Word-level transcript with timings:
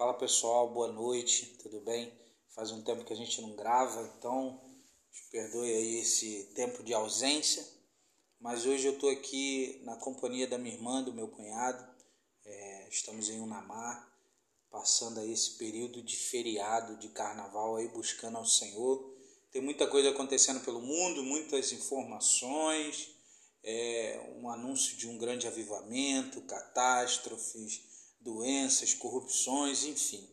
Fala 0.00 0.14
pessoal, 0.14 0.66
boa 0.72 0.90
noite, 0.90 1.58
tudo 1.62 1.78
bem? 1.80 2.10
Faz 2.54 2.70
um 2.70 2.80
tempo 2.80 3.04
que 3.04 3.12
a 3.12 3.16
gente 3.16 3.38
não 3.42 3.54
grava, 3.54 4.00
então 4.16 4.58
perdoe 5.30 5.70
aí 5.70 5.98
esse 5.98 6.44
tempo 6.54 6.82
de 6.82 6.94
ausência, 6.94 7.62
mas 8.40 8.64
hoje 8.64 8.86
eu 8.86 8.94
estou 8.94 9.10
aqui 9.10 9.78
na 9.84 9.96
companhia 9.96 10.46
da 10.46 10.56
minha 10.56 10.74
irmã, 10.74 11.02
do 11.02 11.12
meu 11.12 11.28
cunhado, 11.28 11.86
é, 12.46 12.88
estamos 12.88 13.28
em 13.28 13.40
Unamar, 13.40 14.10
passando 14.70 15.20
aí 15.20 15.30
esse 15.30 15.58
período 15.58 16.02
de 16.02 16.16
feriado, 16.16 16.96
de 16.96 17.10
carnaval 17.10 17.76
aí, 17.76 17.86
buscando 17.88 18.38
ao 18.38 18.46
Senhor. 18.46 19.14
Tem 19.52 19.60
muita 19.60 19.86
coisa 19.86 20.08
acontecendo 20.08 20.64
pelo 20.64 20.80
mundo, 20.80 21.22
muitas 21.22 21.72
informações, 21.72 23.14
é, 23.62 24.34
um 24.38 24.48
anúncio 24.48 24.96
de 24.96 25.06
um 25.06 25.18
grande 25.18 25.46
avivamento, 25.46 26.40
catástrofes, 26.46 27.89
doenças, 28.20 28.94
corrupções, 28.94 29.84
enfim. 29.84 30.28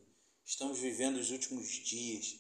Estamos 0.45 0.79
vivendo 0.79 1.17
os 1.17 1.31
últimos 1.31 1.67
dias 1.67 2.35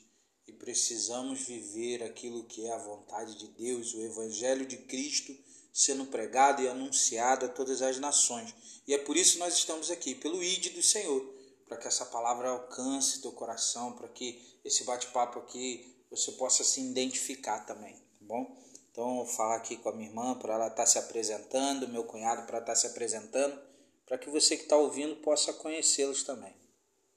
e 0.47 0.53
precisamos 0.53 1.41
viver 1.41 2.03
aquilo 2.03 2.45
que 2.45 2.65
é 2.65 2.73
a 2.73 2.77
vontade 2.77 3.37
de 3.37 3.47
Deus, 3.49 3.93
o 3.93 4.01
Evangelho 4.01 4.65
de 4.65 4.77
Cristo 4.77 5.35
sendo 5.73 6.05
pregado 6.07 6.63
e 6.63 6.67
anunciado 6.67 7.45
a 7.45 7.49
todas 7.49 7.83
as 7.83 7.99
nações. 7.99 8.53
E 8.87 8.95
é 8.95 8.97
por 8.97 9.15
isso 9.15 9.37
nós 9.37 9.53
estamos 9.53 9.91
aqui, 9.91 10.15
pelo 10.15 10.43
ID 10.43 10.73
do 10.73 10.81
Senhor, 10.81 11.21
para 11.67 11.77
que 11.77 11.87
essa 11.87 12.05
palavra 12.05 12.49
alcance 12.49 13.21
teu 13.21 13.31
coração, 13.31 13.93
para 13.93 14.07
que 14.07 14.59
esse 14.65 14.83
bate-papo 14.85 15.37
aqui 15.37 15.95
você 16.09 16.31
possa 16.31 16.63
se 16.63 16.81
identificar 16.81 17.59
também, 17.59 17.93
tá 17.93 18.21
bom? 18.21 18.57
Então, 18.89 19.17
vou 19.17 19.27
falar 19.27 19.57
aqui 19.57 19.77
com 19.77 19.89
a 19.89 19.93
minha 19.93 20.09
irmã 20.09 20.33
para 20.33 20.55
ela 20.55 20.67
estar 20.67 20.77
tá 20.77 20.85
se 20.87 20.97
apresentando, 20.97 21.87
meu 21.87 22.03
cunhado 22.05 22.47
para 22.47 22.57
estar 22.57 22.71
tá 22.71 22.75
se 22.75 22.87
apresentando, 22.87 23.61
para 24.07 24.17
que 24.17 24.29
você 24.29 24.55
que 24.55 24.63
está 24.63 24.77
ouvindo 24.77 25.17
possa 25.17 25.53
conhecê-los 25.53 26.23
também. 26.23 26.55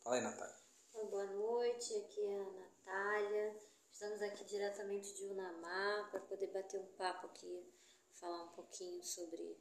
Fala 0.03 0.17
aí, 0.17 0.23
Natália. 0.23 0.57
Boa 1.09 1.25
noite, 1.25 1.95
aqui 1.95 2.21
é 2.21 2.41
a 2.41 2.51
Natália. 2.51 3.57
Estamos 3.93 4.21
aqui 4.21 4.45
diretamente 4.45 5.15
de 5.15 5.25
Unamar 5.25 6.11
para 6.11 6.21
poder 6.21 6.49
bater 6.49 6.81
um 6.81 6.87
papo 6.97 7.29
aqui, 7.29 7.65
falar 8.13 8.45
um 8.45 8.49
pouquinho 8.49 9.03
sobre, 9.05 9.57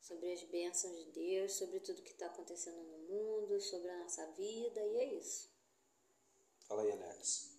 sobre 0.00 0.32
as 0.32 0.42
bênçãos 0.44 0.96
de 1.04 1.12
Deus, 1.12 1.52
sobre 1.52 1.80
tudo 1.80 2.02
que 2.02 2.12
está 2.12 2.26
acontecendo 2.26 2.82
no 2.82 2.98
mundo, 2.98 3.60
sobre 3.60 3.90
a 3.90 3.98
nossa 3.98 4.26
vida, 4.32 4.80
e 4.80 4.96
é 4.96 5.14
isso. 5.14 5.50
Fala 6.66 6.82
aí, 6.82 6.92
Alex. 6.92 7.50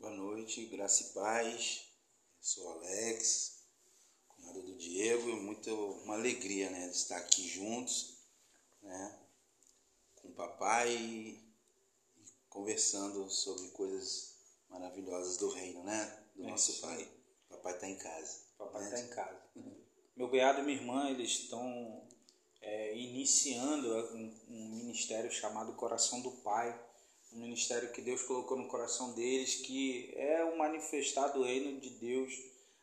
Boa 0.00 0.12
noite, 0.12 0.66
graça 0.66 1.04
e 1.04 1.12
paz. 1.12 1.92
Sou 2.40 2.68
Alex, 2.72 3.62
cunhado 4.28 4.62
do 4.62 4.74
Diego, 4.76 5.28
e 5.28 5.36
muito 5.36 5.70
uma 6.02 6.14
alegria, 6.14 6.70
né, 6.70 6.88
de 6.88 6.96
estar 6.96 7.18
aqui 7.18 7.46
juntos, 7.46 8.17
né, 8.88 9.18
com 10.16 10.28
o 10.28 10.32
papai 10.32 10.94
e 10.94 11.48
conversando 12.48 13.30
sobre 13.30 13.68
coisas 13.68 14.34
maravilhosas 14.68 15.36
do 15.36 15.50
reino, 15.50 15.84
né, 15.84 16.24
do 16.34 16.44
é 16.44 16.50
nosso 16.50 16.80
pai. 16.80 17.08
Papai 17.48 17.74
está 17.74 17.88
em 17.88 17.96
casa. 17.96 18.40
Papai 18.58 18.84
está 18.84 18.96
né? 18.96 19.04
em 19.04 19.08
casa. 19.08 19.42
Meu 20.16 20.28
cunhado 20.28 20.60
e 20.60 20.64
minha 20.64 20.76
irmã, 20.76 21.08
eles 21.10 21.30
estão 21.30 22.06
é, 22.60 22.96
iniciando 22.96 23.88
um, 24.14 24.34
um 24.48 24.68
ministério 24.76 25.30
chamado 25.30 25.74
Coração 25.74 26.20
do 26.20 26.32
Pai 26.32 26.88
um 27.32 27.40
ministério 27.40 27.92
que 27.92 28.00
Deus 28.00 28.22
colocou 28.22 28.56
no 28.56 28.68
coração 28.68 29.12
deles, 29.12 29.56
que 29.56 30.12
é 30.16 30.44
o 30.44 30.56
manifestar 30.56 31.28
do 31.28 31.42
reino 31.42 31.80
de 31.80 31.90
Deus 31.90 32.32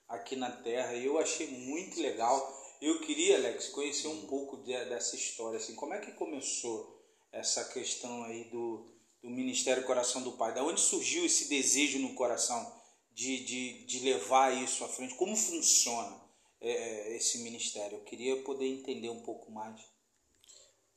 aqui 0.07 0.35
na 0.35 0.51
terra. 0.51 0.93
E 0.93 1.05
eu 1.05 1.17
achei 1.17 1.47
muito 1.47 1.99
legal. 1.99 2.64
Eu 2.81 2.99
queria, 2.99 3.37
Alex, 3.37 3.69
conhecer 3.69 4.07
um 4.07 4.27
pouco 4.27 4.57
de, 4.57 4.73
dessa 4.85 5.15
história. 5.15 5.57
Assim, 5.57 5.75
como 5.75 5.93
é 5.93 5.99
que 5.99 6.11
começou 6.13 7.03
essa 7.31 7.63
questão 7.65 8.23
aí 8.23 8.45
do, 8.45 8.85
do 9.21 9.29
Ministério 9.29 9.85
Coração 9.85 10.21
do 10.21 10.33
Pai? 10.33 10.53
Da 10.53 10.63
onde 10.63 10.81
surgiu 10.81 11.25
esse 11.25 11.47
desejo 11.47 11.99
no 11.99 12.13
coração 12.15 12.81
de, 13.13 13.43
de, 13.43 13.85
de 13.85 13.99
levar 13.99 14.55
isso 14.55 14.83
à 14.83 14.89
frente? 14.89 15.15
Como 15.15 15.35
funciona 15.35 16.21
é, 16.61 16.71
é 16.71 17.17
esse 17.17 17.39
ministério? 17.39 17.97
Eu 17.97 18.03
queria 18.03 18.41
poder 18.43 18.67
entender 18.67 19.09
um 19.09 19.21
pouco 19.21 19.51
mais. 19.51 19.81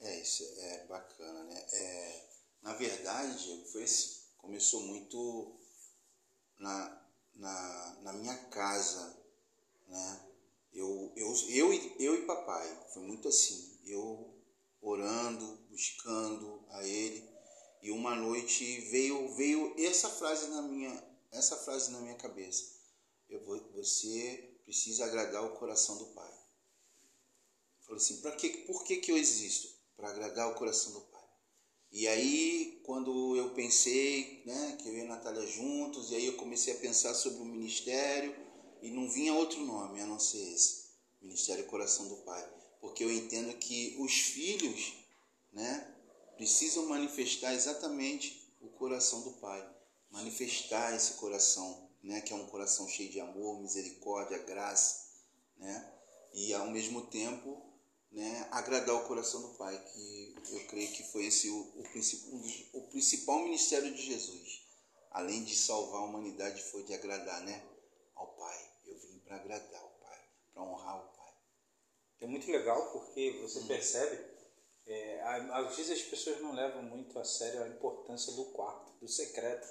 É, 0.00 0.20
isso 0.20 0.44
é 0.60 0.86
bacana, 0.86 1.44
né? 1.44 1.66
É 1.72 2.28
na 2.62 2.72
verdade, 2.74 3.42
Diego, 3.44 3.64
foi 3.66 3.84
assim, 3.84 4.20
começou 4.36 4.82
muito 4.82 5.58
na, 6.58 7.02
na, 7.34 7.96
na 8.02 8.12
minha 8.12 8.36
casa, 8.48 9.16
né? 9.86 10.27
Eu, 10.72 11.12
eu, 11.16 11.34
eu, 11.48 11.72
eu 11.98 12.14
e 12.14 12.26
papai, 12.26 12.86
foi 12.92 13.02
muito 13.02 13.28
assim, 13.28 13.78
eu 13.84 14.34
orando, 14.80 15.58
buscando 15.70 16.64
a 16.70 16.86
ele, 16.86 17.28
e 17.82 17.90
uma 17.90 18.14
noite 18.14 18.80
veio 18.90 19.34
veio 19.34 19.74
essa 19.78 20.08
frase 20.08 20.48
na 20.48 20.62
minha 20.62 21.08
essa 21.30 21.56
frase 21.56 21.90
na 21.90 22.00
minha 22.00 22.16
cabeça. 22.16 22.78
Eu 23.28 23.40
você 23.74 24.60
precisa 24.64 25.04
agradar 25.04 25.44
o 25.44 25.56
coração 25.56 25.98
do 25.98 26.06
Pai. 26.06 26.32
Falei 27.82 27.96
assim, 27.96 28.20
para 28.20 28.32
que 28.32 28.48
por 28.66 28.84
que 28.84 28.96
que 28.96 29.10
eu 29.10 29.16
existo? 29.16 29.68
Para 29.96 30.10
agradar 30.10 30.50
o 30.50 30.54
coração 30.54 30.92
do 30.92 31.00
Pai. 31.02 31.18
E 31.90 32.06
aí, 32.06 32.80
quando 32.84 33.34
eu 33.36 33.54
pensei 33.54 34.42
né, 34.44 34.76
que 34.80 34.88
eu 34.88 34.94
e 34.94 35.00
a 35.00 35.06
Natália 35.06 35.46
juntos, 35.46 36.10
e 36.10 36.16
aí 36.16 36.26
eu 36.26 36.36
comecei 36.36 36.74
a 36.74 36.78
pensar 36.78 37.14
sobre 37.14 37.40
o 37.40 37.46
ministério, 37.46 38.34
e 38.82 38.90
não 38.90 39.08
vinha 39.08 39.34
outro 39.34 39.60
nome 39.64 40.00
a 40.00 40.06
não 40.06 40.18
ser 40.18 40.54
esse, 40.54 40.88
Ministério 41.20 41.66
Coração 41.66 42.08
do 42.08 42.16
Pai. 42.18 42.48
Porque 42.80 43.02
eu 43.02 43.12
entendo 43.12 43.56
que 43.58 43.96
os 43.98 44.12
filhos 44.12 44.94
né, 45.52 45.94
precisam 46.36 46.86
manifestar 46.86 47.54
exatamente 47.54 48.54
o 48.60 48.68
coração 48.68 49.22
do 49.22 49.32
Pai, 49.32 49.68
manifestar 50.10 50.94
esse 50.94 51.14
coração, 51.14 51.90
né, 52.02 52.20
que 52.20 52.32
é 52.32 52.36
um 52.36 52.46
coração 52.46 52.88
cheio 52.88 53.10
de 53.10 53.20
amor, 53.20 53.60
misericórdia, 53.60 54.38
graça, 54.38 55.08
né, 55.56 55.92
e 56.32 56.54
ao 56.54 56.70
mesmo 56.70 57.02
tempo 57.06 57.68
né, 58.12 58.46
agradar 58.50 58.94
o 58.94 59.06
coração 59.06 59.42
do 59.42 59.54
Pai, 59.54 59.76
que 59.92 60.34
eu 60.50 60.66
creio 60.66 60.92
que 60.92 61.02
foi 61.02 61.26
esse 61.26 61.48
o, 61.50 61.56
o, 61.56 62.78
o 62.78 62.88
principal 62.88 63.42
ministério 63.42 63.92
de 63.92 64.02
Jesus. 64.02 64.66
Além 65.10 65.42
de 65.42 65.56
salvar 65.56 66.02
a 66.02 66.04
humanidade, 66.04 66.62
foi 66.70 66.84
de 66.84 66.94
agradar 66.94 67.42
né, 67.42 67.62
ao 68.18 68.26
Pai. 68.34 68.70
Eu 68.86 68.98
vim 68.98 69.18
para 69.20 69.36
agradar 69.36 69.84
o 69.84 69.90
Pai, 70.00 70.20
para 70.52 70.62
honrar 70.62 70.98
o 70.98 71.16
Pai. 71.16 71.32
É 72.20 72.26
muito 72.26 72.50
legal 72.50 72.90
porque 72.92 73.38
você 73.40 73.60
hum. 73.60 73.66
percebe, 73.66 74.24
é, 74.86 75.20
às 75.22 75.76
vezes 75.76 75.92
as 75.92 76.02
pessoas 76.02 76.40
não 76.40 76.52
levam 76.52 76.82
muito 76.82 77.18
a 77.18 77.24
sério 77.24 77.62
a 77.62 77.68
importância 77.68 78.32
do 78.32 78.46
quarto, 78.46 78.92
do 79.00 79.08
secreto. 79.08 79.66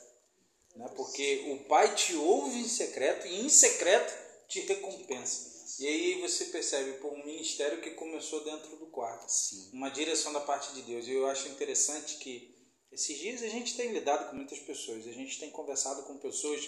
Né? 0.75 0.88
Porque 0.96 1.52
o 1.52 1.68
Pai 1.68 1.94
te 1.96 2.16
ouve 2.16 2.59
em 2.59 2.68
secreto 2.68 3.28
e 3.28 3.41
em 3.41 3.50
secreto 3.50 4.13
te 4.47 4.62
recompensa. 4.62 5.58
E 5.79 5.85
aí 5.85 6.22
você 6.22 6.46
percebe 6.46 6.94
por 7.00 7.12
um 7.14 7.25
ministério 7.25 7.81
que 7.81 7.91
começou 7.91 8.44
dentro 8.44 8.78
do 8.78 8.88
quarto. 8.88 9.29
Sim. 9.29 9.69
Uma 9.74 9.90
direção 9.90 10.31
da 10.34 10.40
parte 10.40 10.74
de 10.74 10.81
Deus. 10.84 11.06
E 11.06 11.12
eu 11.12 11.28
acho 11.28 11.50
interessante 11.50 12.18
que 12.18 12.56
esses 12.91 13.18
dias 13.18 13.44
a 13.44 13.50
gente 13.50 13.75
tem 13.75 13.91
lidado 13.91 14.29
com 14.29 14.35
muitas 14.38 14.59
pessoas. 14.59 15.06
A 15.06 15.12
gente 15.12 15.40
tem 15.40 15.52
conversado 15.52 16.03
com 16.03 16.18
pessoas 16.18 16.66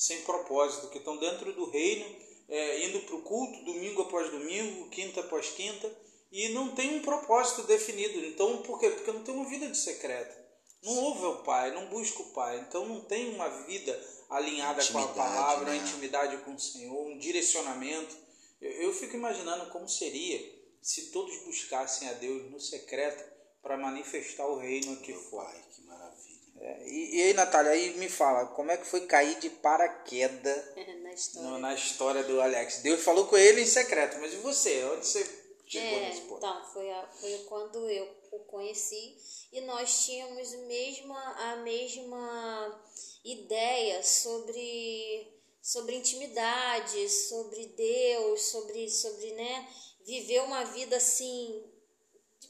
sem 0.00 0.22
propósito, 0.22 0.88
que 0.88 0.96
estão 0.96 1.18
dentro 1.18 1.52
do 1.52 1.68
reino, 1.68 2.06
é, 2.48 2.86
indo 2.86 3.00
para 3.00 3.16
o 3.16 3.22
culto, 3.22 3.66
domingo 3.66 4.00
após 4.00 4.30
domingo, 4.30 4.88
quinta 4.88 5.20
após 5.20 5.50
quinta, 5.50 5.94
e 6.32 6.48
não 6.48 6.74
tem 6.74 6.96
um 6.96 7.02
propósito 7.02 7.64
definido. 7.64 8.18
Então, 8.24 8.62
por 8.62 8.80
quê? 8.80 8.88
Porque 8.88 9.12
não 9.12 9.22
tem 9.22 9.34
uma 9.34 9.44
vida 9.44 9.68
de 9.68 9.76
secreto. 9.76 10.34
Não 10.82 10.96
ouve 10.96 11.26
o 11.26 11.42
Pai, 11.42 11.74
não 11.74 11.90
busca 11.90 12.22
o 12.22 12.32
Pai. 12.32 12.60
Então, 12.60 12.86
não 12.86 13.02
tem 13.02 13.34
uma 13.34 13.46
vida 13.66 13.92
alinhada 14.30 14.82
com 14.86 14.98
a 15.00 15.08
palavra, 15.08 15.66
né? 15.66 15.72
uma 15.72 15.86
intimidade 15.86 16.38
com 16.38 16.54
o 16.54 16.58
Senhor, 16.58 17.06
um 17.06 17.18
direcionamento. 17.18 18.16
Eu, 18.58 18.70
eu 18.70 18.94
fico 18.94 19.14
imaginando 19.16 19.70
como 19.70 19.86
seria 19.86 20.40
se 20.80 21.10
todos 21.10 21.44
buscassem 21.44 22.08
a 22.08 22.14
Deus 22.14 22.50
no 22.50 22.58
secreto 22.58 23.22
para 23.60 23.76
manifestar 23.76 24.46
o 24.46 24.56
reino 24.56 24.94
aqui 24.94 25.12
Meu 25.12 25.20
fora. 25.20 25.50
Pai, 25.50 25.62
que 25.74 25.82
maravilha. 25.82 26.29
E, 26.60 27.16
e, 27.16 27.22
aí, 27.22 27.34
Natália, 27.34 27.72
aí 27.72 27.94
me 27.96 28.08
fala, 28.08 28.46
como 28.48 28.70
é 28.70 28.76
que 28.76 28.86
foi 28.86 29.06
cair 29.06 29.38
de 29.38 29.48
paraquedas 29.48 30.64
na, 31.02 31.12
história. 31.12 31.48
No, 31.48 31.58
na 31.58 31.74
história 31.74 32.22
do 32.22 32.40
Alex? 32.40 32.82
Deus 32.82 33.02
falou 33.02 33.26
com 33.26 33.36
ele 33.36 33.62
em 33.62 33.66
secreto, 33.66 34.18
mas 34.20 34.32
e 34.34 34.36
você? 34.36 34.84
Onde 34.84 35.06
você 35.06 35.24
chegou 35.66 35.98
é, 35.98 36.08
nesse 36.08 36.20
ponto? 36.22 36.38
Então, 36.38 36.64
foi, 36.72 36.90
a, 36.90 37.08
foi 37.08 37.38
quando 37.48 37.88
eu 37.88 38.08
o 38.32 38.40
conheci 38.40 39.16
e 39.52 39.60
nós 39.62 40.04
tínhamos 40.04 40.52
mesma, 40.66 41.52
a 41.52 41.56
mesma 41.56 42.84
ideia 43.24 44.02
sobre 44.02 45.40
sobre 45.62 45.94
intimidade, 45.94 47.08
sobre 47.08 47.66
Deus, 47.66 48.42
sobre, 48.42 48.88
sobre 48.88 49.32
né, 49.32 49.68
viver 50.06 50.40
uma 50.42 50.64
vida 50.64 50.96
assim 50.96 51.62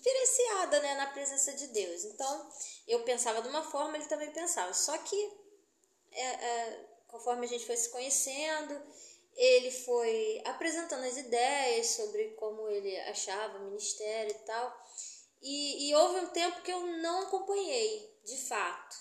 diferenciada 0.00 0.80
né, 0.80 0.94
na 0.94 1.06
presença 1.08 1.52
de 1.52 1.68
Deus. 1.68 2.04
Então, 2.04 2.50
eu 2.88 3.02
pensava 3.04 3.42
de 3.42 3.48
uma 3.48 3.62
forma, 3.62 3.96
ele 3.96 4.06
também 4.06 4.32
pensava. 4.32 4.72
Só 4.72 4.96
que, 4.98 5.32
é, 6.12 6.26
é, 6.26 6.86
conforme 7.06 7.46
a 7.46 7.48
gente 7.48 7.66
foi 7.66 7.76
se 7.76 7.90
conhecendo, 7.90 8.80
ele 9.36 9.70
foi 9.70 10.42
apresentando 10.44 11.04
as 11.04 11.16
ideias 11.16 11.86
sobre 11.88 12.30
como 12.30 12.68
ele 12.68 12.98
achava 13.00 13.58
o 13.58 13.64
ministério 13.66 14.32
e 14.32 14.38
tal. 14.46 14.80
E, 15.42 15.88
e 15.88 15.94
houve 15.94 16.20
um 16.20 16.28
tempo 16.28 16.62
que 16.62 16.72
eu 16.72 16.80
não 16.80 17.22
acompanhei, 17.22 18.18
de 18.24 18.36
fato. 18.48 18.96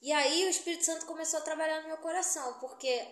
E 0.00 0.12
aí 0.12 0.46
o 0.46 0.50
Espírito 0.50 0.84
Santo 0.84 1.06
começou 1.06 1.40
a 1.40 1.42
trabalhar 1.42 1.82
no 1.82 1.88
meu 1.88 1.98
coração, 1.98 2.58
porque 2.60 3.06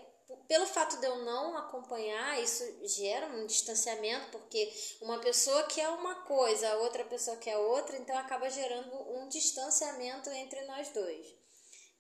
pelo 0.49 0.67
fato 0.67 0.99
de 0.99 1.07
eu 1.07 1.25
não 1.25 1.57
acompanhar, 1.57 2.43
isso 2.43 2.65
gera 2.87 3.27
um 3.27 3.47
distanciamento, 3.47 4.39
porque 4.39 4.73
uma 5.01 5.19
pessoa 5.21 5.65
quer 5.65 5.89
uma 5.89 6.23
coisa, 6.25 6.69
a 6.69 6.79
outra 6.79 7.05
pessoa 7.05 7.37
quer 7.37 7.57
outra, 7.57 7.97
então 7.97 8.17
acaba 8.17 8.51
gerando 8.51 8.95
um 9.17 9.29
distanciamento 9.29 10.31
entre 10.31 10.63
nós 10.63 10.89
dois 10.91 11.43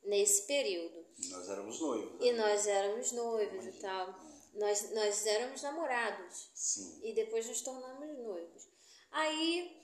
nesse 0.04 0.46
período. 0.46 1.06
E 1.18 1.28
nós 1.28 1.48
éramos 1.48 1.80
noivos. 1.80 2.24
E 2.24 2.32
nós 2.32 2.66
éramos 2.66 3.12
noivos 3.12 3.66
e 3.66 3.72
tal. 3.80 4.14
Nós, 4.54 4.90
nós 4.92 5.26
éramos 5.26 5.62
namorados. 5.62 6.50
Sim. 6.54 7.00
E 7.04 7.14
depois 7.14 7.46
nos 7.46 7.62
tornamos 7.62 8.18
noivos. 8.18 8.68
Aí 9.10 9.80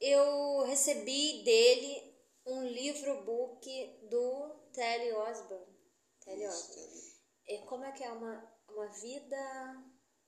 eu 0.00 0.62
recebi 0.64 1.42
dele 1.44 2.10
um 2.46 2.64
livro-book 2.64 4.08
do 4.08 4.48
Telly 4.72 5.12
Osborne. 5.12 5.76
Telly 6.24 6.46
Osborne. 6.46 7.09
É, 7.50 7.58
como 7.66 7.84
é 7.84 7.92
que 7.92 8.04
é? 8.04 8.10
Uma, 8.10 8.52
uma 8.68 8.86
vida 8.86 9.36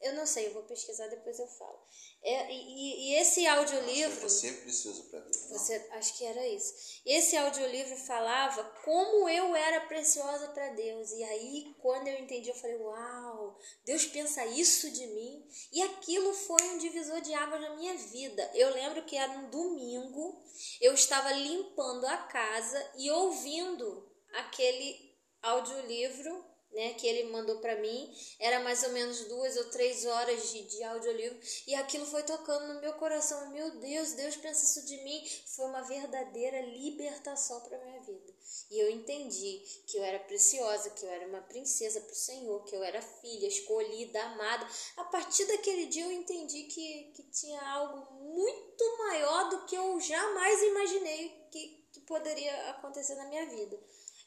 eu 0.02 0.14
não 0.14 0.26
sei, 0.26 0.48
eu 0.48 0.52
vou 0.52 0.64
pesquisar 0.64 1.06
depois 1.06 1.38
eu 1.38 1.46
falo. 1.46 1.78
É, 2.24 2.52
e, 2.52 3.10
e 3.10 3.14
esse 3.14 3.46
audiolivro. 3.46 4.28
Você 4.28 4.50
precioso 4.50 5.04
para 5.04 5.20
Deus. 5.20 5.36
Você, 5.48 5.74
acho 5.92 6.18
que 6.18 6.24
era 6.24 6.44
isso. 6.48 7.00
Esse 7.06 7.36
audiolivro 7.36 7.96
falava 7.96 8.64
como 8.84 9.28
eu 9.28 9.54
era 9.54 9.82
preciosa 9.82 10.48
para 10.48 10.70
Deus. 10.70 11.12
E 11.12 11.22
aí, 11.22 11.76
quando 11.80 12.08
eu 12.08 12.18
entendi, 12.18 12.48
eu 12.48 12.54
falei: 12.56 12.76
Uau, 12.78 13.56
Deus 13.84 14.04
pensa 14.06 14.44
isso 14.46 14.90
de 14.90 15.06
mim. 15.06 15.48
E 15.72 15.80
aquilo 15.82 16.34
foi 16.34 16.62
um 16.70 16.78
divisor 16.78 17.20
de 17.20 17.32
águas 17.32 17.60
na 17.60 17.76
minha 17.76 17.94
vida. 17.94 18.50
Eu 18.54 18.70
lembro 18.70 19.04
que 19.04 19.16
era 19.16 19.30
um 19.30 19.50
domingo, 19.50 20.42
eu 20.80 20.94
estava 20.94 21.30
limpando 21.32 22.06
a 22.06 22.16
casa 22.16 22.92
e 22.98 23.08
ouvindo 23.08 24.10
aquele 24.32 25.16
audiolivro 25.40 26.51
né, 26.72 26.94
que 26.94 27.06
ele 27.06 27.30
mandou 27.30 27.58
para 27.58 27.80
mim. 27.80 28.12
Era 28.38 28.60
mais 28.60 28.82
ou 28.82 28.90
menos 28.90 29.24
duas 29.26 29.56
ou 29.56 29.64
três 29.70 30.04
horas 30.06 30.50
de, 30.50 30.62
de 30.62 30.82
audiolivro. 30.82 31.38
E 31.66 31.74
aquilo 31.74 32.06
foi 32.06 32.22
tocando 32.22 32.72
no 32.72 32.80
meu 32.80 32.94
coração. 32.94 33.50
Meu 33.50 33.78
Deus, 33.78 34.12
Deus 34.12 34.36
pensa 34.36 34.64
isso 34.64 34.86
de 34.86 34.96
mim. 35.04 35.22
Foi 35.56 35.66
uma 35.66 35.82
verdadeira 35.82 36.60
libertação 36.62 37.60
para 37.60 37.78
minha 37.84 38.00
vida. 38.00 38.32
E 38.70 38.78
eu 38.78 38.90
entendi 38.90 39.62
que 39.86 39.98
eu 39.98 40.02
era 40.02 40.18
preciosa, 40.20 40.90
que 40.90 41.04
eu 41.04 41.10
era 41.10 41.26
uma 41.26 41.42
princesa 41.42 42.00
para 42.00 42.12
o 42.12 42.16
Senhor, 42.16 42.64
que 42.64 42.74
eu 42.74 42.82
era 42.82 43.00
filha, 43.02 43.46
escolhida, 43.46 44.22
amada. 44.22 44.66
A 44.96 45.04
partir 45.04 45.44
daquele 45.46 45.86
dia 45.86 46.04
eu 46.04 46.12
entendi 46.12 46.64
que, 46.64 47.12
que 47.14 47.22
tinha 47.24 47.60
algo 47.60 48.14
muito 48.14 48.98
maior 48.98 49.50
do 49.50 49.66
que 49.66 49.76
eu 49.76 50.00
jamais 50.00 50.62
imaginei 50.62 51.46
que, 51.50 51.86
que 51.92 52.00
poderia 52.00 52.70
acontecer 52.70 53.14
na 53.16 53.26
minha 53.26 53.46
vida. 53.46 53.78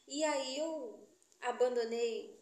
E 0.06 0.22
aí 0.22 0.58
eu 0.58 1.06
abandonei 1.40 2.35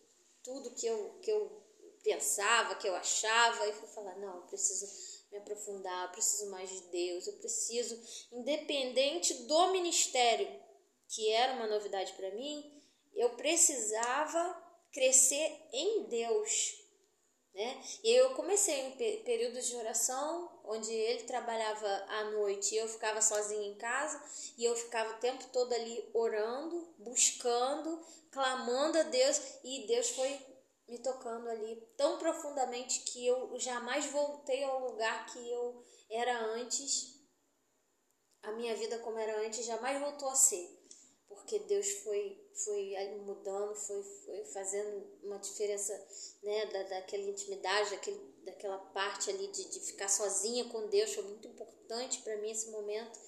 tudo 0.45 0.75
que 0.75 0.87
eu, 0.87 1.19
que 1.21 1.31
eu 1.31 1.65
pensava, 2.05 2.77
que 2.77 2.87
eu 2.87 2.95
achava, 2.95 3.67
e 3.67 3.73
fui 3.73 3.89
falar: 3.89 4.17
não, 4.17 4.37
eu 4.37 4.43
preciso 4.43 4.87
me 5.33 5.39
aprofundar, 5.39 6.07
eu 6.07 6.13
preciso 6.13 6.51
mais 6.51 6.71
de 6.71 6.81
Deus, 6.89 7.27
eu 7.27 7.33
preciso, 7.39 8.01
independente 8.31 9.35
do 9.45 9.73
ministério, 9.73 10.49
que 11.09 11.33
era 11.33 11.55
uma 11.55 11.67
novidade 11.67 12.13
para 12.13 12.31
mim, 12.33 12.83
eu 13.15 13.31
precisava 13.31 14.63
crescer 14.93 15.69
em 15.73 16.05
Deus. 16.05 16.85
Né? 17.53 17.83
E 18.03 18.11
eu 18.11 18.35
comecei 18.35 18.81
em 18.81 19.23
períodos 19.23 19.67
de 19.67 19.77
oração, 19.77 20.51
onde 20.65 20.93
ele 20.93 21.25
trabalhava 21.25 21.89
à 22.09 22.25
noite 22.31 22.75
e 22.75 22.79
eu 22.79 22.89
ficava 22.89 23.21
sozinha 23.21 23.69
em 23.69 23.77
casa, 23.77 24.23
e 24.57 24.65
eu 24.65 24.75
ficava 24.75 25.15
o 25.15 25.21
tempo 25.21 25.45
todo 25.53 25.73
ali 25.73 26.11
orando, 26.15 26.95
buscando, 26.99 28.01
clamando 28.31 28.99
a 28.99 29.03
Deus, 29.03 29.41
e 29.63 29.87
Deus 29.87 30.11
foi 30.11 30.41
me 30.89 30.99
tocando 30.99 31.49
ali 31.49 31.77
tão 31.97 32.19
profundamente 32.19 33.01
que 33.01 33.27
eu 33.27 33.59
jamais 33.59 34.07
voltei 34.07 34.63
ao 34.65 34.91
lugar 34.91 35.27
que 35.27 35.51
eu 35.51 35.85
era 36.11 36.39
antes. 36.47 37.15
A 38.43 38.53
minha 38.53 38.77
vida 38.77 38.99
como 38.99 39.19
era 39.19 39.47
antes 39.47 39.65
jamais 39.65 39.99
voltou 40.01 40.29
a 40.29 40.35
ser, 40.35 40.69
porque 41.27 41.59
Deus 41.61 41.89
foi 42.03 42.45
foi 42.55 42.95
mudando, 43.25 43.75
foi, 43.75 44.03
foi 44.03 44.45
fazendo 44.45 45.05
uma 45.25 45.39
diferença, 45.39 45.93
né, 46.43 46.67
da, 46.67 46.83
daquela 46.85 47.25
intimidade, 47.25 47.91
daquele, 47.91 48.34
daquela 48.45 48.79
parte 48.79 49.31
ali 49.31 49.49
de, 49.49 49.69
de 49.71 49.81
ficar 49.81 50.09
sozinha 50.09 50.65
com 50.67 50.89
Deus, 50.89 51.15
foi 51.15 51.25
muito 51.25 51.49
importante 51.49 52.23
para 52.23 52.37
mim 52.39 52.51
esse 52.51 52.71
momento 52.71 53.19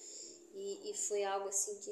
e, 0.53 0.91
e 0.91 0.93
foi 0.93 1.23
algo 1.23 1.49
assim 1.49 1.79
que 1.79 1.91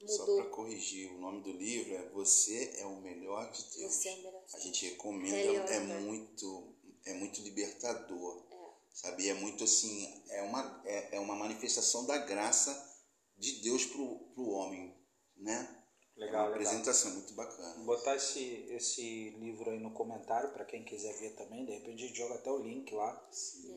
mudou. 0.00 0.26
Só 0.26 0.36
para 0.36 0.50
corrigir, 0.50 1.12
o 1.12 1.18
nome 1.18 1.42
do 1.42 1.52
livro 1.52 1.94
é 1.94 2.08
Você 2.10 2.74
é 2.78 2.86
o 2.86 3.00
Melhor 3.00 3.50
de 3.50 3.62
Deus. 3.76 3.94
Você 3.94 4.08
é 4.08 4.14
o 4.14 4.16
melhor 4.18 4.44
de 4.44 4.52
Deus. 4.52 4.54
A 4.54 4.58
gente 4.60 4.86
recomenda, 4.86 5.72
é, 5.72 5.80
muito, 6.00 6.74
é 7.04 7.14
muito 7.14 7.40
libertador. 7.42 8.46
É. 8.50 8.56
Sabe? 8.92 9.28
É 9.28 9.34
muito 9.34 9.62
assim, 9.62 10.24
é 10.30 10.42
uma, 10.42 10.82
é, 10.86 11.16
é 11.16 11.20
uma 11.20 11.34
manifestação 11.34 12.06
da 12.06 12.16
graça 12.18 12.96
de 13.36 13.60
Deus 13.60 13.84
pro, 13.84 14.18
pro 14.34 14.48
homem, 14.48 14.96
né? 15.36 15.85
Legal, 16.16 16.46
é 16.46 16.48
uma 16.48 16.56
legal. 16.56 16.68
apresentação 16.68 17.10
muito 17.12 17.34
bacana. 17.34 17.74
Vou 17.74 17.84
botar 17.84 18.16
esse, 18.16 18.66
esse 18.70 19.30
livro 19.38 19.70
aí 19.70 19.78
no 19.78 19.90
comentário 19.90 20.50
para 20.50 20.64
quem 20.64 20.82
quiser 20.82 21.12
ver 21.18 21.34
também. 21.36 21.66
De 21.66 21.72
repente 21.72 22.04
a 22.04 22.06
gente 22.06 22.16
joga 22.16 22.36
até 22.36 22.50
o 22.50 22.58
link 22.58 22.92
lá 22.94 23.28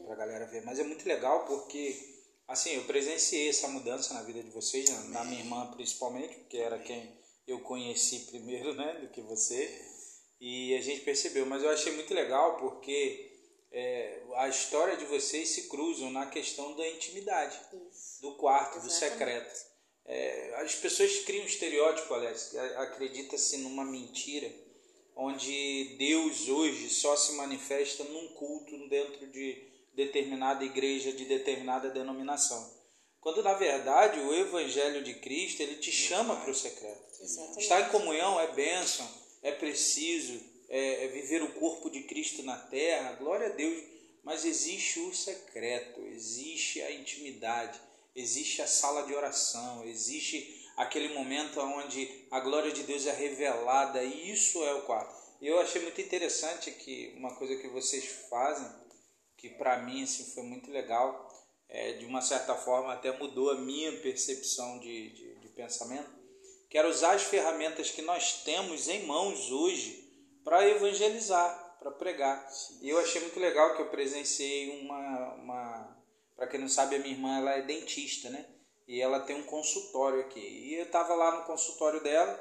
para 0.05 0.13
a 0.13 0.17
galera 0.17 0.45
ver. 0.45 0.63
Mas 0.63 0.79
é 0.79 0.83
muito 0.83 1.05
legal 1.05 1.45
porque, 1.45 1.97
assim, 2.47 2.71
eu 2.75 2.83
presenciei 2.85 3.49
essa 3.49 3.67
mudança 3.67 4.13
na 4.13 4.23
vida 4.23 4.41
de 4.41 4.51
vocês, 4.51 4.89
na, 4.89 4.99
na 5.05 5.25
minha 5.25 5.41
irmã 5.41 5.69
principalmente, 5.71 6.35
porque 6.35 6.57
era 6.57 6.79
quem 6.79 7.19
eu 7.45 7.59
conheci 7.61 8.19
primeiro, 8.27 8.73
né, 8.73 8.99
do 9.01 9.09
que 9.09 9.21
você. 9.21 9.85
E 10.39 10.73
a 10.75 10.81
gente 10.81 11.01
percebeu. 11.01 11.45
Mas 11.45 11.61
eu 11.61 11.69
achei 11.69 11.93
muito 11.93 12.13
legal 12.13 12.57
porque 12.57 13.29
é, 13.71 14.23
a 14.35 14.47
história 14.47 14.95
de 14.95 15.05
vocês 15.05 15.49
se 15.49 15.67
cruzam 15.67 16.09
na 16.09 16.27
questão 16.27 16.75
da 16.75 16.87
intimidade, 16.87 17.59
Isso. 17.91 18.21
do 18.21 18.35
quarto, 18.35 18.79
do 18.79 18.87
Exatamente. 18.87 19.11
secreto. 19.11 19.68
É, 20.09 20.55
as 20.55 20.73
pessoas 20.73 21.19
criam 21.19 21.43
um 21.43 21.47
estereótipo, 21.47 22.11
aliás, 22.15 22.55
acredita-se 22.77 23.57
numa 23.57 23.85
mentira, 23.85 24.51
onde 25.15 25.95
Deus 25.99 26.49
hoje 26.49 26.89
só 26.89 27.15
se 27.15 27.33
manifesta 27.33 28.03
num 28.05 28.29
culto 28.29 28.75
dentro 28.89 29.27
de 29.27 29.69
determinada 29.93 30.65
igreja, 30.65 31.11
de 31.11 31.25
determinada 31.25 31.91
denominação. 31.91 32.73
Quando 33.21 33.43
na 33.43 33.53
verdade 33.53 34.19
o 34.19 34.33
Evangelho 34.33 35.03
de 35.03 35.13
Cristo 35.13 35.61
ele 35.61 35.75
te 35.75 35.91
chama 35.91 36.37
para 36.37 36.49
o 36.49 36.55
secreto. 36.55 37.21
Exatamente. 37.21 37.59
Estar 37.59 37.81
em 37.81 37.91
comunhão 37.91 38.39
é 38.39 38.51
bênção, 38.53 39.07
é 39.43 39.51
preciso, 39.51 40.41
é, 40.69 41.05
é 41.05 41.07
viver 41.09 41.43
o 41.43 41.53
corpo 41.53 41.87
de 41.87 42.01
Cristo 42.03 42.41
na 42.41 42.57
terra, 42.57 43.13
glória 43.13 43.47
a 43.47 43.51
Deus, 43.51 43.83
mas 44.23 44.43
existe 44.43 45.01
o 45.01 45.13
secreto, 45.13 46.01
existe 46.07 46.81
a 46.81 46.91
intimidade, 46.91 47.79
existe 48.19 48.61
a 48.61 48.67
sala 48.67 49.03
de 49.03 49.13
oração, 49.13 49.83
existe 49.85 50.59
aquele 50.75 51.13
momento 51.13 51.59
onde 51.59 52.25
a 52.31 52.39
glória 52.39 52.71
de 52.71 52.83
Deus 52.83 53.05
é 53.05 53.11
revelada, 53.11 54.03
e 54.03 54.31
isso 54.31 54.63
é 54.63 54.73
o 54.75 54.83
quarto. 54.83 55.13
E 55.41 55.47
eu 55.47 55.59
achei 55.59 55.81
muito 55.81 55.99
interessante 55.99 56.71
que 56.71 57.13
uma 57.17 57.35
coisa 57.35 57.55
que 57.55 57.67
vocês 57.67 58.05
fazem, 58.29 58.69
que 59.37 59.49
para 59.49 59.79
mim 59.79 60.03
assim, 60.03 60.25
foi 60.33 60.43
muito 60.43 60.69
legal, 60.69 61.27
é, 61.69 61.93
de 61.93 62.05
uma 62.05 62.21
certa 62.21 62.55
forma 62.55 62.93
até 62.93 63.11
mudou 63.17 63.51
a 63.51 63.55
minha 63.55 63.91
percepção 63.99 64.79
de, 64.79 65.09
de, 65.09 65.35
de 65.35 65.47
pensamento, 65.49 66.09
que 66.69 66.77
era 66.77 66.87
usar 66.87 67.13
as 67.13 67.23
ferramentas 67.23 67.89
que 67.89 68.01
nós 68.01 68.43
temos 68.43 68.87
em 68.87 69.05
mãos 69.05 69.51
hoje 69.51 70.07
para 70.43 70.67
evangelizar, 70.67 71.77
para 71.79 71.91
pregar. 71.91 72.49
E 72.81 72.89
eu 72.89 72.99
achei 72.99 73.21
muito 73.21 73.39
legal 73.39 73.75
que 73.75 73.81
eu 73.81 73.89
presenciei 73.89 74.81
uma, 74.81 75.33
uma 75.35 75.98
para 76.39 76.47
quem 76.47 76.61
não 76.61 76.69
sabe, 76.69 76.95
a 76.95 76.99
minha 76.99 77.13
irmã 77.13 77.37
ela 77.37 77.51
é 77.51 77.61
dentista, 77.61 78.29
né? 78.29 78.45
E 78.87 79.01
ela 79.01 79.19
tem 79.19 79.35
um 79.35 79.43
consultório 79.43 80.21
aqui. 80.21 80.39
E 80.39 80.75
eu 80.75 80.85
estava 80.85 81.13
lá 81.13 81.37
no 81.37 81.43
consultório 81.43 82.01
dela 82.01 82.39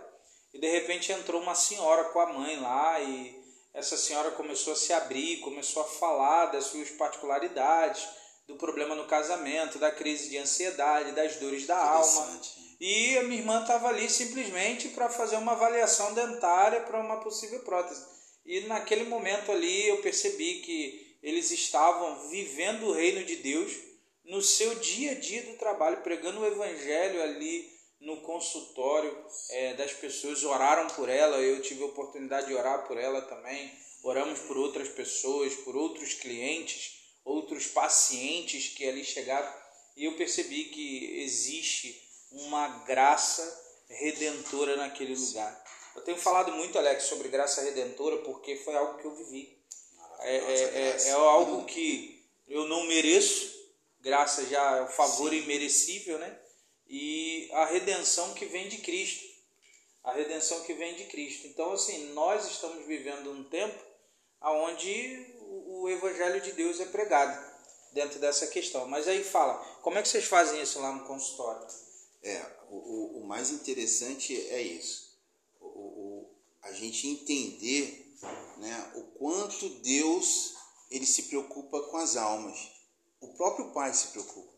e 0.55 0.61
de 0.61 0.71
repente 0.71 1.11
entrou 1.11 1.43
uma 1.43 1.57
senhora 1.57 2.05
com 2.05 2.21
a 2.21 2.33
mãe 2.33 2.61
lá 2.61 3.00
e 3.00 3.37
essa 3.75 3.97
senhora 3.97 4.31
começou 4.31 4.73
a 4.73 4.76
se 4.76 4.93
abrir, 4.93 5.40
começou 5.40 5.83
a 5.83 5.87
falar 5.87 6.47
das 6.47 6.67
suas 6.67 6.90
particularidades, 6.90 8.09
do 8.47 8.55
problema 8.55 8.95
no 8.95 9.09
casamento, 9.09 9.81
da 9.81 9.90
crise 9.90 10.31
de 10.31 10.38
ansiedade, 10.38 11.12
das 11.12 11.37
dores 11.37 11.67
da 11.67 11.76
alma. 11.76 12.40
E 12.81 13.19
a 13.19 13.25
minha 13.25 13.40
irmã 13.40 13.61
estava 13.61 13.88
ali 13.88 14.09
simplesmente 14.09 14.90
para 14.90 15.11
fazer 15.11 15.37
uma 15.37 15.52
avaliação 15.52 16.14
dentária 16.14 16.83
para 16.83 17.00
uma 17.00 17.21
possível 17.21 17.61
prótese. 17.64 18.00
E 18.47 18.61
naquele 18.61 19.05
momento 19.05 19.50
ali 19.50 19.88
eu 19.88 20.00
percebi 20.00 20.61
que 20.61 21.19
eles 21.21 21.50
estavam 21.50 22.28
vivendo 22.28 22.85
o 22.87 22.93
reino 22.93 23.25
de 23.25 23.37
Deus 23.37 23.88
no 24.28 24.42
seu 24.42 24.75
dia 24.76 25.12
a 25.12 25.14
dia 25.14 25.42
do 25.42 25.56
trabalho, 25.56 26.02
pregando 26.02 26.40
o 26.40 26.47
evangelho 26.47 27.23
ali 27.23 27.76
no 28.00 28.18
consultório 28.18 29.16
é, 29.50 29.75
das 29.75 29.92
pessoas, 29.92 30.44
oraram 30.44 30.87
por 30.88 31.08
ela, 31.08 31.38
eu 31.38 31.61
tive 31.61 31.82
a 31.82 31.87
oportunidade 31.87 32.47
de 32.47 32.54
orar 32.54 32.87
por 32.87 32.97
ela 32.97 33.23
também, 33.23 33.73
oramos 34.02 34.38
por 34.40 34.56
outras 34.56 34.88
pessoas, 34.88 35.54
por 35.56 35.75
outros 35.75 36.14
clientes, 36.14 37.00
outros 37.25 37.66
pacientes 37.66 38.68
que 38.68 38.88
ali 38.88 39.04
chegaram. 39.04 39.52
e 39.97 40.04
eu 40.04 40.16
percebi 40.16 40.66
que 40.66 41.23
existe 41.23 42.06
uma 42.30 42.68
graça 42.85 43.66
redentora 43.88 44.76
naquele 44.76 45.16
lugar. 45.16 45.64
Eu 45.97 46.02
tenho 46.02 46.18
falado 46.18 46.52
muito, 46.52 46.78
Alex, 46.78 47.04
sobre 47.04 47.28
graça 47.28 47.62
redentora 47.62 48.18
porque 48.18 48.56
foi 48.56 48.76
algo 48.76 48.99
que 48.99 49.06
eu 49.06 49.16
vivi. 49.16 49.58
É, 50.20 50.37
é, 50.37 50.62
é, 50.64 51.08
é 51.08 51.12
algo 51.12 51.64
que 51.64 52.25
eu 52.47 52.66
não 52.66 52.85
mereço, 52.87 53.58
graça 54.00 54.47
já 54.47 54.76
é 54.78 54.83
o 54.83 54.88
favor 54.88 55.31
Sim. 55.31 55.38
imerecível, 55.38 56.19
né? 56.19 56.38
E 56.88 57.50
a 57.52 57.67
redenção 57.67 58.35
que 58.35 58.47
vem 58.47 58.69
de 58.69 58.78
Cristo. 58.78 59.26
A 60.02 60.12
redenção 60.12 60.62
que 60.62 60.73
vem 60.75 60.95
de 60.97 61.05
Cristo. 61.05 61.47
Então, 61.47 61.73
assim, 61.73 62.12
nós 62.12 62.47
estamos 62.47 62.87
vivendo 62.87 63.31
um 63.31 63.45
tempo 63.45 63.78
onde 64.40 65.26
o 65.40 65.88
Evangelho 65.88 66.40
de 66.40 66.52
Deus 66.52 66.81
é 66.81 66.87
pregado 66.87 67.38
dentro 67.93 68.19
dessa 68.19 68.47
questão. 68.47 68.87
Mas 68.87 69.07
aí 69.09 69.23
fala, 69.23 69.55
como 69.83 69.99
é 69.99 70.02
que 70.02 70.09
vocês 70.09 70.25
fazem 70.25 70.62
isso 70.62 70.81
lá 70.81 70.93
no 70.93 71.05
consultório? 71.05 71.67
É, 72.23 72.45
o, 72.71 73.21
o 73.21 73.26
mais 73.26 73.50
interessante 73.50 74.35
é 74.49 74.62
isso. 74.62 75.17
O, 75.61 75.67
o, 75.67 76.31
a 76.62 76.73
gente 76.73 77.07
entender 77.07 78.14
né, 78.59 78.93
o 78.95 79.02
quanto 79.19 79.69
Deus 79.81 80.55
ele 80.90 81.07
se 81.07 81.25
preocupa 81.25 81.83
com 81.83 81.97
as 81.97 82.17
almas. 82.17 82.77
O 83.21 83.35
próprio 83.35 83.73
Pai 83.73 83.93
se 83.93 84.09
preocupa. 84.09 84.53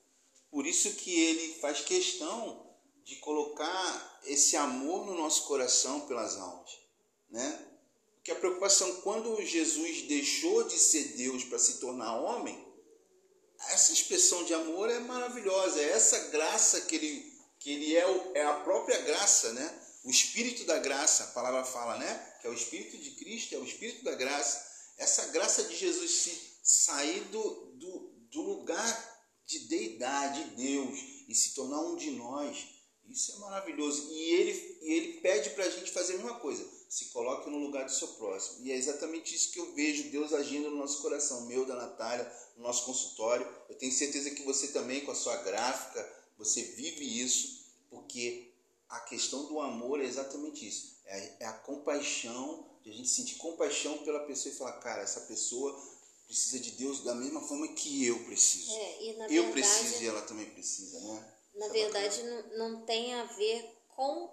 Por 0.51 0.67
isso 0.67 0.95
que 0.95 1.19
ele 1.19 1.61
faz 1.61 1.81
questão 1.81 2.69
de 3.05 3.17
colocar 3.17 4.21
esse 4.25 4.57
amor 4.57 5.07
no 5.07 5.15
nosso 5.15 5.45
coração 5.45 6.01
pelas 6.07 6.37
almas, 6.37 6.71
né? 7.31 7.67
Porque 8.15 8.33
a 8.33 8.37
preocupação 8.37 9.01
quando 9.01 9.41
Jesus 9.45 10.03
deixou 10.03 10.65
de 10.65 10.79
ser 10.79 11.17
Deus 11.17 11.45
para 11.45 11.59
se 11.59 11.79
tornar 11.79 12.21
homem, 12.21 12.67
essa 13.69 13.93
expressão 13.93 14.45
de 14.45 14.55
amor 14.55 14.91
é 14.91 14.99
maravilhosa, 15.01 15.81
é 15.81 15.91
essa 15.91 16.29
graça 16.29 16.83
que 16.83 16.97
ele 16.97 17.31
que 17.59 17.71
ele 17.73 17.95
é, 17.95 18.07
o, 18.07 18.33
é 18.35 18.43
a 18.43 18.55
própria 18.61 18.99
graça, 19.03 19.53
né? 19.53 19.83
O 20.03 20.11
espírito 20.11 20.65
da 20.65 20.79
graça, 20.79 21.25
a 21.25 21.27
palavra 21.29 21.63
fala, 21.63 21.99
né? 21.99 22.35
Que 22.41 22.47
é 22.47 22.51
o 22.51 22.55
espírito 22.55 22.97
de 22.97 23.11
Cristo, 23.13 23.55
é 23.55 23.59
o 23.59 23.65
espírito 23.65 24.03
da 24.03 24.15
graça. 24.15 24.67
Essa 24.97 25.27
graça 25.27 25.65
de 25.65 25.77
Jesus 25.77 26.11
se 26.11 26.59
sair 26.63 27.21
do, 27.25 27.73
do, 27.75 28.10
do 28.31 28.43
lugar 28.43 29.11
de 29.47 29.61
deidade, 29.61 30.45
de 30.45 30.51
Deus, 30.57 31.01
e 31.29 31.35
se 31.35 31.55
tornar 31.55 31.81
um 31.81 31.97
de 31.97 32.13
nós. 32.13 32.57
Isso 33.09 33.33
é 33.33 33.39
maravilhoso. 33.39 34.09
E 34.13 34.35
ele, 34.35 34.79
e 34.83 34.93
ele 34.93 35.13
pede 35.21 35.51
para 35.51 35.65
a 35.65 35.71
gente 35.71 35.91
fazer 35.91 36.15
a 36.15 36.17
mesma 36.19 36.39
coisa. 36.39 36.65
Se 36.89 37.07
coloque 37.07 37.51
no 37.51 37.59
lugar 37.59 37.85
do 37.85 37.93
seu 37.93 38.09
próximo. 38.09 38.65
E 38.65 38.71
é 38.71 38.77
exatamente 38.77 39.35
isso 39.35 39.51
que 39.51 39.59
eu 39.59 39.75
vejo 39.75 40.11
Deus 40.11 40.33
agindo 40.33 40.71
no 40.71 40.77
nosso 40.77 41.03
coração, 41.03 41.47
meu, 41.47 41.65
da 41.65 41.75
Natália, 41.75 42.33
no 42.57 42.63
nosso 42.63 42.85
consultório. 42.85 43.47
Eu 43.69 43.77
tenho 43.77 43.93
certeza 43.93 44.31
que 44.31 44.43
você 44.43 44.69
também, 44.69 45.05
com 45.05 45.11
a 45.11 45.17
sua 45.17 45.37
gráfica, 45.37 46.09
você 46.39 46.63
vive 46.63 47.23
isso, 47.23 47.67
porque 47.91 48.53
a 48.89 49.01
questão 49.01 49.47
do 49.47 49.61
amor 49.61 50.01
é 50.01 50.05
exatamente 50.05 50.67
isso. 50.67 51.01
É, 51.05 51.37
é 51.41 51.47
a 51.47 51.53
compaixão, 51.53 52.67
de 52.83 52.91
a 52.91 52.93
gente 52.93 53.09
sentir 53.09 53.35
compaixão 53.37 53.99
pela 53.99 54.21
pessoa 54.21 54.53
e 54.53 54.57
falar, 54.57 54.73
cara, 54.75 55.03
essa 55.03 55.21
pessoa 55.23 55.81
precisa 56.31 56.61
de 56.61 56.71
Deus 56.73 57.03
da 57.03 57.13
mesma 57.13 57.41
forma 57.41 57.67
que 57.75 58.07
eu 58.07 58.25
preciso. 58.25 58.73
É, 58.73 59.03
eu 59.03 59.15
verdade, 59.17 59.51
preciso 59.51 60.03
e 60.05 60.07
ela 60.07 60.23
também 60.23 60.47
precisa, 60.47 61.01
né? 61.01 61.35
Na 61.57 61.67
Isso 61.67 61.75
é 61.75 61.79
verdade, 61.81 62.21
é 62.21 62.23
não, 62.23 62.59
não 62.59 62.87
tem 62.87 63.13
a 63.15 63.25
ver 63.25 63.69
com, 63.89 64.31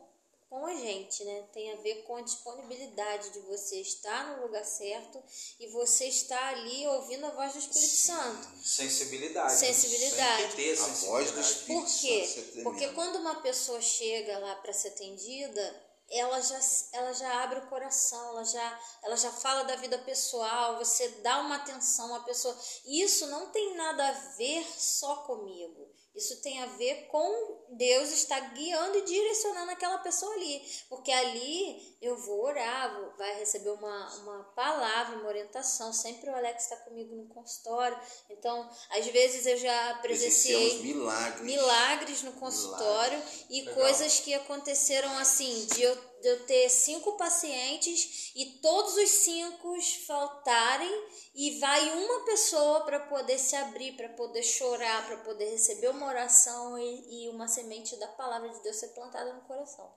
com 0.48 0.66
a 0.68 0.75
gente, 0.75 1.25
né? 1.25 1.42
Tem 1.51 1.74
a 1.74 1.77
ver 1.77 2.04
com 2.04 2.18
a 2.18 2.22
disponibilidade 2.22 3.32
de 3.32 3.39
você 3.39 3.82
estar 3.82 4.38
no 4.38 4.44
lugar 4.44 4.63
certo 4.63 5.24
e 5.60 5.68
você 5.70 6.06
estar 6.06 6.54
ali 6.54 6.86
ouvindo 6.86 7.25
a 7.25 7.32
voz 7.32 7.54
do 7.54 7.60
Espírito 7.60 7.92
Sim. 7.92 8.13
Santo. 8.13 8.48
Sensibilidade. 8.63 9.54
Sensibilidade. 9.54 10.56
Ter 10.56 10.80
a 10.80 10.86
voz 10.86 11.32
do 11.32 11.42
Espírito 11.42 11.82
Por 11.82 12.00
quê? 12.00 12.62
Porque 12.63 12.88
quando 12.89 13.16
uma 13.16 13.42
pessoa 13.42 13.82
chega 13.82 14.38
lá 14.38 14.56
para 14.58 14.72
ser 14.72 14.89
atendida, 14.89 15.87
ela 16.10 16.42
já, 16.42 16.60
ela 16.94 17.14
já 17.14 17.44
abre 17.44 17.60
o 17.60 17.68
coração, 17.68 18.30
ela 18.30 18.44
já, 18.46 18.80
ela 19.04 19.18
já 19.18 19.32
fala 19.32 19.64
da 19.64 19.76
vida 19.76 19.98
pessoal, 20.00 20.78
você 20.78 21.08
dá 21.22 21.40
uma 21.40 21.56
atenção 21.56 22.16
à 22.16 22.22
pessoa. 22.22 22.58
Isso 22.86 23.28
não 23.28 23.48
tem 23.52 23.76
nada 23.76 24.08
a 24.08 24.12
ver 24.38 24.66
só 24.78 25.18
comigo. 25.18 25.92
Isso 26.18 26.42
tem 26.42 26.60
a 26.64 26.66
ver 26.66 27.08
com 27.08 27.66
Deus 27.70 28.12
estar 28.12 28.40
guiando 28.54 28.98
e 28.98 29.06
direcionando 29.06 29.72
aquela 29.72 30.00
pessoa 30.00 30.34
ali. 30.34 30.62
Porque 30.90 31.12
ali 31.12 31.98
eu 32.02 32.18
vou 32.18 32.46
orar, 32.46 33.00
vou, 33.00 33.16
vai 33.18 33.38
receber 33.40 33.70
uma, 33.70 34.16
uma 34.22 34.44
palavra, 34.56 35.18
uma 35.18 35.28
orientação. 35.28 35.94
Sempre 35.94 36.30
o 36.30 36.36
Alex 36.36 36.64
está 36.64 36.78
comigo 36.78 37.16
no 37.16 37.28
consultório. 37.28 38.00
Então, 38.32 38.68
às 38.90 39.06
vezes 39.08 39.46
eu 39.46 39.58
já 39.58 40.00
presenciei 40.02 40.80
milagres. 40.82 41.42
milagres 41.42 42.24
no 42.24 42.34
consultório 42.34 43.18
milagres. 43.18 43.46
e 43.50 43.62
Legal. 43.62 43.76
coisas 43.76 44.20
que 44.20 44.34
aconteceram 44.34 45.18
assim, 45.20 45.68
de 45.68 45.84
eu 45.84 45.96
de 46.22 46.28
eu 46.28 46.46
ter 46.46 46.70
cinco 46.70 47.18
pacientes 47.18 48.32
e 48.36 48.60
todos 48.62 48.96
os 48.96 49.10
cinco 49.10 49.76
faltarem 50.06 50.92
e 51.36 51.60
vai 51.60 52.04
uma 52.04 52.26
pessoa 52.26 52.82
para 52.82 53.00
poder 53.02 53.38
se 53.38 53.56
abrir, 53.56 53.96
para 53.96 54.10
poder 54.10 54.44
chorar, 54.44 55.06
para 55.08 55.18
poder 55.18 55.50
receber 55.50 55.90
uma 55.90 56.08
oração 56.08 56.78
e, 56.80 57.26
e, 57.26 57.30
uma 57.30 57.48
semente 57.48 57.96
da 57.98 58.08
palavra 58.08 58.50
de 58.50 58.62
Deus 58.62 58.76
ser 58.78 58.90
plantada 58.90 59.34
no 59.34 59.42
coração. 59.42 59.94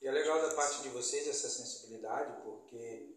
E 0.00 0.08
é 0.08 0.10
legal 0.10 0.40
da 0.42 0.54
parte 0.54 0.82
de 0.82 0.88
vocês 0.88 1.26
essa 1.26 1.48
sensibilidade, 1.48 2.42
porque 2.42 3.14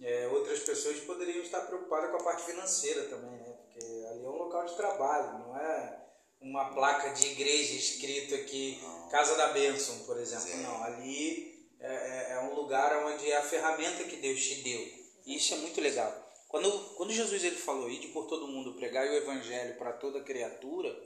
é, 0.00 0.28
outras 0.28 0.60
pessoas 0.60 0.98
poderiam 1.00 1.42
estar 1.42 1.60
preocupadas 1.62 2.10
com 2.10 2.16
a 2.16 2.24
parte 2.24 2.44
financeira 2.44 3.04
também, 3.08 3.38
né? 3.38 3.52
Porque 3.52 3.84
ali 4.10 4.24
é 4.24 4.28
um 4.28 4.36
local 4.36 4.64
de 4.64 4.76
trabalho, 4.76 5.38
não 5.38 5.56
é 5.56 6.06
uma 6.40 6.74
placa 6.74 7.10
de 7.10 7.26
igreja 7.28 7.74
escrito 7.74 8.34
aqui 8.34 8.80
Casa 9.10 9.36
da 9.36 9.48
Bênção, 9.48 9.98
por 10.00 10.18
exemplo. 10.18 10.46
Sim. 10.46 10.62
Não, 10.62 10.82
ali 10.82 11.55
é, 11.80 11.86
é, 11.86 12.32
é 12.32 12.40
um 12.40 12.54
lugar 12.54 13.06
onde 13.06 13.30
é 13.30 13.36
a 13.36 13.42
ferramenta 13.42 14.04
que 14.04 14.16
Deus 14.16 14.40
te 14.40 14.56
deu. 14.62 14.80
E 15.26 15.36
isso 15.36 15.54
é 15.54 15.58
muito 15.58 15.80
legal. 15.80 16.24
Quando, 16.48 16.70
quando 16.96 17.12
Jesus 17.12 17.42
ele 17.44 17.56
falou, 17.56 17.90
ide 17.90 18.08
por 18.08 18.26
todo 18.26 18.46
mundo, 18.46 18.74
pregar 18.74 19.06
o 19.06 19.14
evangelho 19.14 19.76
para 19.76 19.92
toda 19.92 20.22
criatura, 20.22 20.96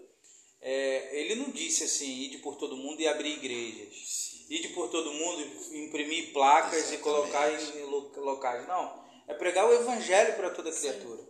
é, 0.60 1.18
ele 1.18 1.36
não 1.36 1.50
disse 1.50 1.84
assim, 1.84 2.06
ide 2.06 2.38
por 2.38 2.56
todo 2.56 2.76
mundo 2.76 3.00
e 3.00 3.08
abrir 3.08 3.32
igrejas. 3.32 4.44
Ide 4.48 4.68
por 4.68 4.88
todo 4.90 5.12
mundo, 5.12 5.42
imprimir 5.72 6.32
placas 6.32 6.90
Exatamente. 6.90 7.00
e 7.00 7.02
colocar 7.02 7.52
em 7.52 8.20
locais. 8.20 8.68
Não, 8.68 9.04
é 9.26 9.34
pregar 9.34 9.66
o 9.66 9.72
evangelho 9.72 10.34
para 10.34 10.50
toda 10.50 10.72
criatura. 10.72 11.22
Sim. 11.22 11.28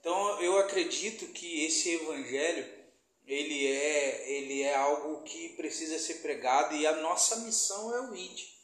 Então 0.00 0.40
eu 0.40 0.58
acredito 0.58 1.26
que 1.32 1.64
esse 1.64 1.94
evangelho 1.94 2.78
ele 3.26 3.66
é, 3.66 4.30
ele 4.30 4.62
é 4.62 4.74
algo 4.74 5.22
que 5.22 5.50
precisa 5.50 5.98
ser 5.98 6.14
pregado 6.14 6.74
e 6.74 6.86
a 6.86 6.96
nossa 6.96 7.36
missão 7.36 7.94
é 7.94 8.10
o 8.10 8.14
ide. 8.14 8.57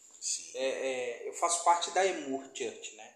É, 0.54 0.64
é, 0.64 1.28
eu 1.28 1.34
faço 1.34 1.64
parte 1.64 1.90
da 1.90 2.06
Emur 2.06 2.42
Church, 2.54 2.94
né? 2.96 3.14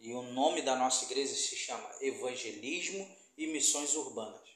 E 0.00 0.12
o 0.12 0.22
nome 0.22 0.62
da 0.62 0.76
nossa 0.76 1.04
igreja 1.04 1.34
se 1.34 1.56
chama 1.56 1.90
Evangelismo 2.00 3.06
e 3.36 3.46
Missões 3.46 3.94
Urbanas. 3.94 4.48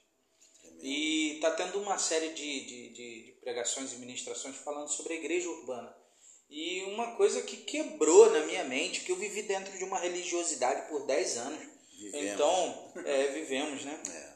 E 0.81 1.37
está 1.37 1.51
tendo 1.53 1.81
uma 1.81 1.99
série 1.99 2.31
de, 2.31 2.65
de, 2.65 2.89
de, 2.91 3.33
pregações 3.41 3.93
e 3.93 3.97
ministrações 3.97 4.57
falando 4.57 4.89
sobre 4.89 5.15
a 5.15 5.17
igreja 5.17 5.49
urbana. 5.49 5.97
E 6.51 6.83
uma 6.85 7.17
coisa 7.17 7.43
que 7.43 7.59
quebrou 7.59 8.31
na 8.31 8.41
minha 8.41 8.65
mente, 8.65 9.01
que 9.01 9.13
eu 9.13 9.17
vivi 9.17 9.43
dentro 9.43 9.77
de 9.77 9.85
uma 9.85 9.99
religiosidade 9.99 10.89
por 10.89 11.07
10 11.07 11.37
anos. 11.39 11.69
Vivemos. 11.97 12.33
Então, 12.33 12.93
é, 13.05 13.27
vivemos, 13.29 13.85
né? 13.85 14.03
É. 14.11 14.35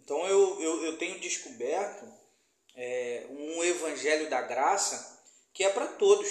Então 0.00 0.26
eu, 0.26 0.60
eu, 0.60 0.84
eu 0.84 0.98
tenho 0.98 1.18
descoberto 1.20 2.06
é, 2.74 3.26
um 3.30 3.62
evangelho 3.64 4.28
da 4.28 4.42
graça 4.42 5.22
que 5.52 5.64
é 5.64 5.70
para 5.70 5.86
todos. 5.86 6.28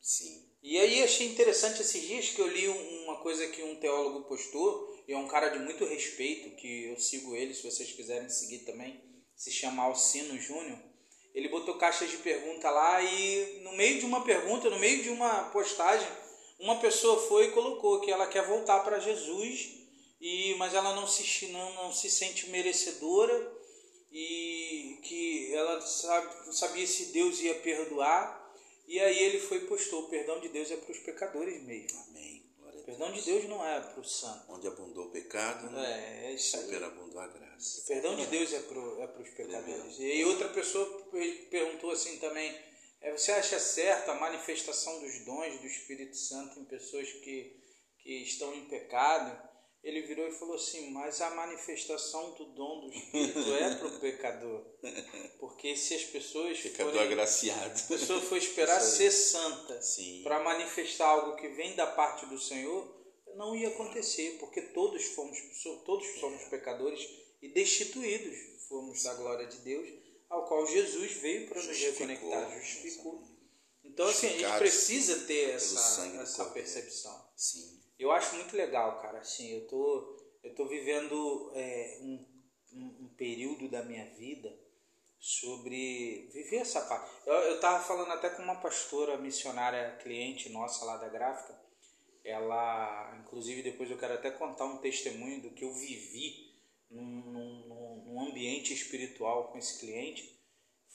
Sim. 0.00 0.48
E 0.62 0.78
aí 0.78 1.02
achei 1.02 1.28
interessante 1.28 1.80
esses 1.80 2.02
dias 2.02 2.28
que 2.30 2.40
eu 2.40 2.46
li 2.46 2.68
uma 2.68 3.16
coisa 3.22 3.46
que 3.48 3.62
um 3.62 3.76
teólogo 3.76 4.28
postou, 4.28 5.02
e 5.06 5.12
é 5.12 5.16
um 5.16 5.28
cara 5.28 5.48
de 5.48 5.58
muito 5.58 5.84
respeito, 5.84 6.56
que 6.56 6.84
eu 6.86 6.98
sigo 6.98 7.34
ele, 7.34 7.54
se 7.54 7.62
vocês 7.62 7.92
quiserem 7.92 8.28
seguir 8.28 8.60
também, 8.60 9.02
se 9.34 9.50
chama 9.50 9.82
Alcino 9.82 10.38
Júnior. 10.38 10.78
Ele 11.34 11.48
botou 11.48 11.78
caixas 11.78 12.10
de 12.10 12.18
pergunta 12.18 12.70
lá 12.70 13.02
e 13.02 13.60
no 13.62 13.72
meio 13.72 13.98
de 14.00 14.04
uma 14.04 14.22
pergunta, 14.22 14.68
no 14.68 14.78
meio 14.78 15.02
de 15.02 15.10
uma 15.10 15.44
postagem, 15.50 16.08
uma 16.58 16.78
pessoa 16.78 17.20
foi 17.28 17.46
e 17.46 17.52
colocou 17.52 18.00
que 18.00 18.10
ela 18.10 18.26
quer 18.26 18.46
voltar 18.46 18.80
para 18.80 18.98
Jesus, 18.98 19.70
e 20.20 20.54
mas 20.56 20.74
ela 20.74 20.94
não 20.94 21.06
se, 21.06 21.46
não, 21.46 21.74
não 21.74 21.92
se 21.92 22.10
sente 22.10 22.50
merecedora 22.50 23.60
e 24.12 24.98
que 25.02 25.54
ela 25.54 25.80
sabe, 25.80 26.54
sabia 26.54 26.86
se 26.86 27.06
Deus 27.06 27.40
ia 27.40 27.54
perdoar 27.54 28.39
e 28.90 28.98
aí 28.98 29.22
ele 29.22 29.38
foi 29.38 29.58
e 29.58 29.66
postou: 29.66 30.02
o 30.02 30.08
perdão 30.08 30.40
de 30.40 30.48
Deus 30.48 30.68
é 30.68 30.76
para 30.76 30.90
os 30.90 30.98
pecadores 30.98 31.62
mesmo. 31.62 31.96
Amém. 32.08 32.44
O 32.74 32.82
perdão 32.82 33.12
de 33.12 33.22
Deus 33.22 33.48
não 33.48 33.64
é 33.64 33.80
para 33.80 34.00
o 34.00 34.04
santo. 34.04 34.46
Onde 34.48 34.66
abundou 34.66 35.06
o 35.06 35.10
pecado, 35.10 35.70
né? 35.70 36.24
é, 36.24 36.26
é 36.26 36.32
isso 36.32 36.56
aí. 36.56 36.82
abundou 36.82 37.20
a 37.20 37.28
graça. 37.28 37.82
O 37.82 37.86
perdão 37.86 38.16
de 38.16 38.26
Deus 38.26 38.52
é 38.52 38.58
para, 38.58 38.80
é 39.04 39.06
para 39.06 39.22
os 39.22 39.28
pecadores. 39.30 39.98
E 40.00 40.10
aí 40.10 40.24
outra 40.24 40.48
pessoa 40.48 41.06
perguntou 41.48 41.92
assim 41.92 42.18
também: 42.18 42.52
é, 43.00 43.12
você 43.12 43.30
acha 43.30 43.60
certa 43.60 44.10
a 44.10 44.18
manifestação 44.18 44.98
dos 44.98 45.24
dons 45.24 45.60
do 45.60 45.66
Espírito 45.68 46.16
Santo 46.16 46.58
em 46.58 46.64
pessoas 46.64 47.12
que, 47.12 47.62
que 48.02 48.22
estão 48.24 48.52
em 48.52 48.64
pecado? 48.64 49.49
Ele 49.82 50.02
virou 50.02 50.28
e 50.28 50.32
falou 50.32 50.56
assim: 50.56 50.90
Mas 50.90 51.20
a 51.20 51.30
manifestação 51.30 52.32
do 52.34 52.46
dom 52.46 52.80
do 52.80 52.92
Espírito 52.94 53.54
é 53.54 53.74
para 53.74 53.86
o 53.86 53.98
pecador. 54.00 54.64
Porque 55.38 55.76
se 55.76 55.94
as 55.94 56.04
pessoas. 56.04 56.60
Pecador 56.60 56.92
forem, 56.92 57.06
agraciado. 57.06 57.80
A 57.80 57.88
pessoa 57.88 58.20
for 58.20 58.36
esperar 58.38 58.80
ser 58.80 59.10
santa 59.10 59.80
para 60.22 60.42
manifestar 60.42 61.06
algo 61.06 61.36
que 61.36 61.48
vem 61.48 61.74
da 61.74 61.86
parte 61.86 62.26
do 62.26 62.38
Senhor, 62.38 63.00
não 63.36 63.56
ia 63.56 63.68
acontecer, 63.68 64.36
porque 64.38 64.60
todos 64.60 65.02
fomos, 65.06 65.38
todos 65.86 66.06
somos 66.20 66.44
pecadores 66.44 67.00
e 67.40 67.48
destituídos 67.48 68.36
fomos 68.68 69.02
da 69.02 69.14
glória 69.14 69.46
de 69.46 69.58
Deus, 69.58 69.88
ao 70.28 70.46
qual 70.46 70.66
Jesus 70.66 71.12
veio 71.14 71.48
para 71.48 71.62
nos 71.62 71.76
reconectar, 71.76 72.60
justificou. 72.60 73.20
Então, 73.82 74.06
assim, 74.06 74.28
a 74.28 74.30
gente 74.30 74.58
precisa 74.58 75.26
ter 75.26 75.50
essa, 75.50 76.06
essa 76.20 76.44
percepção. 76.50 77.32
Sim. 77.34 77.79
Eu 78.00 78.10
acho 78.12 78.34
muito 78.36 78.56
legal, 78.56 78.98
cara. 79.02 79.18
Assim, 79.18 79.52
eu 79.52 79.68
tô, 79.68 80.16
eu 80.42 80.54
tô 80.54 80.64
vivendo 80.66 81.52
é, 81.54 81.98
um, 82.00 82.26
um, 82.72 83.08
período 83.14 83.68
da 83.68 83.82
minha 83.82 84.06
vida 84.14 84.50
sobre 85.18 86.30
viver 86.32 86.56
essa 86.56 86.80
parte. 86.86 87.10
Eu, 87.26 87.34
eu 87.34 87.60
tava 87.60 87.84
falando 87.84 88.10
até 88.12 88.30
com 88.30 88.42
uma 88.42 88.58
pastora 88.58 89.18
missionária 89.18 89.98
cliente 90.02 90.48
nossa 90.48 90.82
lá 90.86 90.96
da 90.96 91.10
gráfica. 91.10 91.60
Ela, 92.24 93.18
inclusive, 93.20 93.62
depois 93.62 93.90
eu 93.90 93.98
quero 93.98 94.14
até 94.14 94.30
contar 94.30 94.64
um 94.64 94.78
testemunho 94.78 95.42
do 95.42 95.50
que 95.50 95.64
eu 95.64 95.74
vivi 95.74 96.54
num, 96.90 97.04
num, 97.04 98.04
num 98.06 98.28
ambiente 98.30 98.72
espiritual 98.72 99.48
com 99.52 99.58
esse 99.58 99.78
cliente. 99.78 100.40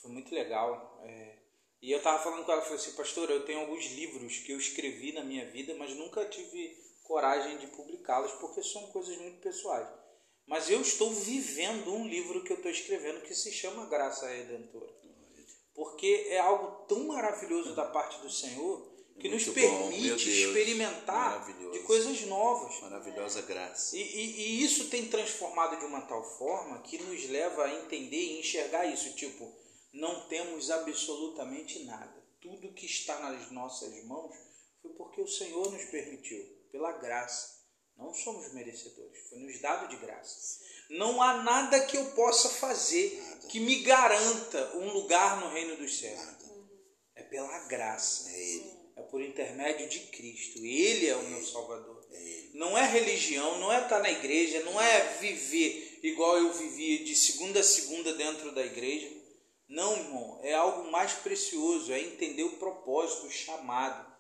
Foi 0.02 0.10
muito 0.10 0.34
legal. 0.34 1.00
É, 1.04 1.38
e 1.84 1.92
eu 1.92 2.02
tava 2.02 2.18
falando 2.24 2.44
com 2.44 2.52
ela, 2.52 2.64
falei 2.64 2.78
assim, 2.78 2.96
pastora, 2.96 3.32
eu 3.32 3.46
tenho 3.46 3.60
alguns 3.60 3.86
livros 3.92 4.40
que 4.40 4.52
eu 4.52 4.58
escrevi 4.58 5.12
na 5.12 5.24
minha 5.24 5.46
vida, 5.52 5.76
mas 5.76 5.96
nunca 5.96 6.26
tive 6.26 6.85
coragem 7.06 7.58
de 7.58 7.68
publicá-los 7.68 8.32
porque 8.34 8.62
são 8.62 8.88
coisas 8.88 9.18
muito 9.18 9.40
pessoais. 9.42 9.88
Mas 10.48 10.70
eu 10.70 10.82
estou 10.82 11.12
vivendo 11.12 11.94
um 11.94 12.08
livro 12.08 12.44
que 12.44 12.52
eu 12.52 12.58
estou 12.58 12.72
escrevendo 12.72 13.22
que 13.22 13.34
se 13.34 13.52
chama 13.52 13.88
Graça 13.88 14.28
Redentora. 14.28 14.94
Porque 15.74 16.28
é 16.30 16.40
algo 16.40 16.86
tão 16.86 17.08
maravilhoso 17.08 17.76
da 17.76 17.86
parte 17.86 18.20
do 18.22 18.30
Senhor 18.30 18.96
que 19.20 19.30
muito 19.30 19.46
nos 19.46 19.54
permite 19.54 20.10
bom, 20.10 20.16
experimentar 20.16 21.46
de 21.72 21.80
coisas 21.80 22.22
novas. 22.22 22.80
Maravilhosa 22.82 23.42
graça. 23.42 23.96
E, 23.98 24.02
e, 24.02 24.42
e, 24.42 24.64
isso 24.64 24.90
tem 24.90 25.08
transformado 25.08 25.80
de 25.80 25.86
uma 25.86 26.02
tal 26.02 26.24
forma 26.38 26.82
que 26.82 26.98
nos 26.98 27.28
leva 27.30 27.66
a 27.66 27.74
entender 27.84 28.18
e 28.18 28.40
enxergar 28.40 28.86
isso. 28.86 29.16
Tipo, 29.16 29.52
não 29.94 30.28
temos 30.28 30.70
absolutamente 30.70 31.84
nada. 31.86 32.24
Tudo 32.42 32.74
que 32.74 32.86
está 32.86 33.20
nas 33.20 33.52
nossas 33.52 34.04
mãos 34.06 34.36
foi 34.82 34.92
porque 34.92 35.22
o 35.22 35.28
Senhor 35.28 35.72
nos 35.72 35.86
permitiu 35.86 36.56
pela 36.76 36.92
graça. 36.92 37.56
Não 37.98 38.14
somos 38.14 38.54
merecedores, 38.54 39.30
foi 39.30 39.40
nos 39.40 39.62
dado 39.62 39.88
de 39.88 39.96
graça. 39.96 40.60
Não 40.90 41.22
há 41.22 41.42
nada 41.44 41.86
que 41.86 41.96
eu 41.96 42.06
possa 42.12 42.50
fazer 42.50 43.18
nada. 43.18 43.48
que 43.48 43.60
me 43.62 43.84
garanta 43.84 44.76
um 44.76 44.92
lugar 44.92 45.40
no 45.40 45.50
reino 45.50 45.78
dos 45.78 45.98
céus. 45.98 46.20
Nada. 46.20 46.46
É 47.16 47.24
pela 47.24 47.60
graça. 47.68 48.30
É 48.30 48.38
Ele. 48.38 48.76
É 48.98 49.02
por 49.04 49.22
intermédio 49.22 49.88
de 49.88 50.00
Cristo. 50.08 50.60
Ele 50.60 51.08
é, 51.08 51.16
o 51.16 51.24
meu 51.24 51.44
Salvador. 51.46 52.06
É 52.12 52.50
não 52.54 52.78
é 52.78 52.86
religião, 52.86 53.60
não 53.60 53.72
é 53.72 53.82
estar 53.82 54.00
na 54.00 54.12
igreja, 54.12 54.62
não 54.64 54.80
é 54.80 55.18
viver 55.20 56.00
igual 56.04 56.38
eu 56.38 56.54
vivia 56.54 57.04
de 57.04 57.16
segunda 57.16 57.62
a 57.62 57.64
segunda 57.64 58.14
dentro 58.14 58.54
da 58.54 58.66
igreja. 58.66 59.10
Não, 59.68 59.98
irmão, 59.98 60.40
é 60.44 60.54
algo 60.54 60.92
mais 60.92 61.14
precioso, 61.14 61.92
é 61.92 62.00
entender 62.00 62.44
o 62.44 62.58
propósito, 62.58 63.28
o 63.28 63.32
chamado. 63.32 64.15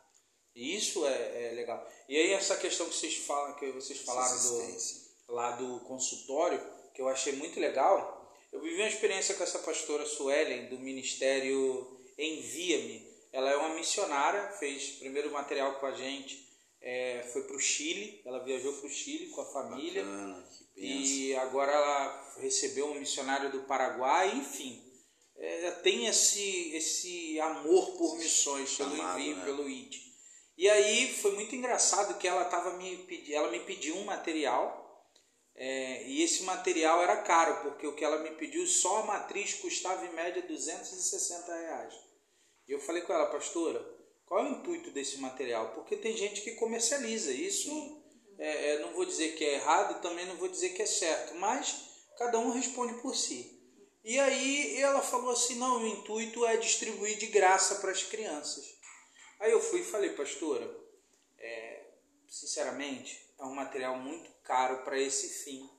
E 0.55 0.75
isso 0.77 1.05
é, 1.05 1.49
é, 1.49 1.51
legal. 1.53 1.85
E 2.07 2.15
aí 2.17 2.31
essa 2.31 2.55
questão 2.55 2.87
que 2.87 2.95
vocês 2.95 3.17
falam, 3.17 3.55
que 3.55 3.71
vocês 3.71 3.99
falaram 3.99 4.37
do, 4.41 5.33
lá 5.33 5.51
do 5.51 5.79
consultório, 5.81 6.61
que 6.93 7.01
eu 7.01 7.09
achei 7.09 7.33
muito 7.33 7.59
legal. 7.59 8.31
Eu 8.53 8.61
vivi 8.61 8.77
uma 8.77 8.87
experiência 8.87 9.35
com 9.35 9.43
essa 9.43 9.59
pastora 9.59 10.05
Suelen 10.05 10.69
do 10.69 10.79
ministério 10.79 11.91
Envia-me. 12.17 13.05
Ela 13.33 13.51
é 13.51 13.57
uma 13.57 13.75
missionária, 13.75 14.53
fez 14.53 14.91
primeiro 14.91 15.29
material 15.29 15.75
com 15.79 15.85
a 15.85 15.91
gente, 15.91 16.47
é, 16.81 17.27
foi 17.33 17.43
para 17.43 17.57
o 17.57 17.59
Chile, 17.59 18.21
ela 18.23 18.39
viajou 18.39 18.71
para 18.73 18.87
o 18.87 18.89
Chile 18.89 19.27
com 19.27 19.41
a 19.41 19.45
família. 19.45 20.05
Bacana, 20.05 20.47
e 20.77 21.35
agora 21.35 21.71
ela 21.71 22.35
recebeu 22.39 22.87
um 22.87 22.99
missionário 22.99 23.51
do 23.51 23.63
Paraguai, 23.63 24.37
enfim. 24.37 24.81
É, 25.37 25.71
tem 25.71 26.07
esse, 26.07 26.73
esse 26.73 27.39
amor 27.41 27.97
por 27.97 28.17
missões, 28.17 28.75
pelo 28.75 28.95
envio, 28.95 29.35
né? 29.35 29.45
pelo 29.45 29.69
ID. 29.69 29.95
E 30.57 30.69
aí 30.69 31.13
foi 31.13 31.33
muito 31.33 31.55
engraçado 31.55 32.17
que 32.17 32.27
ela 32.27 32.45
tava 32.45 32.77
me 32.77 33.05
ela 33.31 33.51
me 33.51 33.59
pediu 33.59 33.95
um 33.97 34.05
material 34.05 34.85
é, 35.55 36.03
e 36.03 36.21
esse 36.21 36.43
material 36.43 37.01
era 37.01 37.21
caro, 37.21 37.61
porque 37.63 37.87
o 37.87 37.95
que 37.95 38.03
ela 38.03 38.19
me 38.19 38.31
pediu, 38.31 38.67
só 38.67 38.97
a 38.97 39.05
matriz 39.05 39.53
custava 39.53 40.05
em 40.05 40.13
média 40.13 40.41
260 40.41 41.55
reais. 41.55 41.93
E 42.67 42.73
eu 42.73 42.79
falei 42.79 43.03
com 43.03 43.13
ela, 43.13 43.27
pastora, 43.27 43.79
qual 44.25 44.43
é 44.43 44.49
o 44.49 44.51
intuito 44.53 44.91
desse 44.91 45.17
material? 45.19 45.71
Porque 45.73 45.95
tem 45.95 46.17
gente 46.17 46.41
que 46.41 46.55
comercializa 46.55 47.31
isso. 47.31 47.69
É, 48.37 48.71
é, 48.71 48.79
não 48.79 48.93
vou 48.93 49.05
dizer 49.05 49.35
que 49.35 49.45
é 49.45 49.53
errado, 49.53 50.01
também 50.01 50.25
não 50.25 50.35
vou 50.35 50.49
dizer 50.49 50.69
que 50.69 50.81
é 50.81 50.85
certo, 50.85 51.35
mas 51.35 51.73
cada 52.17 52.37
um 52.37 52.51
responde 52.51 53.01
por 53.01 53.15
si. 53.15 53.55
E 54.03 54.19
aí 54.19 54.81
ela 54.81 55.01
falou 55.01 55.31
assim: 55.31 55.55
não, 55.55 55.81
o 55.81 55.87
intuito 55.87 56.45
é 56.45 56.57
distribuir 56.57 57.17
de 57.17 57.27
graça 57.27 57.75
para 57.75 57.91
as 57.91 58.03
crianças. 58.03 58.74
Aí 59.39 59.51
eu 59.51 59.59
fui 59.59 59.81
e 59.81 59.85
falei, 59.85 60.11
pastora, 60.11 60.69
é, 61.37 61.83
sinceramente, 62.27 63.19
é 63.39 63.43
um 63.43 63.53
material 63.53 63.97
muito 63.97 64.29
caro 64.43 64.83
para 64.83 64.99
esse 64.99 65.43
fim. 65.43 65.69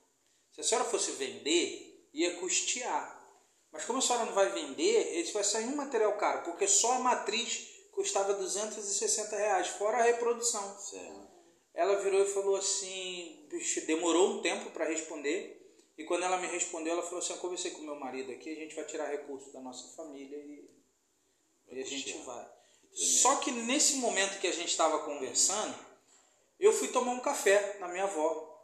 Se 0.51 0.61
a 0.61 0.63
senhora 0.63 0.89
fosse 0.89 1.11
vender, 1.11 2.07
ia 2.13 2.35
custear. 2.39 3.17
Mas 3.71 3.85
como 3.85 3.99
a 3.99 4.01
senhora 4.01 4.25
não 4.25 4.33
vai 4.33 4.51
vender, 4.51 5.19
esse 5.19 5.33
vai 5.33 5.43
sair 5.43 5.65
um 5.65 5.75
material 5.75 6.17
caro, 6.17 6.43
porque 6.43 6.67
só 6.67 6.93
a 6.93 6.99
matriz 6.99 7.67
custava 7.91 8.33
260 8.33 9.35
reais, 9.35 9.67
fora 9.69 9.97
a 9.97 10.03
reprodução. 10.03 10.79
Certo. 10.79 11.27
Ela 11.73 12.01
virou 12.01 12.23
e 12.23 12.27
falou 12.27 12.55
assim, 12.55 13.47
demorou 13.85 14.31
um 14.31 14.41
tempo 14.41 14.71
para 14.71 14.85
responder, 14.85 15.57
e 15.97 16.03
quando 16.03 16.23
ela 16.23 16.37
me 16.37 16.47
respondeu, 16.47 16.93
ela 16.93 17.03
falou 17.03 17.19
assim, 17.19 17.33
eu 17.33 17.39
conversei 17.39 17.71
com 17.71 17.81
meu 17.81 17.95
marido 17.95 18.31
aqui, 18.31 18.51
a 18.51 18.55
gente 18.55 18.75
vai 18.75 18.85
tirar 18.85 19.09
recursos 19.09 19.51
da 19.51 19.61
nossa 19.61 19.95
família 19.95 20.37
e, 20.37 20.69
e 21.69 21.79
a 21.79 21.85
gente 21.85 22.17
vai. 22.19 22.56
Só 22.93 23.37
que 23.37 23.51
nesse 23.51 23.97
momento 23.97 24.39
que 24.39 24.47
a 24.47 24.53
gente 24.53 24.69
estava 24.69 24.99
conversando, 24.99 25.75
eu 26.59 26.73
fui 26.73 26.87
tomar 26.87 27.11
um 27.11 27.19
café 27.19 27.77
na 27.79 27.87
minha 27.87 28.05
avó, 28.05 28.59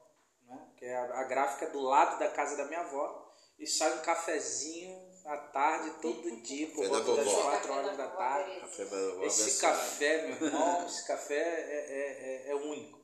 né? 0.47 0.59
que 0.77 0.85
é 0.85 0.95
a, 0.95 1.19
a 1.19 1.23
gráfica 1.23 1.67
do 1.67 1.81
lado 1.81 2.17
da 2.17 2.29
casa 2.29 2.57
da 2.57 2.65
minha 2.65 2.81
avó, 2.81 3.31
e 3.59 3.67
sai 3.67 3.93
um 3.97 4.01
cafezinho 4.01 5.13
à 5.25 5.37
tarde, 5.37 5.91
todo 6.01 6.41
dia, 6.41 6.67
por 6.71 6.87
volta 6.87 7.15
das 7.15 7.33
4 7.33 7.73
horas 7.73 7.97
da 7.97 8.07
tarde. 8.07 8.59
Café 8.59 8.85
esse 9.21 9.61
café, 9.61 10.27
meu 10.27 10.47
irmão, 10.47 10.85
esse 10.87 11.07
café 11.07 11.35
é, 11.35 12.47
é, 12.47 12.47
é, 12.47 12.51
é 12.51 12.55
único. 12.55 12.99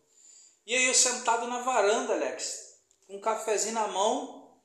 E 0.66 0.76
aí 0.76 0.86
eu 0.88 0.94
sentado 0.94 1.48
na 1.48 1.62
varanda, 1.62 2.14
Alex, 2.14 2.80
com 3.08 3.18
um 3.18 3.22
cafezinho 3.22 3.74
na 3.74 3.88
mão, 3.88 4.60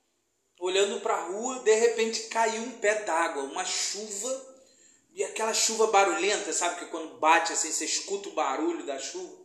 olhando 0.58 1.00
para 1.00 1.14
a 1.14 1.24
rua, 1.26 1.60
de 1.60 1.74
repente 1.74 2.24
caiu 2.24 2.62
um 2.62 2.78
pé 2.78 3.02
d'água, 3.04 3.42
uma 3.44 3.64
chuva 3.64 4.53
e 5.14 5.22
aquela 5.22 5.54
chuva 5.54 5.86
barulhenta, 5.86 6.52
sabe? 6.52 6.80
Que 6.80 6.86
quando 6.86 7.18
bate 7.18 7.52
assim, 7.52 7.70
você 7.70 7.84
escuta 7.84 8.28
o 8.28 8.32
barulho 8.32 8.84
da 8.84 8.98
chuva. 8.98 9.44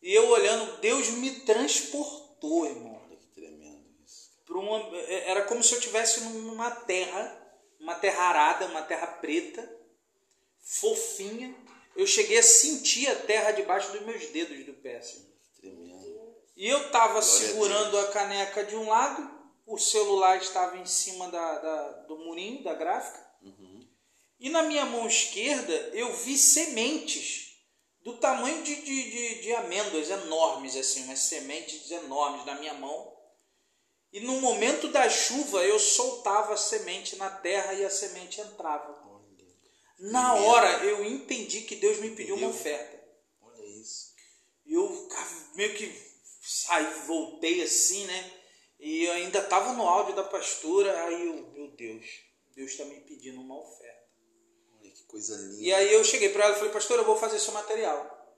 E 0.00 0.14
eu 0.14 0.28
olhando, 0.28 0.80
Deus 0.80 1.10
me 1.10 1.40
transportou, 1.40 2.64
irmão. 2.64 3.02
Olha 3.04 3.16
que 3.18 3.26
tremendo 3.26 3.84
isso. 4.02 4.30
Uma, 4.48 4.78
é, 4.96 5.30
era 5.30 5.42
como 5.42 5.62
se 5.62 5.74
eu 5.74 5.78
estivesse 5.78 6.20
numa 6.20 6.70
terra, 6.70 7.38
uma 7.78 7.94
terra 7.96 8.24
arada, 8.24 8.66
uma 8.66 8.80
terra 8.80 9.06
preta, 9.06 9.70
fofinha. 10.58 11.54
Eu 11.94 12.06
cheguei 12.06 12.38
a 12.38 12.42
sentir 12.42 13.06
a 13.08 13.14
terra 13.14 13.52
debaixo 13.52 13.92
dos 13.92 14.02
meus 14.02 14.26
dedos 14.28 14.64
do 14.64 14.72
pé. 14.72 14.96
Assim. 14.96 15.30
Tremendo. 15.60 16.34
E 16.56 16.66
eu 16.66 16.86
estava 16.86 17.20
segurando 17.20 17.98
a, 17.98 18.04
a, 18.04 18.08
caneca 18.08 18.64
de 18.64 18.74
um 18.74 18.88
lado, 18.88 19.30
o 19.66 19.76
celular 19.76 20.38
estava 20.38 20.78
em 20.78 20.86
cima 20.86 21.28
da, 21.28 21.58
da 21.58 21.88
do 22.08 22.16
murinho 22.18 22.62
da 22.62 22.72
gráfica. 22.72 23.22
Uhum. 23.42 23.73
E 24.44 24.50
na 24.50 24.62
minha 24.62 24.84
mão 24.84 25.06
esquerda 25.06 25.72
eu 25.94 26.12
vi 26.18 26.36
sementes 26.36 27.56
do 28.02 28.18
tamanho 28.18 28.62
de, 28.62 28.74
de, 28.76 29.10
de, 29.10 29.40
de 29.40 29.54
amêndoas 29.54 30.10
enormes, 30.10 30.76
assim, 30.76 31.04
umas 31.04 31.20
sementes 31.20 31.90
enormes 31.90 32.44
na 32.44 32.56
minha 32.56 32.74
mão. 32.74 33.16
E 34.12 34.20
no 34.20 34.42
momento 34.42 34.88
da 34.88 35.08
chuva 35.08 35.64
eu 35.64 35.78
soltava 35.78 36.52
a 36.52 36.58
semente 36.58 37.16
na 37.16 37.30
terra 37.30 37.72
e 37.72 37.86
a 37.86 37.88
semente 37.88 38.38
entrava. 38.38 39.02
Na 39.98 40.34
hora 40.34 40.84
eu 40.84 41.02
entendi 41.06 41.62
que 41.62 41.76
Deus 41.76 41.98
me 42.00 42.10
pediu 42.10 42.36
uma 42.36 42.48
oferta. 42.48 43.02
Olha 43.40 43.64
isso. 43.80 44.12
E 44.66 44.74
eu 44.74 45.08
meio 45.54 45.74
que 45.74 45.90
saí, 46.42 46.84
voltei 47.06 47.62
assim, 47.62 48.04
né? 48.04 48.32
E 48.78 49.04
eu 49.04 49.12
ainda 49.12 49.38
estava 49.38 49.72
no 49.72 49.88
áudio 49.88 50.14
da 50.14 50.24
pastora. 50.24 51.04
Aí 51.04 51.28
eu, 51.28 51.50
meu 51.52 51.68
Deus, 51.68 52.04
Deus 52.54 52.72
está 52.72 52.84
me 52.84 53.00
pedindo 53.00 53.40
uma 53.40 53.58
oferta. 53.58 53.93
Coisa 55.14 55.36
linda. 55.36 55.62
E 55.62 55.72
aí 55.72 55.92
eu 55.92 56.02
cheguei 56.02 56.30
para 56.30 56.44
ela 56.44 56.56
e 56.56 56.58
falei, 56.58 56.72
pastor, 56.72 56.98
eu 56.98 57.04
vou 57.04 57.16
fazer 57.16 57.38
seu 57.38 57.54
material. 57.54 58.36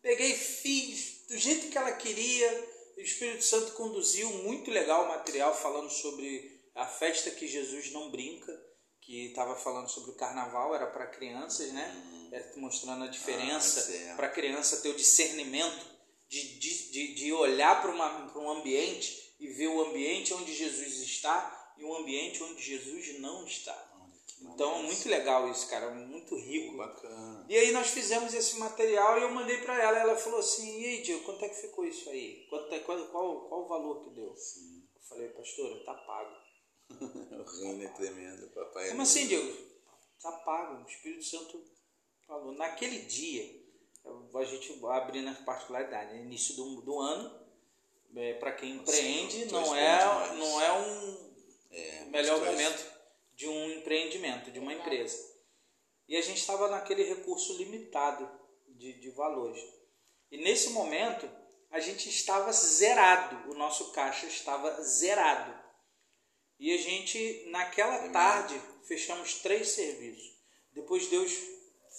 Peguei, 0.00 0.32
fiz 0.32 1.24
do 1.28 1.36
jeito 1.36 1.70
que 1.70 1.76
ela 1.76 1.90
queria, 1.90 2.68
o 2.96 3.00
Espírito 3.00 3.42
Santo 3.42 3.72
conduziu 3.72 4.30
muito 4.30 4.70
legal 4.70 5.06
o 5.06 5.08
material 5.08 5.52
falando 5.56 5.90
sobre 5.90 6.62
a 6.72 6.86
festa 6.86 7.32
que 7.32 7.48
Jesus 7.48 7.90
não 7.90 8.12
brinca, 8.12 8.56
que 9.00 9.26
estava 9.26 9.56
falando 9.56 9.88
sobre 9.88 10.12
o 10.12 10.14
carnaval, 10.14 10.72
era 10.72 10.86
para 10.86 11.08
crianças, 11.08 11.72
né? 11.72 11.92
Hum. 12.12 12.28
Era 12.30 12.52
mostrando 12.58 13.02
a 13.02 13.08
diferença, 13.08 13.84
ah, 13.90 13.96
é. 13.96 14.14
para 14.14 14.28
a 14.28 14.30
criança 14.30 14.82
ter 14.82 14.90
o 14.90 14.96
discernimento 14.96 15.84
de, 16.28 16.60
de, 16.60 16.92
de, 16.92 17.14
de 17.14 17.32
olhar 17.32 17.82
para 17.82 17.90
um 18.38 18.50
ambiente 18.50 19.34
e 19.40 19.48
ver 19.48 19.66
o 19.66 19.82
ambiente 19.88 20.32
onde 20.32 20.54
Jesus 20.54 21.00
está 21.00 21.74
e 21.76 21.82
o 21.84 21.96
ambiente 21.96 22.40
onde 22.40 22.62
Jesus 22.62 23.18
não 23.18 23.44
está. 23.44 23.93
Então, 24.40 24.82
muito 24.82 25.08
legal 25.08 25.50
isso, 25.50 25.68
cara, 25.68 25.90
muito 25.90 26.36
rico. 26.36 26.76
Bacana. 26.76 27.44
E 27.48 27.56
aí 27.56 27.72
nós 27.72 27.88
fizemos 27.88 28.34
esse 28.34 28.58
material 28.58 29.18
e 29.18 29.22
eu 29.22 29.30
mandei 29.30 29.58
para 29.58 29.80
ela. 29.80 29.98
Ela 29.98 30.16
falou 30.16 30.40
assim: 30.40 30.80
e 30.80 30.86
aí, 30.86 31.02
Diego, 31.02 31.24
quanto 31.24 31.44
é 31.44 31.48
que 31.48 31.60
ficou 31.60 31.84
isso 31.84 32.08
aí? 32.10 32.46
Quanto 32.48 32.72
é, 32.74 32.80
qual, 32.80 32.98
qual, 33.08 33.48
qual 33.48 33.64
o 33.64 33.68
valor 33.68 34.04
que 34.04 34.10
deu? 34.10 34.34
Sim. 34.36 34.82
Eu 34.94 35.02
falei, 35.02 35.28
pastora, 35.28 35.84
tá 35.84 35.94
pago. 35.94 36.36
o 36.90 37.62
reino 37.62 37.82
é 37.82 37.88
tremendo, 37.88 38.48
papai. 38.48 38.86
É 38.86 38.90
Como 38.90 39.02
assim, 39.02 39.26
Diego? 39.26 39.56
Tá 40.20 40.32
pago. 40.32 40.82
O 40.82 40.88
Espírito 40.88 41.24
Santo 41.24 41.64
falou. 42.26 42.52
Naquele 42.52 43.00
dia, 43.00 43.64
a 44.34 44.44
gente 44.44 44.78
abrindo 44.86 45.28
as 45.28 45.38
particularidades, 45.38 46.14
né? 46.14 46.22
início 46.22 46.54
do, 46.56 46.82
do 46.82 46.98
ano, 47.00 47.44
é, 48.16 48.34
para 48.34 48.52
quem 48.52 48.76
empreende, 48.76 49.46
não, 49.46 49.74
é, 49.74 50.34
não 50.34 50.60
é 50.60 50.72
um 50.72 51.34
é, 51.72 52.04
melhor 52.04 52.38
momento 52.38 52.93
de 53.34 53.48
um 53.48 53.70
empreendimento, 53.72 54.50
de 54.50 54.58
uma 54.58 54.72
empresa. 54.72 55.16
E 56.06 56.16
a 56.16 56.20
gente 56.20 56.38
estava 56.38 56.68
naquele 56.68 57.02
recurso 57.02 57.56
limitado 57.56 58.28
de, 58.68 59.00
de 59.00 59.10
valores. 59.10 59.60
E 60.30 60.38
nesse 60.38 60.70
momento, 60.70 61.28
a 61.70 61.80
gente 61.80 62.08
estava 62.08 62.52
zerado, 62.52 63.50
o 63.50 63.54
nosso 63.54 63.92
caixa 63.92 64.26
estava 64.26 64.82
zerado. 64.82 65.54
E 66.58 66.72
a 66.72 66.76
gente, 66.76 67.46
naquela 67.48 68.08
tarde, 68.10 68.60
fechamos 68.86 69.34
três 69.40 69.68
serviços. 69.68 70.34
Depois 70.72 71.08
Deus 71.08 71.32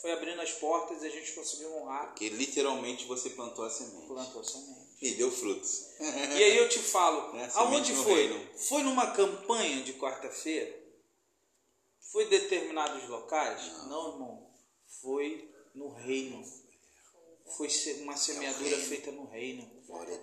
foi 0.02 0.12
abrindo 0.12 0.42
as 0.42 0.52
portas 0.52 1.02
e 1.02 1.08
a 1.08 1.10
gente 1.10 1.34
conseguiu 1.34 1.76
honrar. 1.76 2.08
Porque 2.08 2.30
literalmente 2.30 3.06
você 3.06 3.30
plantou 3.32 3.66
a 3.66 3.70
semente. 3.70 4.08
Plantou 4.08 4.42
a 4.42 4.44
semente. 4.44 4.86
E 5.02 5.12
deu 5.16 5.32
frutos. 5.32 5.88
E 6.00 6.44
aí 6.44 6.58
eu 6.58 6.70
te 6.70 6.80
falo, 6.80 7.36
é, 7.38 7.50
aonde 7.56 7.94
foi? 7.94 8.28
Reino. 8.28 8.58
Foi 8.58 8.84
numa 8.84 9.12
campanha 9.12 9.84
de 9.84 9.94
quarta-feira? 9.94 10.85
Foi 12.16 12.30
determinados 12.30 13.10
locais? 13.10 13.74
Não. 13.74 13.90
Não, 13.90 14.14
irmão. 14.14 14.50
Foi 15.02 15.54
no 15.74 15.90
reino. 15.90 16.42
Foi 17.58 17.68
uma 18.04 18.16
semeadura 18.16 18.74
é 18.74 18.80
feita 18.80 19.12
no 19.12 19.26
reino. 19.26 19.70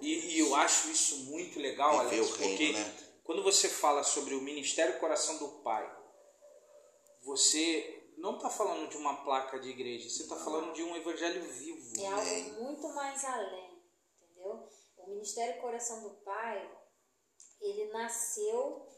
E, 0.00 0.36
e, 0.36 0.38
eu 0.38 0.54
acho 0.54 0.90
isso 0.90 1.24
muito 1.24 1.60
legal, 1.60 1.98
Alex, 1.98 2.30
porque 2.30 2.46
reino, 2.46 2.78
né? 2.78 2.96
quando 3.22 3.42
você 3.42 3.68
fala 3.68 4.02
sobre 4.02 4.34
o 4.34 4.40
Ministério 4.40 4.98
Coração 4.98 5.36
do 5.36 5.60
Pai, 5.60 5.86
você 7.22 8.10
não 8.16 8.36
está 8.36 8.48
falando 8.48 8.88
de 8.88 8.96
uma 8.96 9.22
placa 9.22 9.60
de 9.60 9.68
igreja, 9.68 10.08
você 10.08 10.22
está 10.22 10.36
falando 10.36 10.72
de 10.72 10.82
um 10.82 10.96
evangelho 10.96 11.42
vivo. 11.42 12.00
É 12.00 12.06
algo 12.06 12.62
muito 12.62 12.88
mais 12.88 13.22
além, 13.22 13.82
entendeu? 14.16 14.66
O 14.96 15.10
Ministério 15.10 15.60
Coração 15.60 16.02
do 16.02 16.14
Pai, 16.22 16.74
ele 17.60 17.92
nasceu 17.92 18.88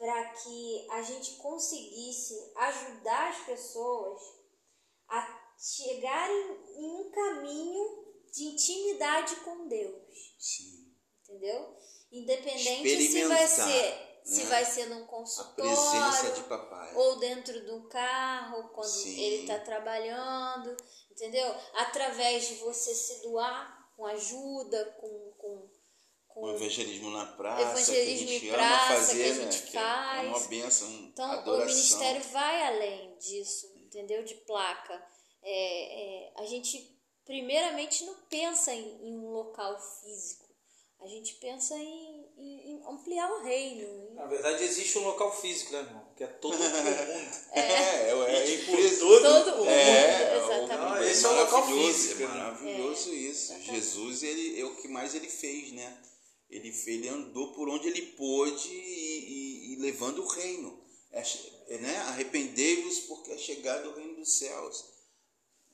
para 0.00 0.24
que 0.30 0.88
a 0.92 1.02
gente 1.02 1.32
conseguisse 1.36 2.34
ajudar 2.56 3.28
as 3.28 3.44
pessoas 3.44 4.18
a 5.06 5.54
chegarem 5.58 6.58
em 6.74 6.86
um 6.86 7.10
caminho 7.10 8.06
de 8.32 8.44
intimidade 8.44 9.36
com 9.44 9.68
Deus. 9.68 10.34
Sim. 10.38 10.96
Entendeu? 11.22 11.76
Independente 12.10 13.08
se 13.08 13.26
vai 13.26 13.46
ser 13.46 14.10
se 14.24 14.44
né? 14.44 14.50
vai 14.50 14.64
ser 14.64 14.86
num 14.86 15.06
consultório 15.06 15.72
ou 16.94 17.18
dentro 17.18 17.64
de 17.64 17.70
um 17.70 17.88
carro 17.88 18.70
quando 18.70 18.86
Sim. 18.86 19.18
ele 19.18 19.42
está 19.42 19.58
trabalhando, 19.58 20.76
entendeu? 21.10 21.54
Através 21.74 22.48
de 22.48 22.54
você 22.56 22.94
se 22.94 23.22
doar 23.22 23.90
com 23.96 24.06
ajuda, 24.06 24.96
com 25.00 25.29
o 26.40 26.50
evangelismo 26.50 27.10
na 27.10 27.26
praça, 27.26 27.62
evangelismo 27.62 28.26
que 28.26 28.34
a 28.34 28.38
gente 28.38 28.50
praça, 28.50 28.92
ama 28.92 28.96
fazer, 28.96 29.22
que 29.22 29.30
a 29.30 29.34
gente 29.34 29.62
né? 29.64 29.70
faz. 29.72 30.24
É 30.24 30.28
uma 30.28 30.48
bênção, 30.48 30.88
Então, 30.88 31.30
adoração. 31.30 31.64
o 31.64 31.66
ministério 31.66 32.22
vai 32.32 32.62
além 32.62 33.16
disso, 33.18 33.72
entendeu? 33.76 34.22
De 34.24 34.34
placa. 34.34 35.02
É, 35.42 36.26
é, 36.26 36.32
a 36.36 36.44
gente, 36.46 36.96
primeiramente, 37.24 38.04
não 38.04 38.14
pensa 38.28 38.72
em, 38.72 39.08
em, 39.08 39.18
um 39.18 39.30
local 39.30 39.78
físico. 39.78 40.48
A 41.02 41.06
gente 41.06 41.34
pensa 41.36 41.74
em, 41.78 42.26
em, 42.36 42.72
em, 42.72 42.82
ampliar 42.86 43.30
o 43.30 43.42
reino. 43.42 44.14
Na 44.14 44.26
verdade, 44.26 44.62
existe 44.62 44.98
um 44.98 45.04
local 45.04 45.34
físico, 45.34 45.72
né, 45.72 45.78
irmão? 45.78 46.04
Que 46.14 46.24
é 46.24 46.26
todo 46.26 46.54
o 46.54 46.58
mundo. 46.60 47.30
É, 47.52 47.60
é, 47.60 48.10
é, 48.10 48.50
e, 48.50 48.58
tipo, 48.58 48.98
todo, 48.98 49.22
todo 49.22 49.56
mundo. 49.56 49.70
É, 49.70 50.36
exatamente. 50.36 51.10
esse 51.10 51.24
é 51.24 51.28
o 51.28 51.34
local 51.36 51.66
físico. 51.66 52.22
É 52.22 52.26
maravilhoso 52.26 53.10
é, 53.10 53.14
isso. 53.14 53.62
Jesus, 53.62 54.22
ele, 54.22 54.60
é 54.60 54.64
o 54.64 54.76
que 54.76 54.88
mais 54.88 55.14
ele 55.14 55.28
fez, 55.28 55.72
né? 55.72 55.98
Ele, 56.50 56.74
ele 56.86 57.08
andou 57.08 57.52
por 57.52 57.68
onde 57.68 57.88
ele 57.88 58.02
pôde 58.12 58.68
e, 58.68 59.72
e, 59.72 59.72
e 59.72 59.76
levando 59.76 60.22
o 60.22 60.26
reino. 60.26 60.80
É, 61.12 61.22
é, 61.68 61.78
né? 61.78 61.96
Arrependei-vos 61.98 63.00
porque 63.00 63.32
é 63.32 63.38
chegado 63.38 63.88
o 63.88 63.94
reino 63.94 64.16
dos 64.16 64.38
céus. 64.38 64.84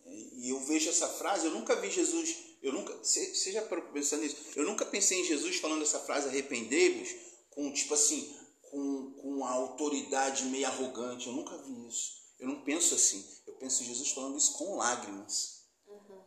E 0.06 0.50
eu 0.50 0.60
vejo 0.60 0.88
essa 0.88 1.08
frase, 1.08 1.46
eu 1.46 1.52
nunca 1.52 1.74
vi 1.76 1.90
Jesus, 1.90 2.36
eu 2.62 2.72
nunca, 2.72 2.94
você 2.94 3.50
já 3.50 3.62
pensando 3.62 4.22
nisso? 4.22 4.36
Eu 4.54 4.64
nunca 4.64 4.84
pensei 4.86 5.20
em 5.20 5.24
Jesus 5.24 5.56
falando 5.56 5.82
essa 5.82 5.98
frase, 5.98 6.28
arrependei-vos, 6.28 7.14
com 7.50 7.72
tipo 7.72 7.94
assim, 7.94 8.32
com, 8.62 9.12
com 9.14 9.44
a 9.44 9.50
autoridade 9.50 10.44
meio 10.44 10.66
arrogante. 10.66 11.26
Eu 11.26 11.32
nunca 11.32 11.56
vi 11.58 11.88
isso. 11.88 12.22
Eu 12.38 12.48
não 12.48 12.62
penso 12.62 12.94
assim. 12.94 13.24
Eu 13.46 13.54
penso 13.54 13.82
em 13.82 13.86
Jesus 13.86 14.10
falando 14.10 14.36
isso 14.36 14.52
com 14.58 14.76
lágrimas. 14.76 15.62
Uhum. 15.86 16.22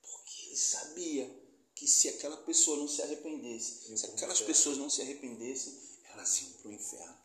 Porque 0.00 0.46
ele 0.46 0.56
sabia 0.56 1.39
que 1.80 1.88
se 1.88 2.10
aquela 2.10 2.36
pessoa 2.36 2.76
não 2.76 2.86
se 2.86 3.00
arrependesse, 3.00 3.96
se 3.96 4.04
aquelas 4.04 4.42
pessoas 4.42 4.76
não 4.76 4.90
se 4.90 5.00
arrependessem, 5.00 5.72
elas 6.12 6.38
iam 6.42 6.50
para 6.60 6.68
o 6.68 6.74
inferno. 6.74 7.16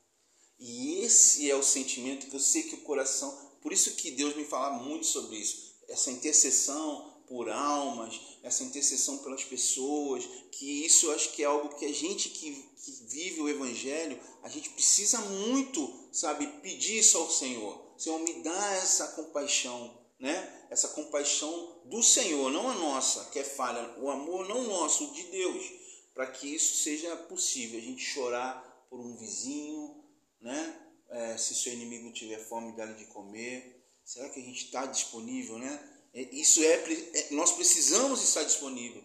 E 0.57 0.99
esse 1.01 1.51
é 1.51 1.55
o 1.57 1.61
sentimento 1.61 2.27
que 2.27 2.35
eu 2.37 2.39
sei 2.39 2.63
que 2.63 2.75
o 2.75 2.81
coração, 2.83 3.37
por 3.61 3.73
isso 3.73 3.95
que 3.95 4.11
Deus 4.11 4.33
me 4.33 4.45
fala 4.45 4.81
muito 4.81 5.05
sobre 5.07 5.35
isso, 5.35 5.75
essa 5.89 6.09
intercessão 6.09 7.21
por 7.27 7.49
almas, 7.49 8.17
essa 8.43 8.63
intercessão 8.63 9.17
pelas 9.17 9.43
pessoas, 9.43 10.23
que 10.53 10.85
isso 10.85 11.07
eu 11.07 11.11
acho 11.11 11.33
que 11.33 11.43
é 11.43 11.45
algo 11.45 11.75
que 11.75 11.85
a 11.85 11.93
gente 11.93 12.29
que, 12.29 12.53
que 12.53 12.91
vive 13.09 13.41
o 13.41 13.49
Evangelho, 13.49 14.17
a 14.41 14.47
gente 14.47 14.69
precisa 14.69 15.19
muito, 15.19 16.09
sabe, 16.13 16.47
pedir 16.61 16.99
isso 16.99 17.17
ao 17.17 17.29
Senhor. 17.29 17.93
Senhor, 17.97 18.19
me 18.19 18.41
dá 18.41 18.73
essa 18.75 19.09
compaixão, 19.09 19.93
né? 20.17 20.64
Essa 20.69 20.89
compaixão 20.89 21.81
do 21.85 22.01
Senhor, 22.01 22.51
não 22.51 22.69
a 22.69 22.73
nossa, 22.75 23.25
que 23.31 23.39
é 23.39 23.43
falha, 23.43 23.95
o 23.99 24.09
amor 24.09 24.47
não 24.47 24.63
nosso, 24.63 25.13
de 25.13 25.23
Deus, 25.23 25.71
para 26.13 26.27
que 26.27 26.53
isso 26.53 26.83
seja 26.83 27.15
possível, 27.15 27.79
a 27.79 27.81
gente 27.81 28.03
chorar 28.03 28.87
por 28.89 28.99
um 28.99 29.15
vizinho, 29.17 30.03
né? 30.41 30.81
É, 31.09 31.37
se 31.37 31.55
seu 31.55 31.73
inimigo 31.73 32.11
tiver 32.11 32.39
fome, 32.39 32.75
dá-lhe 32.75 32.95
de 32.95 33.05
comer. 33.05 33.83
Será 34.03 34.27
que 34.29 34.39
a 34.39 34.43
gente 34.43 34.65
está 34.65 34.85
disponível, 34.85 35.57
né? 35.57 35.91
É, 36.13 36.21
isso 36.35 36.61
é, 36.63 36.73
é, 36.73 37.27
nós 37.31 37.51
precisamos 37.51 38.23
estar 38.23 38.43
disponível, 38.43 39.03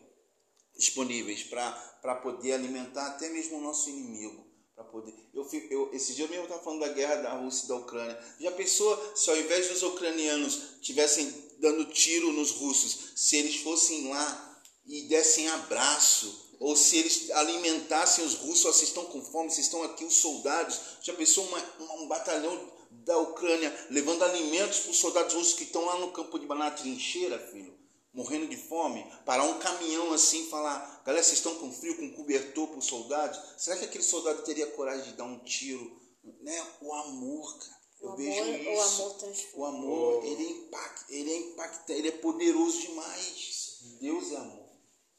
disponíveis 0.76 1.42
para 1.42 2.14
poder 2.16 2.52
alimentar 2.52 3.06
até 3.06 3.28
mesmo 3.28 3.58
o 3.58 3.60
nosso 3.60 3.90
inimigo 3.90 4.50
poder. 4.90 5.14
Eu, 5.32 5.48
eu, 5.70 5.90
esse 5.92 6.14
dia 6.14 6.24
eu 6.24 6.28
mesmo 6.28 6.44
estava 6.44 6.62
falando 6.62 6.80
da 6.80 6.88
guerra 6.88 7.16
da 7.16 7.32
Rússia 7.34 7.64
e 7.64 7.68
da 7.68 7.76
Ucrânia. 7.76 8.18
Já 8.38 8.50
pensou 8.52 9.16
se 9.16 9.30
ao 9.30 9.36
invés 9.36 9.68
dos 9.68 9.82
ucranianos 9.82 10.80
tivessem 10.80 11.49
dando 11.60 11.84
tiro 11.86 12.32
nos 12.32 12.50
russos, 12.50 13.12
se 13.16 13.36
eles 13.36 13.56
fossem 13.56 14.08
lá 14.08 14.62
e 14.86 15.02
dessem 15.02 15.48
abraço, 15.48 16.56
ou 16.58 16.76
se 16.76 16.96
eles 16.96 17.30
alimentassem 17.30 18.24
os 18.24 18.34
russos, 18.34 18.62
vocês 18.62 18.88
estão 18.88 19.04
com 19.06 19.22
fome, 19.22 19.50
vocês 19.50 19.66
estão 19.66 19.82
aqui, 19.82 20.04
os 20.04 20.14
soldados. 20.14 20.78
Já 21.02 21.14
pensou 21.14 21.44
uma, 21.46 21.58
uma, 21.78 21.94
um 22.02 22.08
batalhão 22.08 22.72
da 22.90 23.16
Ucrânia 23.18 23.74
levando 23.90 24.22
alimentos 24.22 24.80
para 24.80 24.90
os 24.90 24.98
soldados 24.98 25.34
russos 25.34 25.54
que 25.54 25.64
estão 25.64 25.84
lá 25.84 25.98
no 25.98 26.12
campo 26.12 26.38
de 26.38 26.46
banana 26.46 26.70
trincheira, 26.72 27.38
filho? 27.50 27.80
morrendo 28.12 28.48
de 28.48 28.56
fome, 28.56 29.04
parar 29.24 29.44
um 29.44 29.58
caminhão 29.58 30.12
assim 30.12 30.42
e 30.42 30.50
falar, 30.50 31.02
galera, 31.04 31.22
vocês 31.22 31.38
estão 31.38 31.54
com 31.56 31.72
frio, 31.72 31.96
com 31.96 32.10
cobertor 32.10 32.68
para 32.68 32.78
os 32.78 32.86
soldados? 32.86 33.40
Será 33.56 33.76
que 33.76 33.84
aquele 33.84 34.04
soldado 34.04 34.42
teria 34.42 34.66
coragem 34.66 35.10
de 35.10 35.16
dar 35.16 35.24
um 35.24 35.38
tiro? 35.40 35.98
Né? 36.42 36.66
O 36.80 36.92
amor, 36.92 37.58
cara. 37.58 37.79
Eu 38.00 38.10
o 38.10 38.16
vejo 38.16 38.42
amor, 38.42 38.60
isso. 38.60 38.70
O 38.70 38.80
amor 38.80 39.18
transforma. 39.18 39.56
O 39.56 39.64
amor, 39.66 40.24
ele 40.24 40.46
é 40.46 40.50
impacta, 40.50 41.12
ele 41.12 41.30
é 41.30 41.38
impactante, 41.38 41.92
ele 41.92 42.08
é 42.08 42.12
poderoso 42.12 42.80
demais. 42.80 43.78
Deus 44.00 44.32
é 44.32 44.36
amor. 44.36 44.70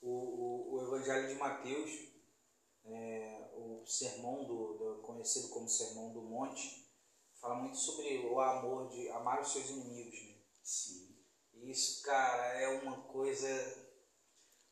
O, 0.01 0.09
o, 0.09 0.73
o 0.73 0.81
Evangelho 0.81 1.27
de 1.27 1.35
Mateus, 1.35 1.91
é, 2.85 3.49
o 3.55 3.85
sermão 3.85 4.45
do, 4.45 4.73
do, 4.73 5.01
conhecido 5.03 5.49
como 5.49 5.69
Sermão 5.69 6.11
do 6.11 6.21
Monte, 6.21 6.89
fala 7.39 7.55
muito 7.55 7.77
sobre 7.77 8.17
o 8.25 8.39
amor 8.39 8.89
de 8.89 9.09
amar 9.09 9.41
os 9.41 9.51
seus 9.51 9.69
inimigos. 9.69 10.19
Né? 10.19 10.35
Sim. 10.63 11.15
Isso, 11.63 12.01
cara, 12.01 12.59
é 12.59 12.67
uma 12.81 13.03
coisa. 13.03 13.47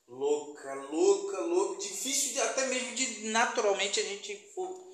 louca, 0.08 0.74
louca, 0.74 1.40
louca. 1.42 1.80
Difícil 1.80 2.34
de, 2.34 2.42
até 2.42 2.66
mesmo 2.66 2.96
de 2.96 3.28
naturalmente 3.30 4.00
a 4.00 4.04
gente 4.04 4.36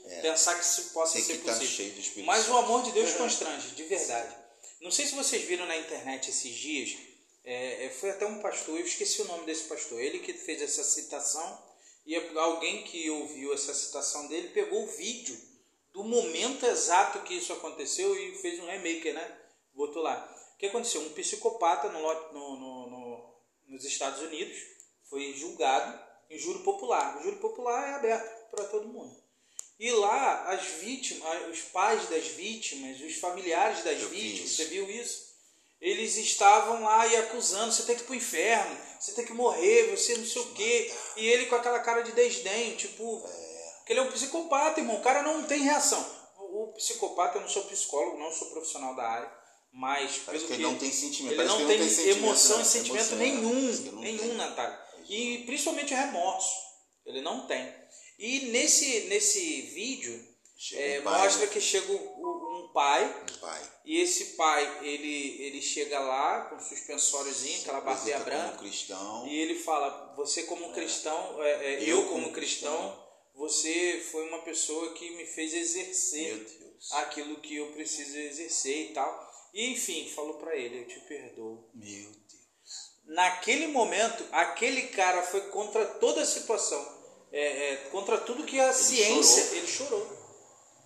é. 0.07 0.21
pensar 0.21 0.55
que 0.55 0.65
isso 0.65 0.91
possa 0.93 1.13
Tem 1.13 1.23
ser 1.23 1.33
estar 1.35 1.53
possível. 1.57 1.99
Espírito 1.99 2.25
Mas 2.25 2.47
o 2.49 2.57
amor 2.57 2.83
de 2.83 2.91
Deus 2.91 3.13
constrange, 3.13 3.69
de 3.75 3.83
verdade. 3.83 4.35
Não 4.81 4.91
sei 4.91 5.05
se 5.05 5.15
vocês 5.15 5.43
viram 5.43 5.65
na 5.65 5.77
internet 5.77 6.29
esses 6.29 6.53
dias, 6.55 6.97
é, 7.43 7.85
é, 7.85 7.89
foi 7.89 8.09
até 8.11 8.25
um 8.25 8.39
pastor, 8.41 8.79
eu 8.79 8.85
esqueci 8.85 9.21
o 9.21 9.25
nome 9.25 9.45
desse 9.45 9.63
pastor, 9.65 9.99
ele 9.99 10.19
que 10.19 10.33
fez 10.33 10.61
essa 10.61 10.83
citação, 10.83 11.63
e 12.05 12.15
alguém 12.37 12.83
que 12.83 13.09
ouviu 13.09 13.53
essa 13.53 13.73
citação 13.73 14.27
dele 14.27 14.49
pegou 14.49 14.83
o 14.83 14.87
vídeo 14.87 15.35
do 15.91 16.03
momento 16.03 16.65
exato 16.65 17.19
que 17.23 17.33
isso 17.35 17.53
aconteceu 17.53 18.15
e 18.15 18.35
fez 18.37 18.59
um 18.59 18.65
remake, 18.67 19.11
né? 19.11 19.39
Botou 19.73 20.03
lá. 20.03 20.31
O 20.53 20.57
que 20.57 20.67
aconteceu? 20.67 21.01
Um 21.01 21.13
psicopata 21.13 21.89
no, 21.89 22.01
no- 22.31 22.55
no- 22.89 23.35
nos 23.67 23.83
Estados 23.85 24.21
Unidos 24.21 24.57
foi 25.09 25.33
julgado 25.33 25.99
em 26.29 26.37
júri 26.37 26.59
popular. 26.63 27.17
O 27.17 27.23
júri 27.23 27.37
popular 27.37 27.89
é 27.89 27.93
aberto 27.95 28.51
para 28.51 28.65
todo 28.65 28.87
mundo. 28.87 29.15
E 29.77 29.91
lá, 29.91 30.53
as 30.53 30.65
vítimas, 30.79 31.49
os 31.49 31.61
pais 31.63 32.07
das 32.09 32.27
vítimas, 32.27 32.99
os 33.01 33.15
familiares 33.15 33.83
das 33.83 34.01
Eu 34.01 34.09
vítimas, 34.09 34.51
você 34.51 34.65
viu 34.65 34.89
isso? 34.89 35.25
Eles 35.81 36.15
estavam 36.15 36.83
lá 36.83 37.05
e 37.05 37.17
acusando, 37.17 37.73
você 37.73 37.83
tem 37.83 37.95
que 37.95 38.01
ir 38.01 38.05
pro 38.05 38.15
inferno, 38.15 38.77
você 38.99 39.11
tem 39.11 39.25
que 39.25 39.33
morrer, 39.33 39.91
você 39.91 40.15
não 40.17 40.25
sei 40.25 40.41
o 40.41 40.53
quê. 40.53 40.93
E 41.17 41.27
ele 41.27 41.47
com 41.47 41.55
aquela 41.55 41.79
cara 41.79 42.01
de 42.01 42.13
desdém, 42.13 42.75
tipo, 42.75 43.27
que 43.85 43.91
ele 43.93 43.99
é 43.99 44.03
um 44.03 44.11
psicopata, 44.11 44.79
irmão. 44.79 44.95
O 44.95 45.03
cara 45.03 45.21
não 45.21 45.43
tem 45.43 45.61
reação. 45.61 46.03
O 46.37 46.73
psicopata, 46.75 47.37
eu 47.37 47.41
não 47.41 47.49
sou 47.49 47.63
psicólogo, 47.65 48.17
não 48.17 48.31
sou 48.31 48.49
profissional 48.51 48.95
da 48.95 49.03
área, 49.03 49.31
mas 49.73 50.17
pelo 50.19 50.39
que 50.39 50.47
que 50.47 50.53
ele 50.53 50.63
não 50.63 50.77
tem 50.77 50.91
sentimento. 50.91 51.33
ele 51.33 51.43
não 51.43 51.67
tem, 51.67 51.95
tem 51.95 52.09
emoção 52.09 52.57
né? 52.57 52.63
e 52.63 52.65
sentimento 52.65 53.13
Emoção, 53.13 53.17
nenhum, 53.17 53.91
nenhum. 53.99 54.33
Natália. 54.35 54.79
E 55.09 55.43
principalmente 55.45 55.93
remorso, 55.93 56.55
ele 57.05 57.21
não 57.21 57.45
tem. 57.45 57.71
E 58.17 58.39
nesse, 58.47 59.01
nesse 59.01 59.61
vídeo 59.61 60.35
é, 60.73 60.99
um 60.99 61.03
pai, 61.03 61.23
mostra 61.23 61.45
né? 61.45 61.51
que 61.51 61.61
chega 61.61 61.91
um, 61.91 61.95
um 61.95 62.71
pai 62.73 63.05
Um 63.05 63.37
pai. 63.39 63.71
e 63.83 64.01
esse 64.01 64.25
pai 64.35 64.79
ele, 64.85 65.41
ele 65.41 65.61
chega 65.61 65.99
lá 65.99 66.45
com 66.45 66.59
suspensóriozinho, 66.59 67.61
aquela 67.61 67.81
barbeia 67.81 68.19
como 68.19 68.25
branca, 68.25 68.57
cristão. 68.57 69.27
e 69.27 69.37
ele 69.37 69.55
fala: 69.55 70.13
Você, 70.15 70.43
como 70.43 70.71
cristão, 70.73 71.43
é, 71.43 71.73
é, 71.75 71.83
Eu 71.83 71.87
eu, 71.87 72.03
como 72.03 72.21
como 72.23 72.33
cristão, 72.33 73.05
você 73.35 74.03
foi 74.11 74.27
uma 74.29 74.39
pessoa 74.43 74.93
que 74.93 75.09
me 75.11 75.25
fez 75.25 75.53
exercer 75.53 76.47
aquilo 76.91 77.41
que 77.41 77.55
eu 77.57 77.71
preciso 77.73 78.17
exercer 78.17 78.91
e 78.91 78.93
tal. 78.93 79.35
E 79.53 79.71
enfim, 79.71 80.09
falou 80.15 80.35
para 80.35 80.55
ele: 80.55 80.79
Eu 80.79 80.87
te 80.87 80.99
perdoo. 81.01 81.69
Meu 81.73 82.09
Deus. 82.11 82.15
Naquele 83.05 83.67
momento, 83.67 84.25
aquele 84.31 84.83
cara 84.87 85.21
foi 85.21 85.41
contra 85.49 85.85
toda 85.85 86.21
a 86.21 86.25
situação, 86.25 86.94
é, 87.37 87.73
é, 87.73 87.75
contra 87.91 88.17
tudo 88.19 88.43
que 88.45 88.59
a 88.59 88.71
ciência. 88.73 89.43
chorou. 89.43 89.57
Ele 89.57 89.67
chorou. 89.67 90.17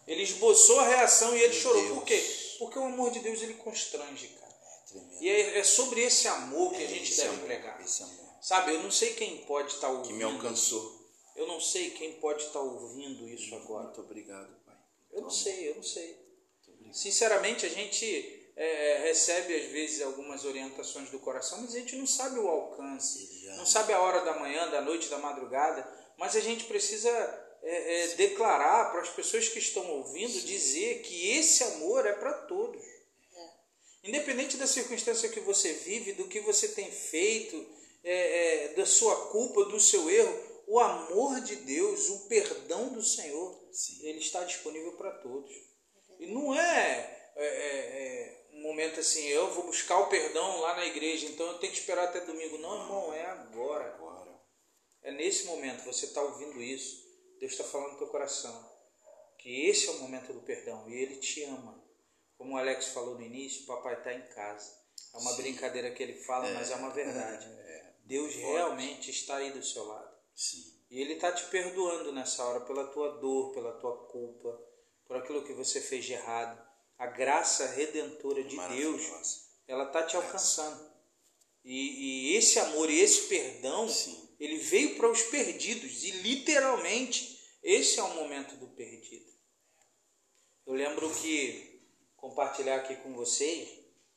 Ele 0.08 0.24
esboçou 0.24 0.80
a 0.80 0.88
reação 0.88 1.36
e 1.36 1.40
ele 1.42 1.54
Meu 1.54 1.62
chorou. 1.62 1.82
Deus. 1.84 1.94
Por 2.00 2.06
quê? 2.06 2.56
Porque 2.60 2.80
o 2.80 2.84
amor 2.86 3.12
de 3.12 3.20
Deus 3.20 3.42
ele 3.42 3.54
constrange, 3.54 4.28
cara. 4.30 4.50
Tremendo. 4.88 5.22
E 5.24 5.30
é, 5.30 5.60
é 5.60 5.64
sobre 5.64 6.02
esse 6.02 6.28
amor 6.28 6.72
que 6.74 6.78
a 6.82 6.86
É, 6.86 6.88
gente 6.88 7.16
deve 7.16 7.30
amor, 7.30 7.46
pregar. 7.46 7.80
Sabe, 8.42 8.74
eu 8.74 8.82
não 8.82 8.90
sei 8.92 9.14
quem 9.14 9.38
pode 9.46 9.74
estar 9.74 9.88
Que 9.90 9.96
ouvindo. 9.96 10.16
me 10.18 10.24
alcançou. 10.24 10.98
Eu 11.36 11.48
não 11.48 11.62
sei 11.62 11.92
quem 11.92 12.14
pode 12.14 12.44
estar 12.44 12.60
ouvindo 12.60 13.30
isso 13.30 13.54
agora. 13.56 13.84
Muito 13.86 14.02
obrigado, 14.02 14.50
Pai. 14.66 14.76
Eu 15.12 15.22
não 15.22 15.30
sei, 15.30 15.70
eu 15.70 15.76
não 15.76 15.84
sei. 15.84 16.18
Sinceramente, 16.92 17.66
a 17.66 17.70
gente 17.70 18.52
é, 18.56 18.98
recebe 19.04 19.56
às 19.56 19.66
vezes 19.72 20.02
algumas 20.02 20.44
orientações 20.44 21.10
do 21.12 21.20
coração, 21.20 21.62
mas 21.62 21.76
a 21.76 21.80
gente 21.80 21.96
não 21.96 22.08
sabe 22.08 22.40
o 22.40 22.48
alcance, 22.48 23.30
Ele 23.44 23.56
não 23.58 23.66
sabe 23.66 23.94
a 23.94 24.02
hora 24.02 24.22
da 24.26 24.40
manhã, 24.40 24.70
da 24.70 24.82
noite, 24.82 25.08
da 25.08 25.18
madrugada, 25.20 25.88
mas 26.19 26.36
a 26.36 26.41
gente 26.41 26.65
precisa 26.65 27.10
é, 27.63 28.03
é, 28.03 28.08
declarar 28.15 28.91
para 28.91 29.01
as 29.01 29.10
pessoas 29.10 29.47
que 29.47 29.58
estão 29.58 29.89
ouvindo, 29.89 30.41
dizer 30.41 31.01
que 31.01 31.32
esse 31.32 31.63
amor 31.63 32.05
é 32.05 32.12
para 32.12 32.34
todos. 32.34 32.84
Independente 34.03 34.58
da 34.58 34.67
circunstância 34.67 35.29
que 35.29 35.39
você 35.39 35.73
vive, 35.73 36.13
do 36.13 36.27
que 36.27 36.41
você 36.41 36.67
tem 36.69 36.91
feito, 36.91 37.65
é, 38.03 38.65
é, 38.65 38.67
da 38.73 38.86
sua 38.86 39.29
culpa, 39.29 39.65
do 39.65 39.79
seu 39.79 40.10
erro, 40.10 40.63
o 40.67 40.79
amor 40.79 41.39
de 41.41 41.55
Deus, 41.55 42.10
o 42.10 42.27
perdão 42.27 42.89
do 42.89 43.01
Senhor, 43.01 43.58
Sim. 43.71 44.05
ele 44.05 44.19
está 44.19 44.43
disponível 44.43 44.93
para 44.93 45.12
todos. 45.12 45.51
E 46.19 46.27
não 46.27 46.53
é, 46.53 47.32
é, 47.36 47.45
é, 47.45 47.45
é 47.45 48.41
um 48.53 48.62
momento 48.62 48.99
assim, 48.99 49.25
eu 49.27 49.53
vou 49.53 49.65
buscar 49.65 49.99
o 49.99 50.08
perdão 50.08 50.60
lá 50.60 50.75
na 50.75 50.86
igreja, 50.86 51.27
então 51.27 51.47
eu 51.47 51.60
tenho 51.60 51.71
que 51.71 51.79
esperar 51.79 52.05
até 52.05 52.19
domingo. 52.21 52.58
Não, 52.58 52.82
irmão, 52.82 53.13
é 53.13 53.25
agora. 53.25 53.99
É 55.10 55.12
nesse 55.12 55.48
momento, 55.48 55.86
você 55.86 56.06
está 56.06 56.22
ouvindo 56.22 56.62
isso, 56.62 57.04
Deus 57.39 57.54
está 57.54 57.63
falando 57.63 57.93
no 57.93 57.98
teu 57.98 58.10
coração, 58.10 58.72
que 59.39 59.65
esse 59.65 59.88
é 59.88 59.91
o 59.93 60.00
momento 60.02 60.32
do 60.32 60.41
perdão 60.41 60.88
e 60.88 60.93
Ele 60.93 61.15
te 61.15 61.43
ama. 61.45 61.84
Como 62.38 62.54
o 62.54 62.58
Alex 62.58 62.89
falou 62.89 63.15
no 63.15 63.24
início, 63.24 63.63
o 63.63 63.65
papai 63.65 63.95
está 63.95 64.13
em 64.13 64.22
casa. 64.28 64.72
É 65.12 65.17
uma 65.17 65.34
brincadeira 65.34 65.89
que 65.89 66.04
ele 66.04 66.13
fala, 66.13 66.48
mas 66.54 66.69
é 66.69 66.76
uma 66.76 66.91
verdade. 66.91 67.48
Deus 68.06 68.36
realmente 68.36 69.10
está 69.10 69.38
aí 69.38 69.52
do 69.52 69.65
seu 69.65 69.84
lado. 69.84 70.15
Sim. 70.36 70.80
E 70.91 71.02
Ele 71.02 71.13
está 71.13 71.32
te 71.32 71.45
perdoando 71.45 72.12
nessa 72.12 72.45
hora 72.45 72.62
pela 72.62 72.86
tua 72.88 73.17
dor, 73.17 73.52
pela 73.52 73.74
tua 73.80 74.06
culpa, 74.06 74.62
por 75.08 75.17
aquilo 75.17 75.43
que 75.43 75.54
você 75.54 75.82
fez 75.82 76.06
de 76.06 76.13
errado. 76.13 76.63
A 77.00 77.08
graça 77.08 77.65
redentora 77.65 78.43
de 78.43 78.56
Deus, 78.56 79.50
ela 79.67 79.86
está 79.86 80.04
te 80.04 80.15
alcançando. 80.15 80.88
E, 81.63 82.32
e 82.32 82.36
esse 82.36 82.60
amor 82.60 82.91
e 82.91 83.00
esse 83.00 83.28
perdão, 83.28 83.89
Sim. 83.89 84.29
Ele 84.39 84.58
veio 84.58 84.95
para 84.95 85.12
os 85.12 85.21
perdidos. 85.23 86.04
E 86.04 86.12
literalmente, 86.12 87.38
esse 87.62 87.99
é 87.99 88.04
o 88.04 88.15
momento 88.15 88.56
do 88.56 88.67
perdido. 88.69 89.30
Eu 90.65 90.73
lembro 90.73 91.10
que 91.15 91.82
compartilhar 92.15 92.78
aqui 92.78 92.95
com 92.97 93.13
vocês 93.13 93.67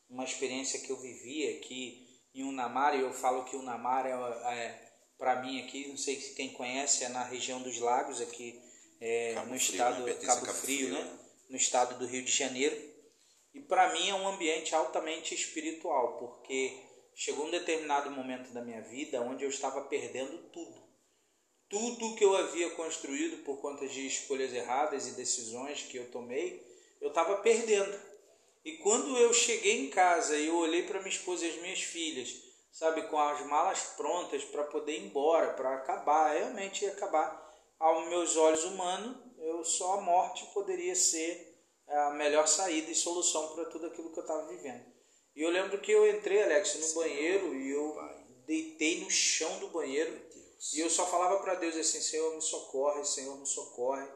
uma 0.08 0.24
experiência 0.24 0.80
que 0.80 0.90
eu 0.90 1.00
vivi 1.00 1.48
aqui 1.56 2.06
em 2.34 2.44
Unamar, 2.44 2.94
e 2.94 3.00
eu 3.00 3.12
falo 3.12 3.44
que 3.44 3.56
Unamar 3.56 4.06
é, 4.06 4.10
é 4.10 4.92
para 5.18 5.42
mim 5.42 5.62
aqui, 5.62 5.88
não 5.88 5.96
sei 5.96 6.20
se 6.20 6.34
quem 6.34 6.52
conhece, 6.52 7.04
é 7.04 7.08
na 7.08 7.22
região 7.22 7.62
dos 7.62 7.78
lagos 7.78 8.20
aqui 8.20 8.60
é, 9.00 9.34
no 9.34 9.42
Frio, 9.42 9.56
estado 9.56 9.98
né? 10.00 10.04
Pertence 10.04 10.26
a 10.26 10.34
Cabo, 10.34 10.46
Cabo 10.46 10.58
Frio, 10.58 10.86
Frio, 10.88 10.94
né? 10.94 11.04
né? 11.04 11.18
No 11.50 11.56
estado 11.56 11.98
do 11.98 12.06
Rio 12.06 12.22
de 12.22 12.32
Janeiro. 12.32 12.92
E 13.54 13.60
para 13.60 13.92
mim 13.92 14.08
é 14.08 14.14
um 14.14 14.28
ambiente 14.28 14.74
altamente 14.74 15.34
espiritual, 15.34 16.18
porque 16.18 16.78
chegou 17.14 17.46
um 17.46 17.50
determinado 17.50 18.10
momento 18.10 18.52
da 18.52 18.62
minha 18.62 18.80
vida 18.82 19.20
onde 19.20 19.44
eu 19.44 19.50
estava 19.50 19.82
perdendo 19.82 20.50
tudo. 20.50 20.82
Tudo 21.68 22.14
que 22.16 22.24
eu 22.24 22.36
havia 22.36 22.70
construído 22.70 23.44
por 23.44 23.60
conta 23.60 23.86
de 23.86 24.06
escolhas 24.06 24.52
erradas 24.52 25.06
e 25.08 25.12
decisões 25.12 25.82
que 25.82 25.96
eu 25.96 26.10
tomei, 26.10 26.62
eu 27.00 27.08
estava 27.08 27.36
perdendo. 27.38 27.98
E 28.64 28.76
quando 28.78 29.16
eu 29.16 29.32
cheguei 29.32 29.80
em 29.80 29.90
casa 29.90 30.36
e 30.36 30.46
eu 30.46 30.56
olhei 30.56 30.82
para 30.82 31.00
minha 31.00 31.10
esposa 31.10 31.46
e 31.46 31.50
as 31.50 31.62
minhas 31.62 31.82
filhas, 31.82 32.42
sabe, 32.70 33.02
com 33.08 33.18
as 33.18 33.44
malas 33.46 33.80
prontas 33.96 34.44
para 34.44 34.64
poder 34.64 34.98
ir 34.98 35.06
embora, 35.06 35.54
para 35.54 35.74
acabar, 35.74 36.32
realmente 36.32 36.84
ia 36.84 36.92
acabar. 36.92 37.40
Aos 37.78 38.08
meus 38.08 38.36
olhos 38.36 38.64
humanos, 38.64 39.16
eu 39.38 39.64
só 39.64 39.94
a 39.94 40.00
morte 40.02 40.46
poderia 40.54 40.94
ser 40.94 41.52
a 41.88 42.10
melhor 42.10 42.46
saída 42.46 42.90
e 42.90 42.94
solução 42.94 43.54
para 43.54 43.64
tudo 43.66 43.86
aquilo 43.86 44.12
que 44.12 44.18
eu 44.18 44.22
estava 44.22 44.48
vivendo. 44.48 44.84
E 45.34 45.42
eu 45.42 45.50
lembro 45.50 45.80
que 45.80 45.90
eu 45.90 46.08
entrei, 46.08 46.42
Alex, 46.42 46.74
no 46.74 47.00
banheiro 47.00 47.54
e 47.54 47.70
eu 47.70 47.96
deitei 48.46 49.00
no 49.00 49.10
chão 49.10 49.58
do 49.58 49.68
banheiro 49.68 50.20
e 50.74 50.80
eu 50.80 50.88
só 50.88 51.06
falava 51.06 51.42
para 51.42 51.54
Deus 51.54 51.76
assim: 51.76 52.00
Senhor, 52.00 52.34
me 52.34 52.42
socorre, 52.42 53.04
Senhor, 53.04 53.36
me 53.38 53.46
socorre. 53.46 54.06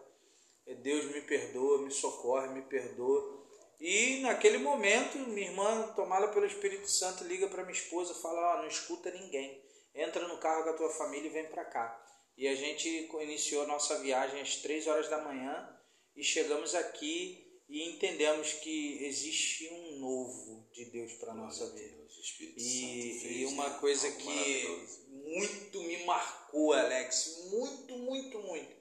Deus 0.83 1.05
me 1.07 1.21
perdoa, 1.23 1.83
me 1.83 1.91
socorre, 1.91 2.49
me 2.49 2.63
perdoa. 2.63 3.45
E 3.81 4.21
naquele 4.21 4.59
momento, 4.59 5.19
minha 5.19 5.49
irmã, 5.49 5.93
tomada 5.95 6.29
pelo 6.29 6.47
Espírito 6.47 6.89
Santo, 6.89 7.25
liga 7.25 7.49
para 7.49 7.63
minha 7.63 7.77
esposa, 7.77 8.15
fala: 8.15 8.55
ó, 8.55 8.63
não 8.63 8.69
escuta 8.69 9.11
ninguém, 9.11 9.63
entra 9.95 10.27
no 10.27 10.39
carro 10.39 10.65
com 10.65 10.71
a 10.71 10.75
tua 10.75 10.91
família 10.91 11.29
e 11.29 11.33
vem 11.33 11.47
para 11.47 11.65
cá. 11.65 12.03
E 12.37 12.47
a 12.47 12.55
gente 12.55 13.09
iniciou 13.21 13.67
nossa 13.67 13.99
viagem 13.99 14.41
às 14.41 14.57
três 14.57 14.87
horas 14.87 15.09
da 15.09 15.23
manhã 15.23 15.69
e 16.15 16.23
chegamos 16.23 16.75
aqui 16.75 17.46
e 17.69 17.83
entendemos 17.91 18.53
que 18.55 19.05
existe 19.05 19.69
um 19.69 19.99
novo 19.99 20.69
de 20.73 20.85
Deus 20.87 21.13
para 21.15 21.35
nossa 21.35 21.69
vida. 21.73 21.97
Deus, 21.97 22.35
E, 22.57 23.19
fez, 23.21 23.41
e 23.41 23.45
uma 23.47 23.69
né? 23.69 23.79
coisa 23.81 24.07
Algo 24.07 24.19
que 24.21 24.67
muito 25.11 25.83
me 25.83 26.05
marcou, 26.05 26.73
Alex, 26.73 27.49
muito, 27.51 27.99
muito, 27.99 28.39
muito. 28.41 28.77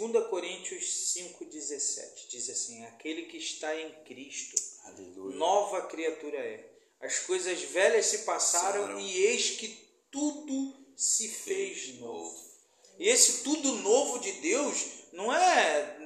2 0.00 0.26
Coríntios 0.28 1.14
5,17 1.16 2.28
diz 2.28 2.48
assim: 2.50 2.84
Aquele 2.86 3.22
que 3.26 3.36
está 3.38 3.74
em 3.78 3.90
Cristo, 4.04 4.56
Aleluia. 4.84 5.36
nova 5.36 5.86
criatura 5.86 6.38
é. 6.38 6.70
As 7.00 7.20
coisas 7.20 7.60
velhas 7.62 8.06
se 8.06 8.18
passaram 8.18 8.82
Passaram. 8.82 9.00
e 9.00 9.16
eis 9.24 9.50
que 9.52 9.68
tudo 10.10 10.74
se 10.96 11.28
fez 11.28 11.98
novo. 11.98 12.52
E 12.98 13.08
esse 13.08 13.42
tudo 13.42 13.76
novo 13.76 14.18
de 14.20 14.32
Deus 14.32 14.84
não 15.12 15.32
é 15.34 16.01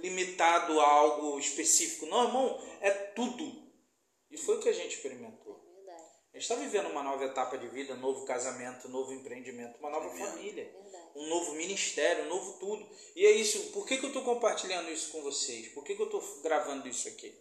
limitado 0.00 0.80
a 0.80 0.86
algo 0.88 1.38
específico, 1.38 2.06
não, 2.06 2.24
irmão, 2.24 2.62
é 2.80 2.90
tudo. 2.90 3.68
E 4.30 4.36
foi 4.36 4.56
o 4.56 4.60
que 4.60 4.68
a 4.68 4.72
gente 4.72 4.94
experimentou. 4.94 5.64
Verdade. 5.76 6.02
A 6.32 6.36
gente 6.36 6.42
está 6.42 6.54
vivendo 6.54 6.90
uma 6.90 7.02
nova 7.02 7.24
etapa 7.24 7.56
de 7.56 7.68
vida, 7.68 7.94
novo 7.96 8.24
casamento, 8.24 8.88
novo 8.88 9.12
empreendimento, 9.12 9.78
uma 9.78 9.90
nova 9.90 10.10
família, 10.10 10.70
um 11.14 11.28
novo 11.28 11.52
ministério, 11.52 12.24
um 12.24 12.28
novo 12.28 12.58
tudo. 12.58 12.88
E 13.16 13.24
é 13.26 13.30
isso. 13.30 13.72
Por 13.72 13.86
que, 13.86 13.98
que 13.98 14.04
eu 14.04 14.08
estou 14.08 14.22
compartilhando 14.22 14.90
isso 14.90 15.10
com 15.10 15.22
vocês? 15.22 15.68
Por 15.68 15.84
que, 15.84 15.94
que 15.94 16.02
eu 16.02 16.06
estou 16.06 16.22
gravando 16.42 16.88
isso 16.88 17.08
aqui? 17.08 17.34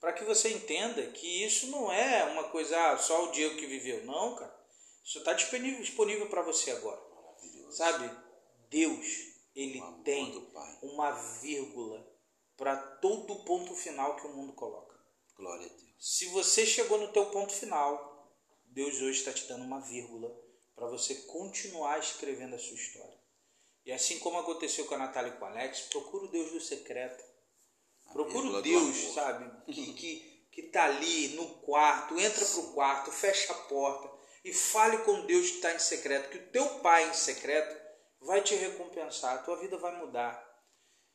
Para 0.00 0.12
que 0.12 0.24
você 0.24 0.50
entenda 0.50 1.02
que 1.12 1.44
isso 1.44 1.68
não 1.68 1.92
é 1.92 2.24
uma 2.24 2.44
coisa 2.44 2.76
ah, 2.90 2.98
só 2.98 3.24
o 3.24 3.30
Diego 3.30 3.56
que 3.56 3.66
viveu. 3.66 4.04
Não, 4.04 4.34
cara. 4.34 4.62
Isso 5.04 5.18
está 5.18 5.32
disponível, 5.32 5.80
disponível 5.80 6.28
para 6.28 6.42
você 6.42 6.72
agora. 6.72 7.00
Sabe? 7.70 8.10
Deus, 8.68 9.31
ele 9.54 9.80
tem 10.04 10.50
uma 10.82 11.10
vírgula 11.40 12.10
para 12.56 12.76
todo 12.76 13.32
o 13.32 13.44
ponto 13.44 13.74
final 13.74 14.16
que 14.16 14.26
o 14.26 14.32
mundo 14.34 14.52
coloca. 14.54 14.96
Glória 15.36 15.66
a 15.66 15.68
Deus. 15.68 15.92
Se 15.98 16.26
você 16.26 16.66
chegou 16.66 16.98
no 16.98 17.12
teu 17.12 17.26
ponto 17.26 17.52
final, 17.52 18.32
Deus 18.66 18.94
hoje 18.96 19.18
está 19.18 19.32
te 19.32 19.46
dando 19.46 19.64
uma 19.64 19.80
vírgula 19.80 20.34
para 20.74 20.88
você 20.88 21.14
continuar 21.26 21.98
escrevendo 21.98 22.54
a 22.54 22.58
sua 22.58 22.76
história. 22.76 23.20
E 23.84 23.92
assim 23.92 24.18
como 24.18 24.38
aconteceu 24.38 24.84
com 24.86 24.94
a 24.94 24.98
Natália 24.98 25.32
e 25.32 25.36
com 25.36 25.44
o 25.44 25.48
Alex, 25.48 25.82
procura 25.82 26.24
o 26.24 26.30
Deus 26.30 26.52
do 26.52 26.60
secreto. 26.60 27.22
Procura 28.12 28.48
o 28.48 28.62
Deus, 28.62 29.14
sabe, 29.14 29.50
que, 29.72 29.92
que, 29.94 30.48
que 30.52 30.62
tá 30.64 30.84
ali 30.84 31.28
no 31.30 31.48
quarto, 31.60 32.18
entra 32.18 32.44
para 32.44 32.58
o 32.58 32.72
quarto, 32.74 33.10
fecha 33.10 33.52
a 33.52 33.56
porta 33.56 34.10
e 34.44 34.52
fale 34.52 34.98
com 34.98 35.26
Deus 35.26 35.50
que 35.50 35.56
está 35.56 35.74
em 35.74 35.78
secreto, 35.78 36.30
que 36.30 36.38
o 36.38 36.50
teu 36.50 36.80
pai 36.80 37.08
em 37.08 37.14
secreto 37.14 37.81
vai 38.24 38.42
te 38.42 38.54
recompensar, 38.54 39.34
a 39.34 39.42
tua 39.42 39.56
vida 39.56 39.76
vai 39.78 39.96
mudar. 39.98 40.50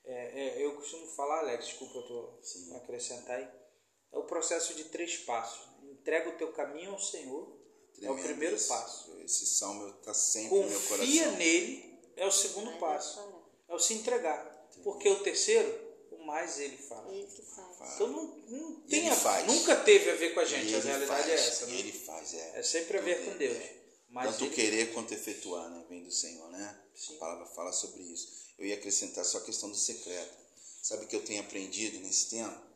É, 0.03 0.59
é, 0.59 0.65
eu 0.65 0.75
costumo 0.75 1.07
falar, 1.07 1.39
Alex, 1.39 1.65
desculpa, 1.65 1.97
eu 1.97 2.07
tô 2.07 2.39
acrescentar 2.77 3.37
aí 3.37 3.67
é 4.11 4.17
o 4.17 4.23
processo 4.23 4.73
de 4.73 4.85
três 4.85 5.17
passos. 5.17 5.67
Entrega 5.83 6.29
o 6.29 6.37
teu 6.37 6.51
caminho 6.53 6.91
ao 6.91 6.99
Senhor, 6.99 7.57
Tremendo 7.93 8.17
é 8.17 8.21
o 8.21 8.23
primeiro 8.23 8.55
esse, 8.55 8.67
passo. 8.67 9.17
Esse 9.23 9.45
salmo 9.45 9.89
está 9.89 10.13
sempre 10.13 10.49
Confia 10.49 10.63
no 10.63 10.69
meu 10.69 10.81
coração. 10.81 11.05
Confia 11.05 11.31
nele, 11.31 11.99
é 12.15 12.25
o 12.25 12.31
segundo 12.31 12.71
é 12.71 12.77
passo. 12.77 13.43
É 13.67 13.75
o 13.75 13.79
se 13.79 13.93
entregar. 13.95 14.69
Porque 14.83 15.09
o 15.09 15.23
terceiro, 15.23 15.77
o 16.11 16.25
mais 16.25 16.59
ele 16.59 16.77
fala. 16.77 17.13
Ele 17.13 17.27
que 17.27 17.41
faz. 17.41 17.95
Então 17.95 18.07
não, 18.07 18.37
não 18.47 18.81
tem 18.81 19.09
a, 19.09 19.43
nunca 19.43 19.75
teve 19.75 20.09
a 20.09 20.15
ver 20.15 20.33
com 20.33 20.39
a 20.39 20.45
gente, 20.45 20.73
a 20.75 20.79
realidade 20.79 21.07
faz, 21.07 21.27
é 21.27 21.33
essa. 21.33 21.65
Né? 21.65 21.79
Ele 21.79 21.91
faz, 21.91 22.33
é. 22.33 22.59
É 22.59 22.63
sempre 22.63 22.97
a 22.97 23.01
ver 23.01 23.25
com 23.25 23.37
Deus. 23.37 23.57
É. 23.57 23.76
Tanto 24.13 24.45
ele... 24.45 24.55
querer 24.55 24.93
quanto 24.93 25.13
efetuar, 25.13 25.69
né? 25.69 25.85
Vem 25.89 26.03
do 26.03 26.11
Senhor, 26.11 26.49
né? 26.49 26.83
Sim. 26.95 27.15
A 27.15 27.19
palavra 27.19 27.45
fala 27.47 27.71
sobre 27.71 28.01
isso. 28.03 28.47
Eu 28.57 28.65
ia 28.65 28.75
acrescentar 28.75 29.25
só 29.25 29.37
a 29.37 29.43
questão 29.43 29.69
do 29.69 29.75
secreto. 29.75 30.35
Sabe 30.81 31.05
o 31.05 31.07
que 31.07 31.15
eu 31.15 31.25
tenho 31.25 31.41
aprendido 31.41 31.99
nesse 31.99 32.29
tempo? 32.29 32.67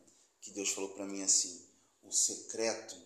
que 0.42 0.50
Deus 0.50 0.70
falou 0.70 0.90
para 0.90 1.06
mim 1.06 1.22
assim: 1.22 1.64
o 2.02 2.12
secreto, 2.12 2.96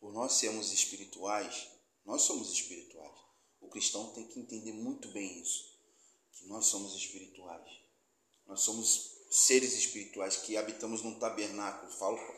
por 0.00 0.12
nós 0.12 0.32
sermos 0.32 0.72
espirituais, 0.72 1.68
nós 2.04 2.22
somos 2.22 2.50
espirituais. 2.50 3.20
O 3.60 3.68
cristão 3.68 4.12
tem 4.12 4.26
que 4.26 4.40
entender 4.40 4.72
muito 4.72 5.08
bem 5.08 5.40
isso, 5.40 5.78
que 6.32 6.46
nós 6.46 6.66
somos 6.66 6.94
espirituais. 6.96 7.70
Nós 8.46 8.62
somos 8.62 9.18
seres 9.30 9.74
espirituais 9.74 10.38
que 10.38 10.56
habitamos 10.56 11.02
num 11.02 11.18
tabernáculo. 11.20 11.92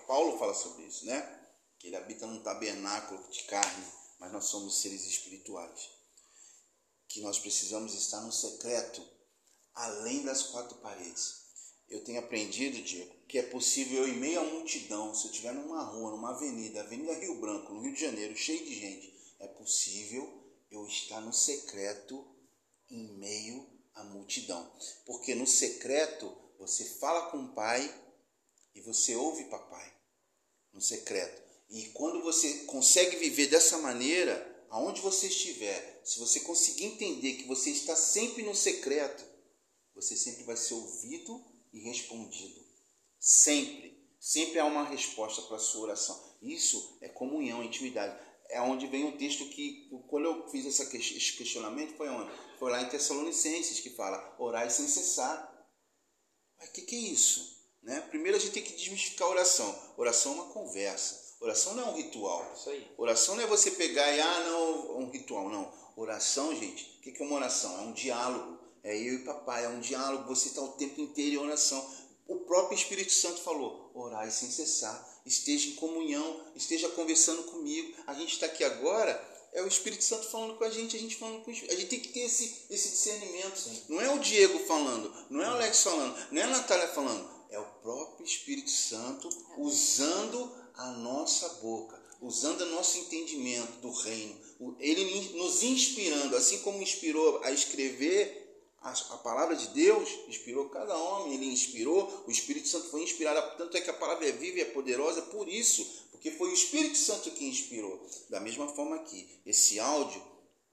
Paulo 0.06 0.38
fala 0.38 0.52
sobre 0.52 0.84
isso, 0.84 1.06
né? 1.06 1.40
Que 1.78 1.86
ele 1.86 1.96
habita 1.96 2.26
num 2.26 2.42
tabernáculo 2.42 3.22
de 3.30 3.44
carne, 3.44 3.86
mas 4.22 4.32
nós 4.32 4.44
somos 4.46 4.80
seres 4.80 5.04
espirituais. 5.04 5.90
Que 7.08 7.20
nós 7.20 7.38
precisamos 7.38 7.92
estar 7.92 8.22
no 8.22 8.32
secreto, 8.32 9.06
além 9.74 10.24
das 10.24 10.44
quatro 10.44 10.78
paredes 10.78 11.42
eu 11.92 12.02
tenho 12.02 12.20
aprendido, 12.20 12.82
Diego, 12.82 13.14
que 13.28 13.38
é 13.38 13.42
possível 13.42 14.06
eu, 14.06 14.08
em 14.08 14.16
meio 14.16 14.40
à 14.40 14.44
multidão, 14.44 15.14
se 15.14 15.26
eu 15.26 15.30
estiver 15.30 15.52
numa 15.52 15.82
rua, 15.82 16.10
numa 16.10 16.30
avenida, 16.30 16.80
Avenida 16.80 17.12
Rio 17.12 17.38
Branco, 17.38 17.74
no 17.74 17.82
Rio 17.82 17.92
de 17.92 18.00
Janeiro, 18.00 18.34
cheio 18.34 18.64
de 18.64 18.74
gente, 18.74 19.14
é 19.38 19.46
possível 19.46 20.26
eu 20.70 20.86
estar 20.86 21.20
no 21.20 21.34
secreto 21.34 22.26
em 22.88 23.12
meio 23.18 23.68
à 23.94 24.02
multidão. 24.04 24.72
Porque 25.04 25.34
no 25.34 25.46
secreto 25.46 26.34
você 26.58 26.82
fala 26.82 27.30
com 27.30 27.44
o 27.44 27.52
pai 27.52 27.94
e 28.74 28.80
você 28.80 29.14
ouve 29.14 29.44
papai. 29.44 29.92
No 30.72 30.80
secreto. 30.80 31.51
E 31.72 31.86
quando 31.86 32.22
você 32.22 32.64
consegue 32.66 33.16
viver 33.16 33.46
dessa 33.46 33.78
maneira, 33.78 34.66
aonde 34.68 35.00
você 35.00 35.26
estiver, 35.26 36.02
se 36.04 36.18
você 36.18 36.40
conseguir 36.40 36.84
entender 36.84 37.32
que 37.34 37.48
você 37.48 37.70
está 37.70 37.96
sempre 37.96 38.42
no 38.42 38.54
secreto, 38.54 39.24
você 39.94 40.14
sempre 40.14 40.44
vai 40.44 40.54
ser 40.54 40.74
ouvido 40.74 41.42
e 41.72 41.80
respondido. 41.80 42.60
Sempre, 43.18 44.06
sempre 44.20 44.58
há 44.58 44.66
uma 44.66 44.84
resposta 44.84 45.40
para 45.42 45.56
a 45.56 45.60
sua 45.60 45.84
oração. 45.84 46.36
Isso 46.42 46.98
é 47.00 47.08
comunhão, 47.08 47.64
intimidade. 47.64 48.20
É 48.50 48.60
onde 48.60 48.86
vem 48.86 49.08
o 49.08 49.16
texto 49.16 49.46
que, 49.46 49.88
quando 50.10 50.26
eu 50.26 50.50
fiz 50.50 50.66
esse 50.66 50.86
questionamento, 51.38 51.96
foi 51.96 52.10
onde? 52.10 52.30
Foi 52.58 52.70
lá 52.70 52.82
em 52.82 52.88
Tessalonicenses, 52.90 53.80
que 53.80 53.90
fala, 53.90 54.36
orai 54.38 54.68
sem 54.68 54.86
cessar. 54.86 55.50
Mas 56.58 56.68
o 56.68 56.72
que, 56.72 56.82
que 56.82 56.96
é 56.96 56.98
isso? 56.98 57.62
Né? 57.82 57.98
Primeiro 58.10 58.36
a 58.36 58.40
gente 58.40 58.52
tem 58.52 58.62
que 58.62 58.74
desmistificar 58.74 59.26
a 59.26 59.30
oração. 59.30 59.94
Oração 59.96 60.32
é 60.32 60.34
uma 60.34 60.52
conversa. 60.52 61.21
Oração 61.42 61.74
não 61.74 61.88
é 61.88 61.90
um 61.90 61.96
ritual. 61.96 62.50
Isso 62.56 62.70
aí. 62.70 62.90
Oração 62.96 63.34
não 63.36 63.42
é 63.42 63.46
você 63.46 63.72
pegar 63.72 64.10
e, 64.12 64.20
ah, 64.20 64.40
não, 64.44 64.98
um 65.00 65.10
ritual. 65.10 65.50
Não. 65.50 65.70
Oração, 65.96 66.54
gente, 66.54 66.98
o 66.98 67.02
que 67.02 67.22
é 67.22 67.26
uma 67.26 67.36
oração? 67.36 67.76
É 67.78 67.80
um 67.82 67.92
diálogo 67.92 68.62
é 68.82 68.96
eu 68.96 69.14
e 69.14 69.18
papai, 69.18 69.64
é 69.64 69.68
um 69.68 69.80
diálogo, 69.80 70.34
você 70.34 70.48
está 70.48 70.60
o 70.60 70.72
tempo 70.72 71.00
inteiro 71.00 71.36
em 71.36 71.38
oração. 71.38 71.88
O 72.26 72.36
próprio 72.40 72.76
Espírito 72.76 73.12
Santo 73.12 73.40
falou: 73.40 73.90
orai 73.94 74.30
sem 74.30 74.50
cessar, 74.50 75.20
esteja 75.24 75.68
em 75.68 75.74
comunhão, 75.74 76.44
esteja 76.56 76.88
conversando 76.88 77.44
comigo. 77.44 77.94
A 78.06 78.14
gente 78.14 78.32
está 78.32 78.46
aqui 78.46 78.64
agora, 78.64 79.22
é 79.52 79.62
o 79.62 79.68
Espírito 79.68 80.02
Santo 80.02 80.28
falando 80.28 80.56
com 80.56 80.64
a 80.64 80.70
gente, 80.70 80.96
a 80.96 80.98
gente 80.98 81.16
falando 81.16 81.42
com 81.44 81.50
o 81.50 81.52
Espírito. 81.52 81.76
A 81.76 81.80
gente 81.80 81.90
tem 81.90 82.00
que 82.00 82.08
ter 82.08 82.20
esse, 82.20 82.66
esse 82.70 82.88
discernimento. 82.88 83.56
Sim. 83.56 83.82
Não 83.88 84.00
é 84.00 84.12
o 84.12 84.18
Diego 84.18 84.58
falando, 84.60 85.14
não 85.30 85.42
é 85.42 85.48
o 85.48 85.52
Alex 85.52 85.82
falando, 85.82 86.16
não 86.32 86.42
é 86.42 86.44
a 86.44 86.48
Natália 86.48 86.88
falando, 86.88 87.30
é 87.50 87.58
o 87.60 87.64
próprio 87.82 88.26
Espírito 88.26 88.70
Santo 88.70 89.28
usando 89.58 90.52
a 90.74 90.90
nossa 90.92 91.48
boca, 91.60 92.00
usando 92.20 92.62
o 92.62 92.70
nosso 92.70 92.98
entendimento 92.98 93.80
do 93.80 93.90
reino, 93.90 94.36
ele 94.78 95.36
nos 95.36 95.62
inspirando, 95.62 96.36
assim 96.36 96.58
como 96.58 96.82
inspirou 96.82 97.42
a 97.42 97.50
escrever 97.50 98.42
a, 98.82 99.16
palavra 99.18 99.54
de 99.54 99.68
Deus 99.68 100.10
inspirou 100.26 100.68
cada 100.68 100.96
homem, 100.96 101.34
ele 101.34 101.46
inspirou, 101.46 102.24
o 102.26 102.30
Espírito 102.30 102.66
Santo 102.66 102.88
foi 102.88 103.02
inspirado, 103.02 103.56
tanto 103.56 103.76
é 103.76 103.80
que 103.80 103.90
a 103.90 103.94
palavra 103.94 104.28
é 104.28 104.32
viva 104.32 104.58
e 104.58 104.62
é 104.62 104.64
poderosa 104.64 105.22
por 105.22 105.48
isso, 105.48 106.08
porque 106.10 106.32
foi 106.32 106.50
o 106.50 106.54
Espírito 106.54 106.98
Santo 106.98 107.30
que 107.30 107.44
inspirou. 107.44 108.04
Da 108.28 108.40
mesma 108.40 108.66
forma 108.68 108.96
aqui, 108.96 109.28
esse 109.46 109.78
áudio 109.78 110.20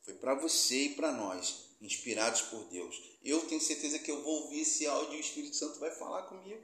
foi 0.02 0.16
para 0.16 0.34
você 0.34 0.86
e 0.86 0.96
para 0.96 1.12
nós, 1.12 1.70
inspirados 1.80 2.42
por 2.42 2.64
Deus. 2.66 3.00
Eu 3.24 3.42
tenho 3.42 3.62
certeza 3.62 4.00
que 4.00 4.10
eu 4.10 4.24
vou 4.24 4.44
ouvir 4.44 4.62
esse 4.62 4.88
áudio 4.88 5.14
e 5.14 5.18
o 5.18 5.22
Espírito 5.22 5.56
Santo 5.56 5.80
vai 5.80 5.92
falar 5.92 6.24
comigo. 6.24 6.64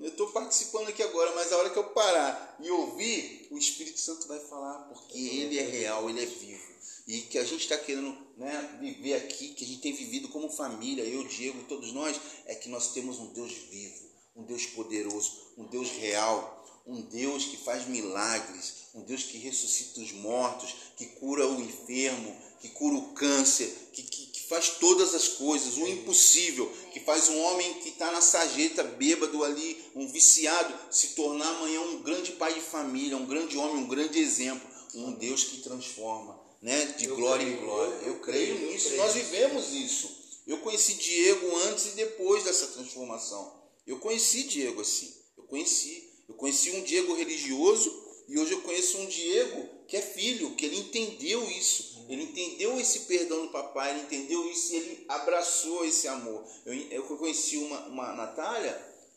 Eu 0.00 0.08
estou 0.08 0.28
participando 0.28 0.88
aqui 0.88 1.02
agora, 1.02 1.34
mas 1.34 1.52
a 1.52 1.58
hora 1.58 1.68
que 1.68 1.78
eu 1.78 1.84
parar 1.84 2.56
e 2.58 2.70
ouvir, 2.70 3.46
o 3.50 3.58
Espírito 3.58 4.00
Santo 4.00 4.26
vai 4.26 4.38
falar, 4.40 4.78
porque 4.88 5.18
ele 5.18 5.58
é 5.58 5.62
real, 5.62 6.08
ele 6.08 6.22
é 6.22 6.26
vivo. 6.26 6.70
E 7.06 7.20
que 7.22 7.36
a 7.36 7.44
gente 7.44 7.60
está 7.64 7.76
querendo 7.76 8.16
né, 8.38 8.78
viver 8.80 9.14
aqui, 9.14 9.50
que 9.50 9.62
a 9.62 9.66
gente 9.66 9.82
tem 9.82 9.92
vivido 9.92 10.28
como 10.28 10.48
família, 10.48 11.04
eu, 11.04 11.22
Diego, 11.24 11.64
todos 11.68 11.92
nós, 11.92 12.18
é 12.46 12.54
que 12.54 12.70
nós 12.70 12.94
temos 12.94 13.18
um 13.18 13.26
Deus 13.34 13.52
vivo, 13.70 14.08
um 14.34 14.42
Deus 14.44 14.64
poderoso, 14.64 15.52
um 15.58 15.64
Deus 15.64 15.90
real, 15.90 16.82
um 16.86 17.02
Deus 17.02 17.44
que 17.44 17.58
faz 17.58 17.86
milagres, 17.86 18.86
um 18.94 19.02
Deus 19.02 19.24
que 19.24 19.36
ressuscita 19.36 20.00
os 20.00 20.12
mortos, 20.12 20.74
que 20.96 21.06
cura 21.06 21.46
o 21.46 21.60
enfermo, 21.60 22.34
que 22.60 22.70
cura 22.70 22.96
o 22.96 23.12
câncer, 23.12 23.68
que, 23.92 24.02
que, 24.02 24.19
faz 24.50 24.70
todas 24.80 25.14
as 25.14 25.28
coisas, 25.28 25.76
o 25.76 25.86
impossível, 25.86 26.70
que 26.92 26.98
faz 26.98 27.28
um 27.28 27.40
homem 27.40 27.74
que 27.74 27.90
está 27.90 28.10
na 28.10 28.20
sarjeta, 28.20 28.82
bêbado 28.82 29.44
ali, 29.44 29.80
um 29.94 30.08
viciado, 30.08 30.74
se 30.90 31.10
tornar 31.10 31.48
amanhã 31.50 31.80
um 31.82 32.02
grande 32.02 32.32
pai 32.32 32.52
de 32.52 32.60
família, 32.60 33.16
um 33.16 33.26
grande 33.26 33.56
homem, 33.56 33.84
um 33.84 33.86
grande 33.86 34.18
exemplo, 34.18 34.68
um 34.92 35.12
Deus 35.12 35.44
que 35.44 35.58
transforma 35.58 36.36
né, 36.60 36.84
de 36.98 37.06
eu 37.06 37.14
glória 37.14 37.46
creio, 37.46 37.60
em 37.60 37.64
glória. 37.64 37.94
Eu, 38.02 38.06
eu 38.08 38.18
creio 38.18 38.58
nisso, 38.58 38.88
creio. 38.88 39.02
nós 39.02 39.14
vivemos 39.14 39.72
isso. 39.72 40.18
Eu 40.44 40.58
conheci 40.58 40.94
Diego 40.94 41.56
antes 41.68 41.86
e 41.86 41.90
depois 41.90 42.42
dessa 42.42 42.66
transformação. 42.66 43.54
Eu 43.86 44.00
conheci 44.00 44.42
Diego 44.42 44.80
assim. 44.80 45.14
Eu 45.38 45.44
conheci. 45.44 46.10
Eu 46.28 46.34
conheci 46.34 46.72
um 46.72 46.82
Diego 46.82 47.14
religioso 47.14 48.04
e 48.28 48.36
hoje 48.36 48.50
eu 48.50 48.62
conheço 48.62 48.98
um 48.98 49.06
Diego 49.06 49.68
que 49.90 49.96
é 49.96 50.00
filho, 50.00 50.54
que 50.54 50.66
ele 50.66 50.78
entendeu 50.78 51.42
isso. 51.50 52.06
Ele 52.08 52.22
entendeu 52.22 52.78
esse 52.78 53.00
perdão 53.00 53.46
do 53.46 53.52
papai, 53.52 53.90
ele 53.90 54.02
entendeu 54.02 54.48
isso 54.48 54.72
e 54.72 54.76
ele 54.76 55.04
abraçou 55.08 55.84
esse 55.84 56.06
amor. 56.06 56.46
Eu, 56.64 56.74
eu 56.74 57.02
conheci 57.18 57.56
uma, 57.56 57.86
uma 57.86 58.12
Natália, 58.12 58.72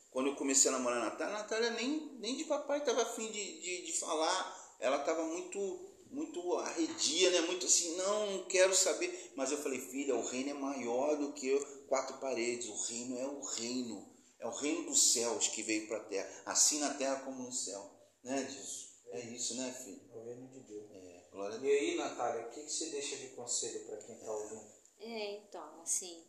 quando 0.10 0.30
eu 0.30 0.36
comecei 0.36 0.70
a 0.70 0.74
namorar 0.74 0.98
a 0.98 1.06
Natália, 1.06 1.36
a 1.36 1.40
Natália 1.40 1.70
nem, 1.72 2.18
nem 2.20 2.36
de 2.36 2.46
papai 2.46 2.80
estava 2.80 3.04
afim 3.04 3.28
de, 3.32 3.62
de, 3.62 3.86
de 3.86 3.94
falar. 4.00 4.76
Ela 4.80 4.98
estava 4.98 5.24
muito 5.26 5.92
muito 6.10 6.58
arredia, 6.58 7.30
né? 7.32 7.42
Muito 7.42 7.66
assim, 7.68 7.96
não, 7.96 8.32
não 8.32 8.44
quero 8.46 8.76
saber. 8.76 9.32
Mas 9.36 9.52
eu 9.52 9.58
falei, 9.60 9.80
filha, 9.80 10.16
o 10.16 10.26
reino 10.26 10.52
é 10.52 10.54
maior 10.54 11.18
do 11.18 11.34
que 11.34 11.56
quatro 11.88 12.18
paredes. 12.18 12.68
O 12.68 12.76
reino 12.88 13.18
é 13.18 13.28
o 13.28 13.42
reino. 13.42 14.12
É 14.40 14.48
o 14.48 14.52
reino 14.52 14.86
dos 14.86 15.14
céus 15.14 15.48
que 15.48 15.64
veio 15.64 15.88
para 15.88 15.98
a 15.98 16.04
terra. 16.04 16.30
Assim 16.46 16.80
na 16.80 16.94
terra 16.96 17.22
como 17.22 17.44
no 17.44 17.52
céu. 17.52 17.92
Né, 18.24 18.44
disso? 18.44 18.93
É 19.14 19.20
isso, 19.20 19.56
né, 19.58 19.72
filho? 19.72 20.02
É 20.12 20.18
o 20.18 20.26
reino 20.26 20.48
de 20.48 20.60
Deus. 20.62 20.90
É, 20.92 21.22
glória 21.32 21.58
a 21.58 21.62
E 21.62 21.72
aí, 21.72 21.96
Natália, 21.96 22.48
o 22.48 22.50
que, 22.50 22.64
que 22.64 22.72
você 22.72 22.90
deixa 22.90 23.16
de 23.18 23.28
conselho 23.36 23.86
para 23.86 23.98
quem 23.98 24.16
está 24.16 24.32
ouvindo? 24.32 24.66
É, 25.00 25.38
então, 25.38 25.82
assim, 25.82 26.24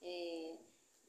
é, 0.00 0.56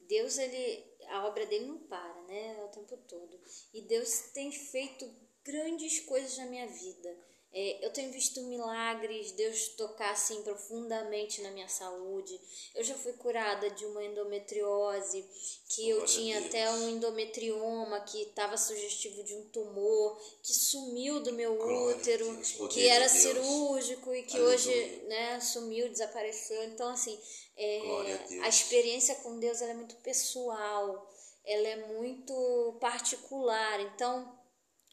Deus, 0.00 0.36
ele, 0.36 0.84
a 1.08 1.26
obra 1.26 1.46
dele 1.46 1.64
não 1.64 1.78
para, 1.78 2.22
né, 2.24 2.62
o 2.62 2.68
tempo 2.68 2.98
todo. 3.08 3.40
E 3.72 3.80
Deus 3.80 4.32
tem 4.34 4.52
feito 4.52 5.10
grandes 5.42 6.00
coisas 6.00 6.36
na 6.36 6.44
minha 6.44 6.66
vida. 6.66 7.16
É, 7.56 7.86
eu 7.86 7.92
tenho 7.92 8.10
visto 8.10 8.42
milagres, 8.42 9.30
Deus 9.30 9.68
tocar 9.68 10.10
assim 10.10 10.42
profundamente 10.42 11.40
na 11.40 11.52
minha 11.52 11.68
saúde. 11.68 12.40
Eu 12.74 12.82
já 12.82 12.96
fui 12.96 13.12
curada 13.12 13.70
de 13.70 13.86
uma 13.86 14.04
endometriose, 14.04 15.24
que 15.68 15.88
eu 15.88 15.98
Glória 15.98 16.14
a 16.14 16.16
tinha 16.16 16.38
até 16.40 16.68
um 16.68 16.88
endometrioma 16.88 18.00
que 18.00 18.22
estava 18.22 18.56
sugestivo 18.56 19.22
de 19.22 19.36
um 19.36 19.44
tumor, 19.50 20.20
que 20.42 20.52
sumiu 20.52 21.20
do 21.20 21.32
meu 21.32 21.54
Glória 21.54 21.96
útero, 21.96 22.34
Deus, 22.34 22.56
que 22.72 22.88
era 22.88 23.06
de 23.06 23.18
cirúrgico 23.18 24.12
e 24.12 24.24
que 24.24 24.36
Aleluia. 24.36 24.56
hoje 24.56 25.02
né, 25.06 25.38
sumiu, 25.38 25.88
desapareceu. 25.88 26.64
Então, 26.64 26.88
assim, 26.88 27.16
é, 27.56 28.40
a 28.42 28.46
a 28.46 28.48
experiência 28.48 29.14
com 29.16 29.38
Deus 29.38 29.62
é 29.62 29.72
muito 29.74 29.94
pessoal, 29.96 31.08
ela 31.44 31.68
é 31.68 31.76
muito 31.86 32.76
particular. 32.80 33.80
Então, 33.80 34.43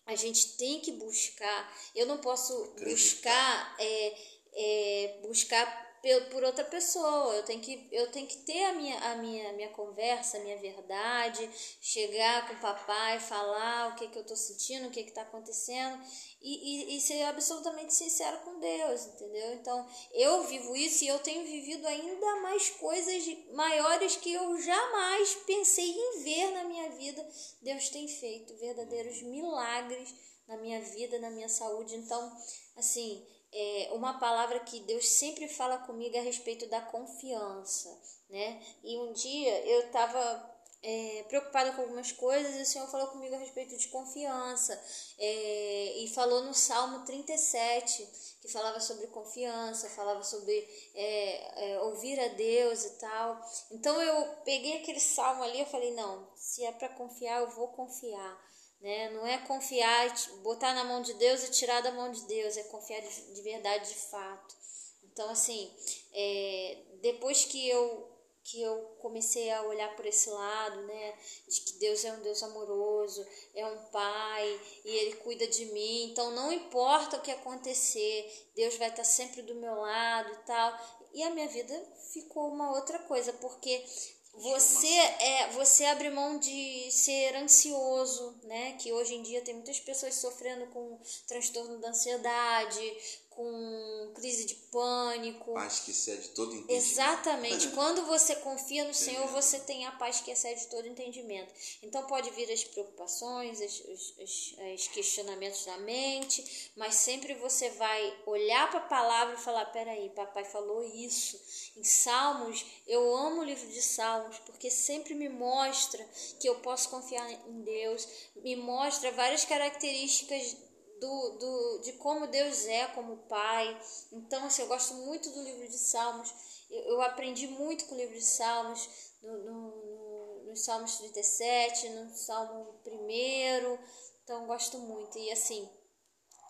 a 0.06 0.16
gente 0.16 0.58
tem 0.58 0.80
que 0.80 0.92
buscar. 0.94 1.78
Eu 1.96 2.06
não 2.06 2.18
posso 2.18 2.76
buscar 2.80 3.76
é, 3.80 4.18
é, 4.54 5.20
buscar 5.22 5.91
por 6.32 6.44
outra 6.44 6.64
pessoa. 6.64 7.36
Eu 7.36 7.44
tenho 7.44 7.62
que 7.62 7.88
eu 7.92 8.12
tenho 8.12 8.28
que 8.28 8.38
ter 8.38 8.64
a 8.66 8.74
minha 8.74 8.98
a 9.12 9.16
minha 9.16 9.54
minha 9.54 9.70
conversa, 9.70 10.38
a 10.38 10.42
minha 10.42 10.58
verdade, 10.58 11.50
chegar 11.80 12.48
com 12.48 12.56
o 12.56 12.60
papai, 12.60 13.20
falar 13.20 13.90
o 13.90 13.96
que 13.96 14.08
que 14.08 14.18
eu 14.18 14.26
tô 14.26 14.36
sentindo, 14.36 14.88
o 14.88 14.92
que 14.92 15.04
que 15.04 15.12
tá 15.12 15.22
acontecendo 15.22 16.02
e, 16.42 16.94
e, 16.94 16.98
e 16.98 17.02
ser 17.02 17.22
absolutamente 17.24 17.94
sincero 17.94 18.40
com 18.40 18.60
Deus, 18.60 19.06
entendeu? 19.06 19.54
Então, 19.54 19.88
eu 20.12 20.44
vivo 20.46 20.76
isso 20.76 21.04
e 21.04 21.08
eu 21.08 21.20
tenho 21.20 21.46
vivido 21.46 21.86
ainda 21.88 22.42
mais 22.42 22.70
coisas 22.72 23.24
maiores 23.54 24.16
que 24.16 24.34
eu 24.34 24.60
jamais 24.60 25.36
pensei 25.46 25.92
em 25.92 26.24
ver 26.24 26.52
na 26.52 26.64
minha 26.64 26.90
vida. 26.90 27.26
Deus 27.62 27.90
tem 27.90 28.08
feito 28.08 28.58
verdadeiros 28.58 29.22
milagres 29.22 30.14
na 30.48 30.58
minha 30.58 30.82
vida, 30.82 31.20
na 31.20 31.30
minha 31.30 31.50
saúde. 31.50 31.96
Então, 31.96 32.36
assim, 32.76 33.26
é 33.54 33.90
uma 33.94 34.20
palavra 34.20 34.60
que 34.60 34.80
Deus 34.82 35.08
sempre 35.08 35.48
fala 35.48 35.78
comigo 35.80 36.16
é 36.16 36.20
a 36.20 36.24
respeito 36.24 36.68
da 36.68 36.82
confiança, 36.82 37.90
né? 38.30 38.62
E 38.84 38.98
um 38.98 39.12
dia 39.14 39.66
eu 39.66 39.88
estava 39.88 40.52
é, 40.84 41.24
preocupada 41.28 41.74
com 41.74 41.82
algumas 41.82 42.12
coisas 42.12 42.56
e 42.56 42.62
o 42.62 42.66
Senhor 42.66 42.88
falou 42.88 43.08
comigo 43.08 43.36
a 43.36 43.38
respeito 43.38 43.78
de 43.78 43.88
confiança 43.90 44.74
é, 45.20 45.98
e 45.98 46.08
falou 46.14 46.44
no 46.44 46.54
Salmo 46.54 47.06
37 47.06 48.08
que 48.42 48.48
falava 48.48 48.80
sobre 48.80 49.06
confiança, 49.08 49.90
falava 49.90 50.24
sobre 50.24 50.68
é, 50.96 51.74
é, 51.74 51.82
ouvir 51.82 52.20
a 52.20 52.30
Deus 52.30 52.84
e 52.86 52.90
tal. 52.98 53.40
Então 53.70 54.02
eu 54.02 54.26
peguei 54.44 54.78
aquele 54.78 55.00
salmo 55.00 55.44
ali 55.44 55.62
e 55.62 55.66
falei 55.66 55.94
não, 55.94 56.28
se 56.36 56.66
é 56.66 56.72
para 56.72 56.90
confiar 56.90 57.42
eu 57.42 57.50
vou 57.52 57.68
confiar. 57.70 58.52
Né? 58.82 59.10
Não 59.12 59.26
é 59.28 59.38
confiar, 59.40 60.14
botar 60.42 60.74
na 60.74 60.84
mão 60.84 61.02
de 61.02 61.14
Deus 61.14 61.44
e 61.44 61.52
tirar 61.52 61.82
da 61.82 61.92
mão 61.92 62.12
de 62.12 62.26
Deus, 62.26 62.58
é 62.58 62.64
confiar 62.64 63.02
de, 63.02 63.34
de 63.34 63.42
verdade, 63.42 63.90
de 63.90 63.96
fato. 63.96 64.56
Então, 65.04 65.30
assim, 65.30 65.72
é, 66.14 66.78
depois 67.02 67.46
que 67.46 67.70
eu 67.70 68.12
que 68.44 68.62
eu 68.62 68.76
comecei 69.00 69.52
a 69.52 69.62
olhar 69.64 69.96
por 69.96 70.06
esse 70.06 70.30
lado, 70.30 70.82
né, 70.82 71.14
de 71.48 71.62
que 71.62 71.74
Deus 71.74 72.04
é 72.04 72.12
um 72.12 72.22
Deus 72.22 72.42
amoroso, 72.42 73.26
é 73.54 73.66
um 73.66 73.78
pai 73.92 74.62
e 74.84 74.90
ele 74.90 75.16
cuida 75.18 75.48
de 75.48 75.66
mim. 75.68 76.12
Então 76.12 76.32
não 76.32 76.52
importa 76.52 77.18
o 77.18 77.22
que 77.22 77.32
acontecer, 77.32 78.52
Deus 78.56 78.76
vai 78.78 78.90
estar 78.90 79.04
sempre 79.04 79.42
do 79.44 79.56
meu 79.56 79.76
lado 79.76 80.34
e 80.34 80.38
tal. 80.46 81.02
E 81.14 81.24
a 81.24 81.30
minha 81.30 81.48
vida 81.48 81.78
ficou 82.12 82.48
uma 82.48 82.72
outra 82.74 83.00
coisa, 83.00 83.32
porque 83.34 83.86
você 84.34 84.88
é 84.88 85.50
você 85.54 85.86
abre 85.86 86.10
mão 86.10 86.40
de 86.40 86.90
ser 86.92 87.36
ansioso, 87.36 88.36
né? 88.44 88.74
Que 88.74 88.92
hoje 88.92 89.16
em 89.16 89.22
dia 89.22 89.42
tem 89.42 89.54
muitas 89.54 89.80
pessoas 89.80 90.16
sofrendo 90.16 90.66
com 90.68 91.00
transtorno 91.28 91.80
da 91.80 91.90
ansiedade, 91.90 92.98
com 93.32 94.12
crise 94.14 94.46
de 94.46 94.56
pânico. 94.56 95.54
Paz 95.54 95.80
que 95.80 95.92
excede 95.92 96.30
todo 96.30 96.54
entendimento. 96.54 96.84
Exatamente. 96.84 97.68
Quando 97.76 98.06
você 98.06 98.36
confia 98.38 98.86
no 98.86 98.94
Senhor, 98.94 99.28
você 99.28 99.60
tem 99.60 99.86
a 99.86 99.92
paz 99.94 100.22
que 100.22 100.32
excede 100.32 100.68
todo 100.68 100.88
entendimento. 100.88 101.54
Então 101.82 102.06
pode 102.06 102.30
vir 102.32 102.52
as 102.52 102.64
preocupações, 102.64 103.60
os 103.60 104.88
questionamentos 104.90 105.66
da 105.66 105.78
mente, 105.80 106.72
mas 106.76 106.96
sempre 106.96 107.34
você 107.36 107.70
vai 107.72 108.22
olhar 108.26 108.70
para 108.70 108.80
a 108.80 108.88
palavra 108.88 109.36
e 109.36 109.42
falar: 109.42 109.66
peraí, 109.66 110.10
papai 110.10 110.44
falou 110.46 110.84
isso. 110.84 111.40
Em 111.78 111.84
Salmos, 111.84 112.66
eu 112.86 113.16
amo 113.16 113.42
o 113.42 113.46
livro 113.46 113.68
de 113.68 113.82
Salmos, 113.82 114.38
porque 114.40 114.70
sempre 114.70 115.14
me 115.14 115.30
mostra 115.30 116.06
que 116.40 116.48
eu 116.48 116.56
posso 116.56 116.90
confiar 116.90 117.30
em 117.32 117.62
Deus, 117.62 118.08
me 118.36 118.56
mostra 118.56 119.12
várias 119.12 119.46
características 119.46 120.58
do, 121.02 121.30
do, 121.32 121.80
de 121.80 121.94
como 121.94 122.28
Deus 122.28 122.66
é 122.68 122.86
como 122.90 123.26
Pai. 123.28 123.82
Então, 124.12 124.46
assim, 124.46 124.62
eu 124.62 124.68
gosto 124.68 124.94
muito 124.94 125.32
do 125.32 125.42
livro 125.42 125.68
de 125.68 125.78
Salmos. 125.78 126.32
Eu, 126.70 126.82
eu 126.84 127.02
aprendi 127.02 127.48
muito 127.48 127.86
com 127.86 127.96
o 127.96 127.98
livro 127.98 128.14
de 128.14 128.24
Salmos, 128.24 128.88
no, 129.24 129.38
no, 129.40 130.44
no, 130.46 130.56
Salmos 130.56 130.98
37, 131.00 131.90
no 131.90 132.16
Salmo 132.16 132.80
1. 132.86 133.80
Então, 134.24 134.46
gosto 134.46 134.78
muito. 134.78 135.18
E, 135.18 135.32
assim, 135.32 135.68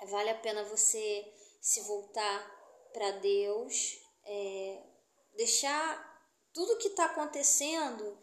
vale 0.09 0.29
a 0.29 0.39
pena 0.39 0.65
você 0.65 1.33
se 1.61 1.79
voltar 1.81 2.91
para 2.91 3.11
Deus, 3.11 3.99
é, 4.25 4.83
deixar 5.37 6.11
tudo 6.53 6.77
que 6.77 6.89
está 6.89 7.05
acontecendo, 7.05 8.21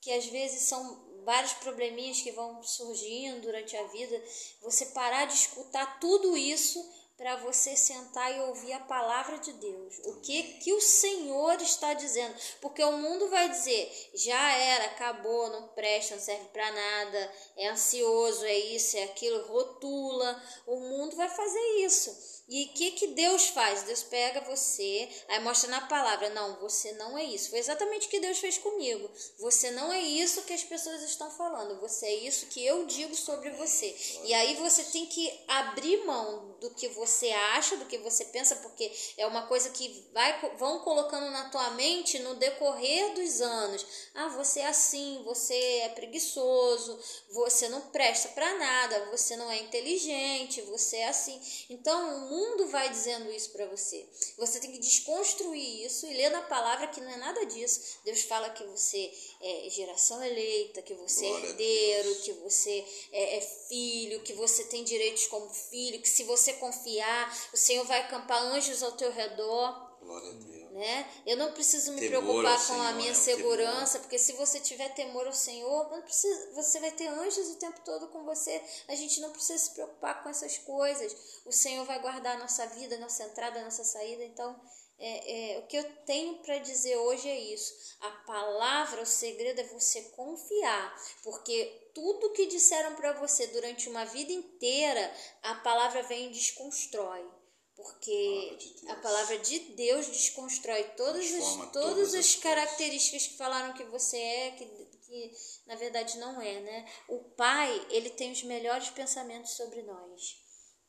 que 0.00 0.12
às 0.12 0.26
vezes 0.26 0.62
são 0.62 1.09
vários 1.24 1.52
probleminhas 1.54 2.20
que 2.20 2.32
vão 2.32 2.62
surgindo 2.62 3.42
durante 3.42 3.76
a 3.76 3.86
vida, 3.88 4.22
você 4.62 4.86
parar 4.86 5.26
de 5.26 5.34
escutar 5.34 5.98
tudo 6.00 6.36
isso 6.36 6.99
para 7.20 7.36
você 7.36 7.76
sentar 7.76 8.34
e 8.34 8.40
ouvir 8.40 8.72
a 8.72 8.80
palavra 8.80 9.36
de 9.36 9.52
Deus. 9.52 10.00
O 10.06 10.22
que 10.22 10.42
que 10.54 10.72
o 10.72 10.80
Senhor 10.80 11.60
está 11.60 11.92
dizendo? 11.92 12.34
Porque 12.62 12.82
o 12.82 12.92
mundo 12.92 13.28
vai 13.28 13.46
dizer: 13.50 14.10
já 14.14 14.56
era, 14.56 14.86
acabou, 14.86 15.50
não 15.50 15.68
presta, 15.68 16.14
não 16.14 16.22
serve 16.22 16.46
para 16.46 16.72
nada, 16.72 17.32
é 17.58 17.68
ansioso, 17.68 18.42
é 18.46 18.58
isso, 18.58 18.96
é 18.96 19.04
aquilo, 19.04 19.46
rotula. 19.48 20.42
O 20.66 20.80
mundo 20.80 21.14
vai 21.14 21.28
fazer 21.28 21.84
isso. 21.84 22.40
E 22.48 22.64
o 22.64 22.68
que, 22.70 22.90
que 22.92 23.06
Deus 23.08 23.48
faz? 23.48 23.82
Deus 23.82 24.02
pega 24.02 24.40
você, 24.40 25.08
aí 25.28 25.40
mostra 25.40 25.70
na 25.70 25.82
palavra: 25.82 26.30
não, 26.30 26.58
você 26.58 26.92
não 26.92 27.18
é 27.18 27.22
isso. 27.22 27.50
Foi 27.50 27.58
exatamente 27.58 28.06
o 28.06 28.10
que 28.10 28.18
Deus 28.18 28.38
fez 28.38 28.56
comigo. 28.56 29.10
Você 29.38 29.70
não 29.72 29.92
é 29.92 30.00
isso 30.00 30.42
que 30.42 30.54
as 30.54 30.64
pessoas 30.64 31.02
estão 31.02 31.30
falando, 31.30 31.78
você 31.80 32.06
é 32.06 32.14
isso 32.14 32.46
que 32.46 32.64
eu 32.64 32.86
digo 32.86 33.14
sobre 33.14 33.50
você. 33.50 33.94
E 34.24 34.32
aí 34.32 34.54
você 34.54 34.84
tem 34.84 35.04
que 35.04 35.30
abrir 35.46 36.04
mão 36.06 36.56
do 36.60 36.70
que 36.70 36.88
você 36.88 37.09
acha, 37.32 37.76
do 37.76 37.86
que 37.86 37.98
você 37.98 38.24
pensa, 38.26 38.56
porque 38.56 38.90
é 39.16 39.26
uma 39.26 39.46
coisa 39.46 39.70
que 39.70 40.08
vai, 40.12 40.56
vão 40.58 40.80
colocando 40.80 41.30
na 41.30 41.48
tua 41.48 41.70
mente 41.70 42.18
no 42.20 42.34
decorrer 42.34 43.14
dos 43.14 43.40
anos. 43.40 43.86
Ah, 44.14 44.28
você 44.28 44.60
é 44.60 44.66
assim, 44.66 45.22
você 45.24 45.54
é 45.54 45.88
preguiçoso, 45.90 46.98
você 47.30 47.68
não 47.68 47.80
presta 47.90 48.28
para 48.30 48.54
nada, 48.58 49.10
você 49.10 49.36
não 49.36 49.50
é 49.50 49.58
inteligente, 49.58 50.62
você 50.62 50.96
é 50.96 51.08
assim. 51.08 51.40
Então 51.68 52.16
o 52.16 52.30
mundo 52.30 52.68
vai 52.68 52.88
dizendo 52.88 53.30
isso 53.30 53.50
para 53.50 53.66
você. 53.66 54.08
Você 54.38 54.60
tem 54.60 54.72
que 54.72 54.78
desconstruir 54.78 55.84
isso 55.86 56.06
e 56.06 56.14
ler 56.14 56.30
na 56.30 56.42
palavra 56.42 56.88
que 56.88 57.00
não 57.00 57.10
é 57.10 57.16
nada 57.16 57.44
disso. 57.46 57.98
Deus 58.04 58.22
fala 58.22 58.50
que 58.50 58.64
você 58.64 59.12
é 59.40 59.70
geração 59.70 60.22
eleita, 60.22 60.82
que 60.82 60.94
você 60.94 61.26
Glória 61.26 61.46
é 61.46 61.50
herdeiro, 61.50 62.14
que 62.16 62.32
você 62.32 62.84
é, 63.12 63.38
é 63.38 63.40
filho, 63.40 64.22
que 64.22 64.34
você 64.34 64.64
tem 64.64 64.84
direitos 64.84 65.26
como 65.28 65.48
filho, 65.48 66.00
que 66.00 66.08
se 66.08 66.24
você 66.24 66.52
confiar, 66.54 67.48
o 67.52 67.56
Senhor 67.56 67.84
vai 67.84 68.00
acampar 68.00 68.42
anjos 68.42 68.82
ao 68.82 68.92
teu 68.92 69.10
redor 69.10 69.90
Glória 70.00 70.30
a 70.30 70.32
Deus. 70.32 70.70
né? 70.72 71.10
Eu 71.26 71.36
não 71.36 71.52
preciso 71.52 71.92
me 71.92 72.00
Temor 72.00 72.22
preocupar 72.22 72.56
com 72.56 72.74
Senhor, 72.74 72.86
a 72.86 72.92
minha? 72.92 73.12
O 73.12 73.14
segurança, 73.14 73.98
porque 73.98 74.18
se 74.18 74.32
você 74.32 74.58
tiver 74.58 74.88
temor 74.94 75.26
ao 75.26 75.32
Senhor, 75.32 75.90
não 75.90 76.02
precisa, 76.02 76.52
você 76.54 76.80
vai 76.80 76.90
ter 76.90 77.06
anjos 77.06 77.48
o 77.50 77.56
tempo 77.56 77.80
todo 77.84 78.08
com 78.08 78.24
você. 78.24 78.62
A 78.88 78.94
gente 78.94 79.20
não 79.20 79.30
precisa 79.30 79.58
se 79.58 79.70
preocupar 79.72 80.22
com 80.22 80.30
essas 80.30 80.56
coisas. 80.58 81.14
O 81.44 81.52
Senhor 81.52 81.84
vai 81.84 82.00
guardar 82.00 82.36
a 82.36 82.38
nossa 82.38 82.66
vida, 82.68 82.96
a 82.96 82.98
nossa 82.98 83.24
entrada, 83.24 83.60
a 83.60 83.64
nossa 83.64 83.84
saída. 83.84 84.24
Então, 84.24 84.58
é, 85.00 85.54
é, 85.54 85.58
o 85.58 85.66
que 85.66 85.78
eu 85.78 85.84
tenho 86.04 86.36
para 86.42 86.58
dizer 86.58 86.94
hoje 86.98 87.26
é 87.26 87.40
isso. 87.40 87.96
A 88.00 88.10
palavra, 88.10 89.02
o 89.02 89.06
segredo 89.06 89.58
é 89.60 89.64
você 89.64 90.02
confiar, 90.10 90.94
porque 91.24 91.90
tudo 91.94 92.32
que 92.32 92.46
disseram 92.46 92.94
para 92.94 93.14
você 93.14 93.46
durante 93.46 93.88
uma 93.88 94.04
vida 94.04 94.30
inteira, 94.30 95.12
a 95.42 95.54
palavra 95.56 96.02
vem 96.02 96.26
e 96.26 96.32
desconstrói. 96.32 97.26
Porque 97.74 98.10
Palavra 98.12 98.58
de 98.58 98.68
Deus. 98.68 98.90
a 98.90 98.94
palavra 98.96 99.38
de 99.38 99.58
Deus 99.58 100.06
desconstrói 100.08 100.84
todas 100.98 101.32
as, 101.32 101.72
todas 101.72 102.14
as 102.14 102.34
características 102.34 103.26
que 103.26 103.38
falaram 103.38 103.72
que 103.72 103.84
você 103.84 104.18
é, 104.18 104.50
que, 104.50 104.66
que 104.66 105.32
na 105.66 105.76
verdade 105.76 106.18
não 106.18 106.42
é, 106.42 106.60
né? 106.60 106.92
O 107.08 107.20
Pai, 107.20 107.86
ele 107.88 108.10
tem 108.10 108.32
os 108.32 108.42
melhores 108.42 108.90
pensamentos 108.90 109.52
sobre 109.52 109.80
nós. 109.80 110.40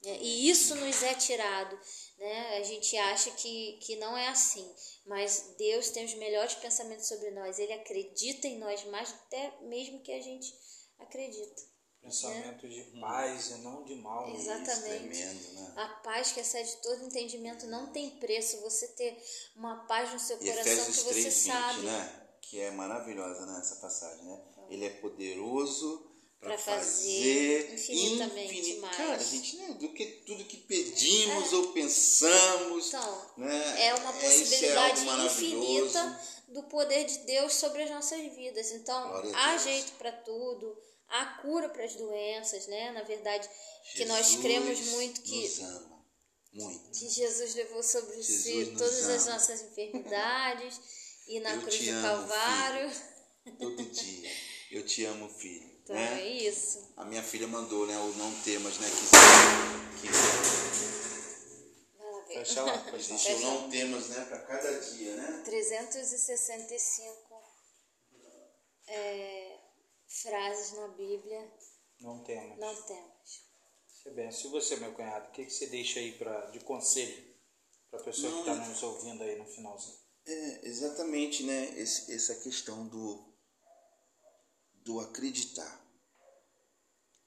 Né? 0.03 0.18
E 0.20 0.49
isso 0.49 0.76
nos 0.76 1.03
é 1.03 1.14
tirado. 1.14 1.80
Né? 2.22 2.58
A 2.58 2.62
gente 2.62 2.96
acha 2.98 3.32
que, 3.32 3.80
que 3.82 3.96
não 3.96 4.16
é 4.16 4.28
assim, 4.28 4.72
mas 5.08 5.56
Deus 5.58 5.90
tem 5.90 6.06
os 6.06 6.14
melhores 6.14 6.54
pensamentos 6.54 7.08
sobre 7.08 7.32
nós. 7.32 7.58
Ele 7.58 7.74
acredita 7.74 8.48
em 8.48 8.60
nós 8.60 8.86
mais 8.86 9.12
até 9.12 9.58
mesmo 9.62 10.04
que 10.04 10.12
a 10.12 10.22
gente 10.22 10.54
acredita. 11.00 11.64
Pensamento 12.00 12.68
né? 12.68 12.74
de 12.74 13.00
paz 13.00 13.50
e 13.50 13.58
não 13.62 13.84
de 13.84 13.96
mal. 13.96 14.30
Exatamente. 14.36 15.18
Tremendo, 15.18 15.54
né? 15.54 15.74
A 15.78 15.88
paz 16.04 16.32
que 16.32 16.40
excede 16.40 16.78
todo 16.84 17.06
entendimento 17.06 17.66
não 17.66 17.92
tem 17.92 18.12
preço. 18.20 18.62
Você 18.62 18.90
ter 18.90 19.18
uma 19.56 19.88
paz 19.88 20.14
no 20.14 20.20
seu 20.20 20.38
e 20.38 20.46
coração 20.46 20.74
Efésios 20.74 20.98
que 20.98 21.04
você 21.04 21.22
3, 21.22 21.34
sabe. 21.34 21.80
20, 21.80 21.86
né? 21.86 22.28
Que 22.40 22.60
é 22.60 22.70
maravilhosa 22.70 23.48
né, 23.48 23.60
essa 23.60 23.78
passagem, 23.78 24.26
né? 24.26 24.42
Ele 24.70 24.86
é 24.86 24.90
poderoso 24.92 26.11
para 26.42 26.58
fazer, 26.58 27.72
infinitamente 27.76 28.60
infinito, 28.60 28.82
mais. 28.82 28.98
Cara, 28.98 29.24
gente, 29.24 29.58
né, 29.58 29.74
do 29.80 29.94
que 29.94 30.06
tudo 30.26 30.44
que 30.46 30.58
pedimos 30.58 31.54
é. 31.54 31.56
ou 31.56 31.72
pensamos. 31.72 32.88
Então, 32.88 33.32
né, 33.38 33.88
é 33.88 33.94
uma 33.94 34.12
é, 34.12 34.18
é 34.18 34.22
possibilidade 34.22 35.08
é 35.08 35.26
infinita 35.26 36.22
do 36.48 36.64
poder 36.64 37.06
de 37.06 37.20
Deus 37.20 37.54
sobre 37.54 37.84
as 37.84 37.92
nossas 37.92 38.20
vidas. 38.34 38.72
Então, 38.72 39.14
há 39.36 39.58
jeito 39.58 39.92
para 39.94 40.12
tudo, 40.12 40.76
há 41.08 41.26
cura 41.44 41.70
para 41.70 41.86
as 41.86 41.96
doenças, 41.96 42.66
né? 42.66 42.92
Na 42.92 43.04
verdade, 43.04 43.48
Jesus 43.84 43.94
que 43.94 44.06
nós 44.06 44.36
cremos 44.38 44.80
muito 44.88 45.22
que 45.22 45.42
nos 45.42 45.60
ama. 45.60 46.06
Muito. 46.54 47.00
Que 47.00 47.08
Jesus 47.08 47.54
levou 47.54 47.84
sobre 47.84 48.16
Jesus 48.16 48.44
si 48.44 48.76
todas 48.78 49.04
ama. 49.04 49.16
as 49.16 49.26
nossas 49.28 49.62
enfermidades 49.62 50.82
e 51.28 51.39
na 51.39 51.54
Eu 51.54 51.62
cruz 51.62 51.80
do 51.80 51.92
amo, 51.92 52.02
Calvário. 52.02 52.89
Filho. 52.89 53.58
Todo 53.60 53.84
dia. 53.84 54.32
Eu 54.72 54.86
te 54.86 55.06
amo, 55.06 55.30
filho. 55.30 55.71
Então 55.92 56.00
né? 56.00 56.22
é 56.22 56.28
isso. 56.48 56.94
A 56.96 57.04
minha 57.04 57.22
filha 57.22 57.46
mandou, 57.48 57.86
né? 57.86 57.98
O 57.98 58.14
não 58.14 58.34
temas, 58.42 58.80
né? 58.80 58.88
Que, 58.89 59.02
que... 60.02 60.08
Fecha 62.34 62.64
lá, 62.64 62.82
fecha 62.86 63.36
o 63.36 63.39
não 63.42 63.70
temas, 63.70 64.08
né? 64.08 64.24
Para 64.24 64.39
cada 64.39 64.80
dia, 64.80 65.18
né? 65.18 65.42
365 65.44 67.44
é, 68.88 69.60
frases 70.08 70.72
na 70.78 70.88
Bíblia. 70.89 71.52
Não 72.00 72.24
temos. 72.24 72.58
Não 72.58 72.74
temos. 72.84 73.44
Isso 73.89 74.08
é 74.08 74.12
bem. 74.12 74.32
Se 74.32 74.48
você, 74.48 74.78
meu 74.78 74.94
cunhado, 74.94 75.28
o 75.28 75.32
que, 75.32 75.44
que 75.46 75.52
você 75.52 75.68
deixa 75.68 76.00
aí 76.00 76.14
pra, 76.14 76.46
de 76.52 76.62
conselho 76.62 77.22
para 77.89 78.00
a 78.00 78.04
pessoa 78.04 78.32
não, 78.32 78.44
que 78.44 78.50
está 78.50 78.66
nos 78.66 78.82
ouvindo 78.82 79.24
aí 79.24 79.38
no 79.38 79.46
finalzinho? 79.46 79.98
É, 80.26 80.62
exatamente, 80.64 81.44
né? 81.44 81.78
Esse, 81.78 82.14
essa 82.14 82.36
questão 82.36 82.88
do 82.88 83.30
do 84.84 85.00
acreditar. 85.00 85.81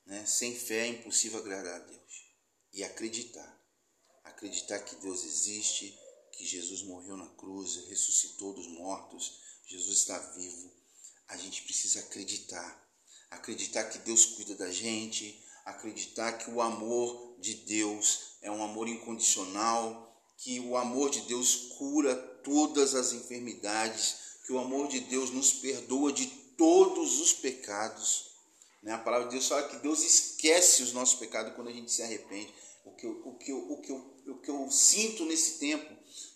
Né? 0.06 0.24
Sem 0.26 0.54
fé 0.54 0.80
é 0.80 0.88
impossível 0.88 1.38
agradar 1.38 1.80
a 1.80 1.84
Deus. 1.84 2.24
E 2.72 2.82
acreditar. 2.84 3.60
Acreditar 4.24 4.80
que 4.80 4.96
Deus 4.96 5.24
existe, 5.24 5.96
que 6.32 6.44
Jesus 6.44 6.82
morreu 6.82 7.16
na 7.16 7.28
cruz, 7.36 7.86
ressuscitou 7.88 8.52
dos 8.52 8.66
mortos, 8.66 9.40
Jesus 9.66 9.98
está 9.98 10.18
vivo. 10.18 10.72
A 11.28 11.36
gente 11.36 11.62
precisa 11.62 12.00
acreditar. 12.00 12.82
Acreditar 13.30 13.84
que 13.84 13.98
Deus 13.98 14.26
cuida 14.26 14.54
da 14.56 14.70
gente, 14.70 15.42
acreditar 15.64 16.32
que 16.32 16.50
o 16.50 16.60
amor 16.60 17.38
de 17.40 17.54
Deus 17.54 18.36
é 18.42 18.50
um 18.50 18.62
amor 18.62 18.88
incondicional, 18.88 20.04
que 20.36 20.60
o 20.60 20.76
amor 20.76 21.10
de 21.10 21.22
Deus 21.22 21.72
cura 21.78 22.14
todas 22.44 22.94
as 22.94 23.12
enfermidades, 23.12 24.16
que 24.44 24.52
o 24.52 24.58
amor 24.58 24.88
de 24.88 25.00
Deus 25.00 25.30
nos 25.30 25.52
perdoa 25.52 26.12
de 26.12 26.26
todos 26.56 27.20
os 27.20 27.32
pecados. 27.32 28.33
Né? 28.84 28.92
A 28.92 28.98
palavra 28.98 29.26
de 29.26 29.32
Deus 29.32 29.48
fala 29.48 29.66
que 29.66 29.76
Deus 29.76 30.04
esquece 30.04 30.82
os 30.82 30.92
nossos 30.92 31.18
pecados 31.18 31.54
quando 31.54 31.68
a 31.68 31.72
gente 31.72 31.90
se 31.90 32.02
arrepende. 32.02 32.54
O 32.84 32.92
que 32.92 33.06
eu, 33.06 33.22
o 33.24 33.38
que 33.38 33.50
eu, 33.50 33.58
o 33.58 33.80
que 33.80 33.90
eu, 33.90 34.14
o 34.28 34.38
que 34.40 34.50
eu 34.50 34.70
sinto 34.70 35.24
nesse 35.24 35.58
tempo, 35.58 35.90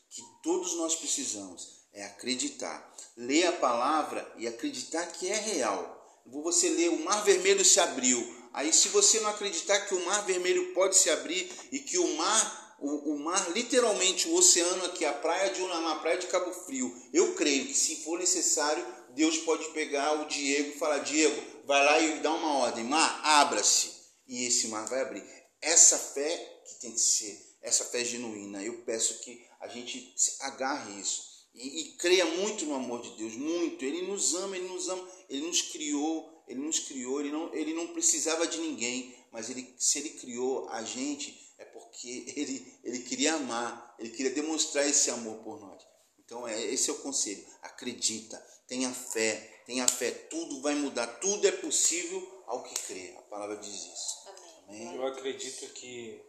que 0.08 0.22
todos 0.42 0.74
nós 0.76 0.96
precisamos, 0.96 1.86
é 1.92 2.04
acreditar. 2.04 2.96
Ler 3.16 3.46
a 3.46 3.52
palavra 3.52 4.32
e 4.38 4.46
acreditar 4.46 5.06
que 5.12 5.28
é 5.28 5.38
real. 5.38 5.94
Você 6.26 6.70
lê, 6.70 6.88
o 6.88 7.04
mar 7.04 7.22
vermelho 7.22 7.64
se 7.64 7.78
abriu. 7.80 8.36
Aí, 8.52 8.72
se 8.72 8.88
você 8.88 9.20
não 9.20 9.30
acreditar 9.30 9.80
que 9.80 9.94
o 9.94 10.04
mar 10.06 10.24
vermelho 10.24 10.72
pode 10.72 10.96
se 10.96 11.10
abrir 11.10 11.50
e 11.70 11.78
que 11.80 11.98
o 11.98 12.16
mar 12.16 12.66
o, 12.80 13.14
o, 13.14 13.18
mar, 13.18 13.50
literalmente 13.50 14.28
o 14.28 14.36
oceano 14.36 14.84
aqui, 14.84 15.04
a 15.04 15.12
praia 15.12 15.50
de 15.52 15.60
Unamar, 15.60 15.96
a 15.96 15.98
praia 15.98 16.16
de 16.16 16.28
Cabo 16.28 16.52
Frio, 16.52 16.94
eu 17.12 17.34
creio 17.34 17.66
que 17.66 17.74
se 17.74 17.96
for 18.04 18.16
necessário, 18.18 18.86
Deus 19.10 19.38
pode 19.38 19.68
pegar 19.70 20.12
o 20.20 20.26
Diego 20.26 20.70
e 20.70 20.78
falar: 20.78 20.98
Diego, 20.98 21.42
vai 21.68 21.84
lá 21.84 22.00
e 22.00 22.20
dá 22.20 22.32
uma 22.32 22.54
ordem, 22.60 22.82
mar, 22.82 23.20
abra-se. 23.22 23.92
E 24.26 24.46
esse 24.46 24.68
mar 24.68 24.88
vai 24.88 25.02
abrir. 25.02 25.22
Essa 25.60 25.98
fé 25.98 26.62
que 26.66 26.80
tem 26.80 26.92
que 26.92 27.00
ser, 27.00 27.56
essa 27.60 27.84
fé 27.84 28.02
genuína, 28.02 28.62
eu 28.62 28.82
peço 28.84 29.20
que 29.20 29.46
a 29.60 29.68
gente 29.68 30.14
agarre 30.40 30.98
isso. 30.98 31.28
E, 31.54 31.80
e 31.80 31.96
creia 31.96 32.24
muito 32.24 32.64
no 32.64 32.74
amor 32.74 33.02
de 33.02 33.10
Deus, 33.18 33.34
muito. 33.34 33.84
Ele 33.84 34.02
nos 34.02 34.34
ama, 34.34 34.56
ele 34.56 34.68
nos 34.68 34.88
ama, 34.88 35.06
ele 35.28 35.46
nos 35.46 35.60
criou, 35.60 36.42
ele 36.48 36.60
nos 36.60 36.78
criou, 36.78 37.20
ele 37.20 37.30
não, 37.30 37.54
ele 37.54 37.74
não 37.74 37.88
precisava 37.88 38.46
de 38.46 38.58
ninguém, 38.58 39.14
mas 39.30 39.50
ele, 39.50 39.74
se 39.78 39.98
ele 39.98 40.10
criou 40.10 40.68
a 40.70 40.82
gente, 40.82 41.52
é 41.58 41.66
porque 41.66 42.32
ele, 42.34 42.78
ele 42.82 43.00
queria 43.00 43.34
amar, 43.34 43.94
ele 43.98 44.10
queria 44.10 44.32
demonstrar 44.32 44.88
esse 44.88 45.10
amor 45.10 45.42
por 45.42 45.60
nós. 45.60 45.82
Então, 46.18 46.48
é, 46.48 46.64
esse 46.64 46.88
é 46.88 46.92
o 46.94 46.98
conselho. 46.98 47.44
Acredita, 47.62 48.38
tenha 48.66 48.90
fé, 48.90 49.57
tenha 49.68 49.86
fé, 49.86 50.10
tudo 50.10 50.62
vai 50.62 50.74
mudar, 50.74 51.06
tudo 51.20 51.46
é 51.46 51.52
possível 51.52 52.42
ao 52.46 52.62
que 52.62 52.74
crê. 52.86 53.14
A 53.18 53.22
palavra 53.24 53.58
diz 53.58 53.74
isso. 53.74 54.28
Amém. 54.66 54.96
Eu 54.96 55.06
acredito 55.06 55.70
que 55.74 56.24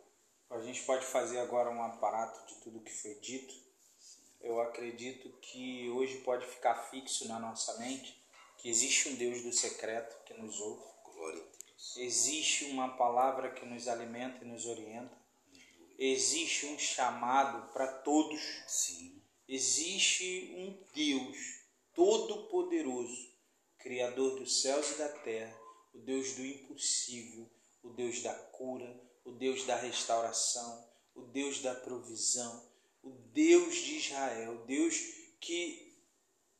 a 0.50 0.60
gente 0.60 0.84
pode 0.84 1.06
fazer 1.06 1.40
agora 1.40 1.70
um 1.70 1.82
aparato 1.82 2.46
de 2.48 2.56
tudo 2.60 2.82
que 2.82 2.92
foi 2.92 3.16
dito. 3.16 3.56
Eu 4.42 4.60
acredito 4.60 5.30
que 5.40 5.90
hoje 5.92 6.18
pode 6.18 6.46
ficar 6.48 6.76
fixo 6.90 7.30
na 7.30 7.40
nossa 7.40 7.78
mente 7.78 8.22
que 8.58 8.70
existe 8.70 9.08
um 9.08 9.16
Deus 9.16 9.42
do 9.42 9.54
secreto 9.54 10.22
que 10.26 10.34
nos 10.34 10.60
ouve. 10.60 10.84
Glória 11.06 11.42
a 11.42 11.66
Deus. 11.66 11.96
Existe 11.96 12.66
uma 12.66 12.98
palavra 12.98 13.52
que 13.52 13.66
nos 13.66 13.88
alimenta 13.88 14.44
e 14.44 14.48
nos 14.50 14.66
orienta. 14.66 15.18
Existe 15.98 16.66
um 16.66 16.78
chamado 16.78 17.72
para 17.72 17.88
todos. 17.88 18.42
Sim. 18.68 19.22
Existe 19.48 20.54
um 20.58 20.78
Deus 20.94 21.60
Todo-Poderoso, 22.00 23.29
Criador 23.80 24.40
dos 24.40 24.62
céus 24.62 24.92
e 24.92 24.96
da 24.96 25.10
terra, 25.10 25.58
o 25.94 26.00
Deus 26.00 26.34
do 26.34 26.46
impossível, 26.46 27.50
o 27.82 27.90
Deus 27.90 28.22
da 28.22 28.34
cura, 28.34 29.02
o 29.24 29.32
Deus 29.32 29.66
da 29.66 29.76
restauração, 29.76 30.86
o 31.16 31.22
Deus 31.22 31.62
da 31.62 31.74
provisão, 31.74 32.70
o 33.02 33.12
Deus 33.34 33.76
de 33.76 33.98
Israel, 33.98 34.54
o 34.54 34.66
Deus 34.66 34.96
que 35.40 35.90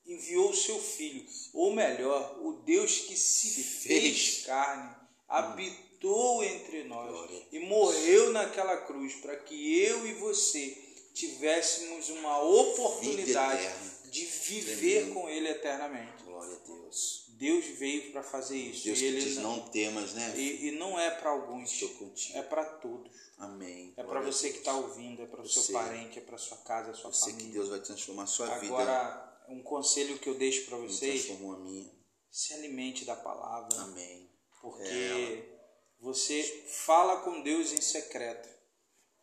enviou 0.06 0.50
o 0.50 0.56
seu 0.56 0.80
filho, 0.80 1.26
ou 1.54 1.74
melhor, 1.74 2.40
o 2.42 2.54
Deus 2.64 3.00
que 3.00 3.16
se 3.16 3.64
fez 3.64 4.46
carne, 4.46 4.96
habitou 5.28 6.44
entre 6.44 6.86
nós 6.86 7.44
e 7.52 7.60
morreu 7.60 8.32
naquela 8.32 8.78
cruz 8.78 9.16
para 9.16 9.36
que 9.36 9.80
eu 9.80 10.08
e 10.08 10.14
você 10.14 10.78
tivéssemos 11.14 12.10
uma 12.10 12.42
oportunidade 12.42 13.89
de 14.10 14.26
viver 14.26 15.14
com 15.14 15.30
Ele 15.30 15.50
eternamente. 15.50 16.24
Glória 16.24 16.56
a 16.56 16.68
Deus. 16.68 17.26
Deus 17.30 17.66
veio 17.78 18.12
para 18.12 18.22
fazer 18.22 18.58
isso. 18.58 18.84
Deus 18.86 19.00
e 19.00 19.06
ele 19.06 19.22
diz, 19.22 19.38
não, 19.38 19.58
não 19.58 19.70
temas, 19.70 20.14
né? 20.14 20.34
E, 20.36 20.68
e, 20.68 20.72
não 20.72 21.00
é 21.00 21.10
para 21.10 21.30
alguns. 21.30 21.72
Estou 21.72 21.90
contigo. 21.92 22.38
É 22.38 22.42
para 22.42 22.66
todos. 22.66 23.12
Amém. 23.38 23.94
É 23.96 24.04
para 24.04 24.20
você 24.20 24.52
que 24.52 24.58
está 24.58 24.74
ouvindo, 24.74 25.22
é 25.22 25.26
para 25.26 25.42
o 25.42 25.48
seu 25.48 25.74
parente, 25.74 26.20
é 26.20 26.22
para 26.22 26.38
sua 26.38 26.58
casa, 26.58 26.92
a 26.92 26.94
sua 26.94 27.10
eu 27.10 27.14
família. 27.14 27.40
Sei 27.40 27.48
que 27.48 27.54
Deus 27.54 27.70
vai 27.70 27.80
transformar 27.80 28.24
a 28.24 28.28
sua 28.28 28.48
Agora, 28.48 28.60
vida. 28.60 28.74
Agora, 28.74 29.46
um 29.48 29.64
conselho 29.64 30.20
que 30.20 30.28
eu 30.28 30.36
deixo 30.36 30.66
para 30.66 30.78
vocês. 30.78 31.26
Transformou 31.26 31.56
a 31.56 31.60
minha. 31.60 31.90
Se 32.30 32.54
alimente 32.54 33.06
da 33.06 33.16
palavra. 33.16 33.80
Amém. 33.80 34.30
Porque 34.62 34.84
é 34.84 35.60
você 36.02 36.44
fala 36.68 37.22
com 37.22 37.42
Deus 37.42 37.72
em 37.72 37.82
secreto. 37.82 38.50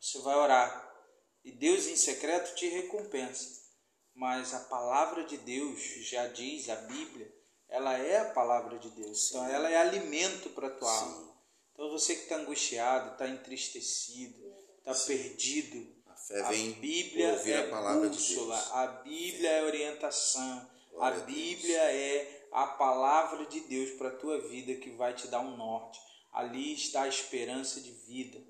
Você 0.00 0.18
vai 0.20 0.36
orar. 0.36 0.84
E 1.44 1.52
Deus 1.52 1.86
em 1.86 1.96
secreto 1.96 2.54
te 2.54 2.66
recompensa 2.68 3.65
mas 4.16 4.54
a 4.54 4.60
palavra 4.60 5.24
de 5.24 5.36
Deus 5.36 5.78
já 6.00 6.26
diz, 6.28 6.70
a 6.70 6.76
Bíblia, 6.76 7.30
ela 7.68 7.98
é 7.98 8.18
a 8.18 8.30
palavra 8.30 8.78
de 8.78 8.88
Deus. 8.90 9.28
Então 9.28 9.46
ela 9.46 9.70
é 9.70 9.76
alimento 9.76 10.48
para 10.50 10.68
a 10.68 10.70
tua 10.70 10.90
Sim. 10.90 11.04
alma. 11.04 11.36
Então 11.74 11.90
você 11.90 12.16
que 12.16 12.22
está 12.22 12.36
angustiado, 12.36 13.12
está 13.12 13.28
entristecido, 13.28 14.42
está 14.78 14.94
perdido, 14.94 15.94
a, 16.06 16.14
fé 16.14 16.42
vem 16.44 16.72
a 16.72 16.76
Bíblia 16.76 17.32
ouvir 17.34 17.52
é 17.52 17.58
a 17.58 17.68
palavra 17.68 18.08
bússola, 18.08 18.56
de 18.56 18.62
Deus. 18.62 18.72
a 18.72 18.86
Bíblia 18.86 19.50
é 19.50 19.64
orientação, 19.64 20.70
Glória 20.90 21.18
a 21.18 21.20
Bíblia 21.20 21.82
a 21.82 21.92
é 21.92 22.48
a 22.52 22.66
palavra 22.68 23.44
de 23.44 23.60
Deus 23.60 23.90
para 23.98 24.08
a 24.08 24.16
tua 24.16 24.40
vida 24.48 24.76
que 24.76 24.90
vai 24.90 25.12
te 25.12 25.28
dar 25.28 25.40
um 25.40 25.58
norte. 25.58 26.00
Ali 26.32 26.72
está 26.72 27.02
a 27.02 27.08
esperança 27.08 27.82
de 27.82 27.90
vida. 27.90 28.42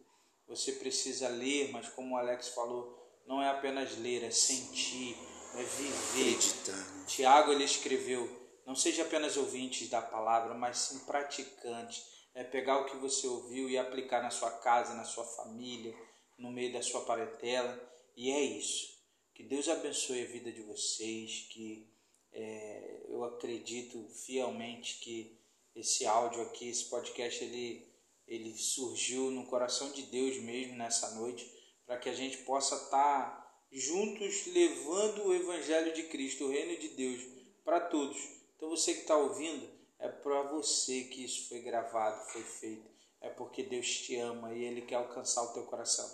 Você 0.46 0.72
precisa 0.72 1.26
ler, 1.26 1.72
mas 1.72 1.88
como 1.88 2.14
o 2.14 2.18
Alex 2.18 2.48
falou, 2.50 2.96
não 3.26 3.42
é 3.42 3.48
apenas 3.48 3.98
ler, 3.98 4.22
é 4.22 4.30
sentir 4.30 5.16
é 5.58 5.62
viver. 5.64 6.36
Acreditar. 6.36 7.06
Tiago 7.06 7.52
ele 7.52 7.64
escreveu: 7.64 8.28
não 8.66 8.74
seja 8.74 9.02
apenas 9.02 9.36
ouvinte 9.36 9.86
da 9.86 10.02
palavra, 10.02 10.54
mas 10.54 10.78
sim 10.78 10.98
praticante. 11.00 12.02
é 12.34 12.44
pegar 12.44 12.78
o 12.78 12.84
que 12.84 12.96
você 12.98 13.26
ouviu 13.26 13.68
e 13.70 13.78
aplicar 13.78 14.22
na 14.22 14.30
sua 14.30 14.50
casa, 14.50 14.94
na 14.94 15.04
sua 15.04 15.24
família, 15.24 15.94
no 16.36 16.50
meio 16.50 16.72
da 16.72 16.82
sua 16.82 17.00
parentela. 17.02 17.80
E 18.14 18.30
é 18.30 18.40
isso. 18.40 18.96
Que 19.32 19.42
Deus 19.42 19.68
abençoe 19.68 20.22
a 20.22 20.26
vida 20.26 20.52
de 20.52 20.62
vocês, 20.62 21.46
que 21.50 21.90
é, 22.32 23.06
eu 23.08 23.24
acredito 23.24 24.06
fielmente 24.24 24.98
que 24.98 25.38
esse 25.74 26.06
áudio 26.06 26.42
aqui, 26.42 26.68
esse 26.68 26.84
podcast, 26.86 27.42
ele, 27.44 27.86
ele 28.26 28.56
surgiu 28.56 29.30
no 29.30 29.46
coração 29.46 29.90
de 29.92 30.02
Deus 30.02 30.36
mesmo 30.38 30.76
nessa 30.76 31.14
noite, 31.14 31.50
para 31.86 31.98
que 31.98 32.08
a 32.08 32.14
gente 32.14 32.38
possa 32.38 32.74
estar 32.76 32.90
tá 32.90 33.45
juntos 33.72 34.46
levando 34.46 35.26
o 35.26 35.34
Evangelho 35.34 35.94
de 35.94 36.04
Cristo, 36.04 36.44
o 36.44 36.50
reino 36.50 36.78
de 36.78 36.88
Deus, 36.88 37.20
para 37.64 37.80
todos. 37.80 38.16
Então 38.56 38.68
você 38.70 38.94
que 38.94 39.00
está 39.00 39.16
ouvindo, 39.16 39.68
é 39.98 40.08
para 40.08 40.42
você 40.42 41.04
que 41.04 41.24
isso 41.24 41.48
foi 41.48 41.60
gravado, 41.60 42.30
foi 42.30 42.42
feito. 42.42 42.88
É 43.20 43.28
porque 43.30 43.62
Deus 43.62 43.86
te 43.86 44.16
ama 44.16 44.54
e 44.54 44.64
Ele 44.64 44.82
quer 44.82 44.96
alcançar 44.96 45.42
o 45.42 45.52
teu 45.52 45.64
coração. 45.64 46.08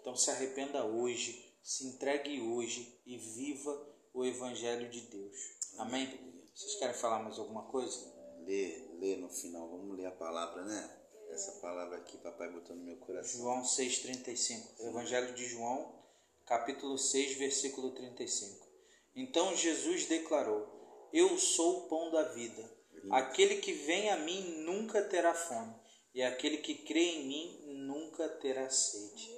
Então 0.00 0.14
se 0.14 0.30
arrependa 0.30 0.84
hoje 0.84 1.52
se 1.62 1.86
entregue 1.86 2.40
hoje 2.40 3.00
e 3.06 3.16
viva 3.16 3.88
o 4.12 4.24
Evangelho 4.24 4.90
de 4.90 5.00
Deus. 5.02 5.38
Amém? 5.78 6.08
Vocês 6.54 6.74
querem 6.74 6.94
falar 6.94 7.22
mais 7.22 7.38
alguma 7.38 7.62
coisa? 7.64 8.12
Lê, 8.44 8.88
lê 8.98 9.16
no 9.16 9.28
final. 9.28 9.68
Vamos 9.68 9.96
ler 9.96 10.06
a 10.06 10.10
palavra, 10.10 10.64
né? 10.64 10.98
Essa 11.30 11.52
palavra 11.60 11.96
aqui, 11.96 12.18
papai 12.18 12.50
botou 12.50 12.76
no 12.76 12.82
meu 12.82 12.96
coração. 12.96 13.40
João 13.40 13.62
6,35. 13.62 14.80
Evangelho 14.80 15.34
de 15.34 15.46
João, 15.46 16.01
capítulo 16.46 16.98
6, 16.98 17.36
versículo 17.36 17.90
35. 17.92 18.66
Então 19.14 19.54
Jesus 19.54 20.06
declarou: 20.06 21.08
Eu 21.12 21.38
sou 21.38 21.78
o 21.78 21.88
pão 21.88 22.10
da 22.10 22.22
vida. 22.24 22.82
Aquele 23.10 23.56
que 23.56 23.72
vem 23.72 24.10
a 24.10 24.16
mim 24.16 24.62
nunca 24.64 25.02
terá 25.02 25.34
fome, 25.34 25.74
e 26.14 26.22
aquele 26.22 26.58
que 26.58 26.74
crê 26.74 27.00
em 27.00 27.26
mim 27.26 27.62
nunca 27.84 28.28
terá 28.28 28.70
sede. 28.70 29.28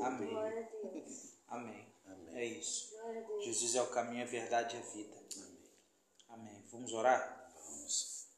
Amém. 0.00 0.34
Amém. 1.48 1.86
Amém. 2.06 2.36
É 2.36 2.44
isso. 2.44 2.94
Jesus 3.42 3.74
é 3.74 3.82
o 3.82 3.88
caminho, 3.88 4.22
a 4.22 4.26
verdade 4.26 4.76
e 4.76 4.78
a 4.78 4.82
vida. 4.82 5.16
Amém. 5.36 5.58
Amém. 6.28 6.64
Vamos 6.70 6.92
orar? 6.92 7.52
Vamos. 7.54 8.28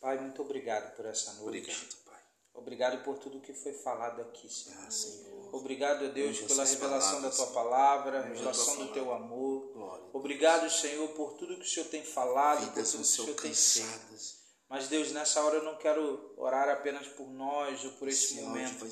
Pai, 0.00 0.18
muito 0.20 0.42
obrigado 0.42 0.96
por 0.96 1.06
essa 1.06 1.32
noite. 1.34 1.70
Obrigado, 1.70 2.04
Pai. 2.04 2.22
Obrigado 2.54 3.04
por 3.04 3.18
tudo 3.18 3.40
que 3.40 3.54
foi 3.54 3.72
falado 3.72 4.20
aqui, 4.22 4.52
Senhor. 4.52 4.82
Ah, 4.84 4.90
Senhor. 4.90 5.31
Obrigado, 5.52 6.06
a 6.06 6.08
Deus, 6.08 6.40
pela 6.40 6.64
revelação 6.64 7.20
palavras, 7.20 7.38
da 7.38 7.44
tua 7.44 7.54
palavra, 7.54 8.22
revelação 8.22 8.76
do 8.76 8.92
teu 8.92 9.12
amor. 9.12 9.72
Glória 9.72 10.02
obrigado, 10.12 10.70
Senhor, 10.70 11.08
por 11.08 11.34
tudo 11.34 11.56
que 11.56 11.64
o 11.64 11.68
Senhor 11.68 11.86
tem 11.86 12.02
falado, 12.02 12.60
Vidas 12.60 12.92
por 12.92 13.02
tudo 13.02 13.02
que 13.02 13.02
o 13.02 13.04
Senhor 13.04 13.34
tem 13.36 13.54
feito. 13.54 14.42
Mas 14.68 14.88
Deus, 14.88 15.12
nessa 15.12 15.42
hora 15.42 15.56
eu 15.56 15.64
não 15.64 15.76
quero 15.76 16.32
orar 16.38 16.68
apenas 16.68 17.06
por 17.08 17.28
nós 17.28 17.84
ou 17.84 17.92
por 17.92 18.08
esse, 18.08 18.34
esse 18.34 18.40
momento. 18.40 18.86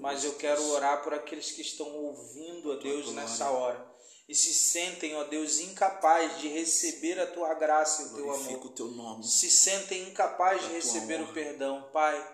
mas 0.00 0.24
eu 0.24 0.34
quero 0.34 0.60
orar 0.70 1.04
por 1.04 1.14
aqueles 1.14 1.52
que 1.52 1.62
estão 1.62 1.88
ouvindo 1.94 2.72
a 2.72 2.76
Deus 2.76 3.04
glória. 3.06 3.22
nessa 3.22 3.48
hora 3.50 3.94
e 4.28 4.34
se 4.34 4.54
sentem, 4.54 5.14
ó 5.14 5.24
Deus, 5.24 5.60
incapazes 5.60 6.40
de 6.40 6.48
receber 6.48 7.20
a 7.20 7.26
tua 7.26 7.54
graça 7.54 8.02
e 8.02 8.06
o 8.06 8.14
teu 8.14 8.32
amor. 8.32 8.66
O 8.66 8.68
teu 8.70 8.88
nome. 8.88 9.22
Se 9.24 9.50
sentem 9.50 10.08
incapazes 10.08 10.66
de 10.66 10.72
receber 10.72 11.20
o 11.20 11.32
perdão, 11.32 11.90
Pai. 11.92 12.33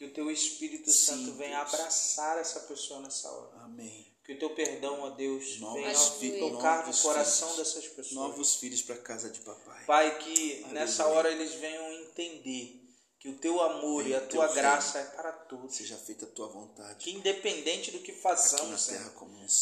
Que 0.00 0.06
o 0.06 0.10
teu 0.14 0.30
Espírito 0.30 0.90
Sim, 0.90 0.98
Santo 0.98 1.32
venha 1.34 1.62
Deus. 1.62 1.74
abraçar 1.74 2.38
essa 2.38 2.60
pessoa 2.60 3.00
nessa 3.00 3.30
hora. 3.30 3.64
Amém. 3.64 4.10
Que 4.24 4.32
o 4.32 4.38
teu 4.38 4.48
perdão, 4.54 4.98
ó 5.02 5.10
Deus, 5.10 5.60
novos 5.60 6.14
venha 6.18 6.38
tocar 6.38 6.86
no 6.88 6.96
coração 6.96 7.50
filhos, 7.50 7.68
dessas 7.68 7.88
pessoas. 7.88 8.12
Novos 8.12 8.54
filhos 8.54 8.80
para 8.80 8.96
casa 8.96 9.28
de 9.28 9.40
papai. 9.40 9.84
Pai, 9.84 10.18
que 10.20 10.52
Aleluia. 10.52 10.72
nessa 10.72 11.06
hora 11.06 11.30
eles 11.30 11.52
venham 11.56 11.92
entender 11.92 12.82
que 13.18 13.28
o 13.28 13.36
teu 13.36 13.60
amor 13.60 14.06
e 14.06 14.14
a 14.14 14.22
tua 14.22 14.48
graça 14.48 15.00
é 15.00 15.04
para 15.04 15.32
todos. 15.32 15.76
Seja 15.76 15.98
feita 15.98 16.24
a 16.24 16.28
tua 16.28 16.48
vontade. 16.48 17.04
Que 17.04 17.10
independente 17.10 17.90
do 17.90 17.98
que 17.98 18.14
façamos, 18.14 18.80
Senhor, 18.80 19.12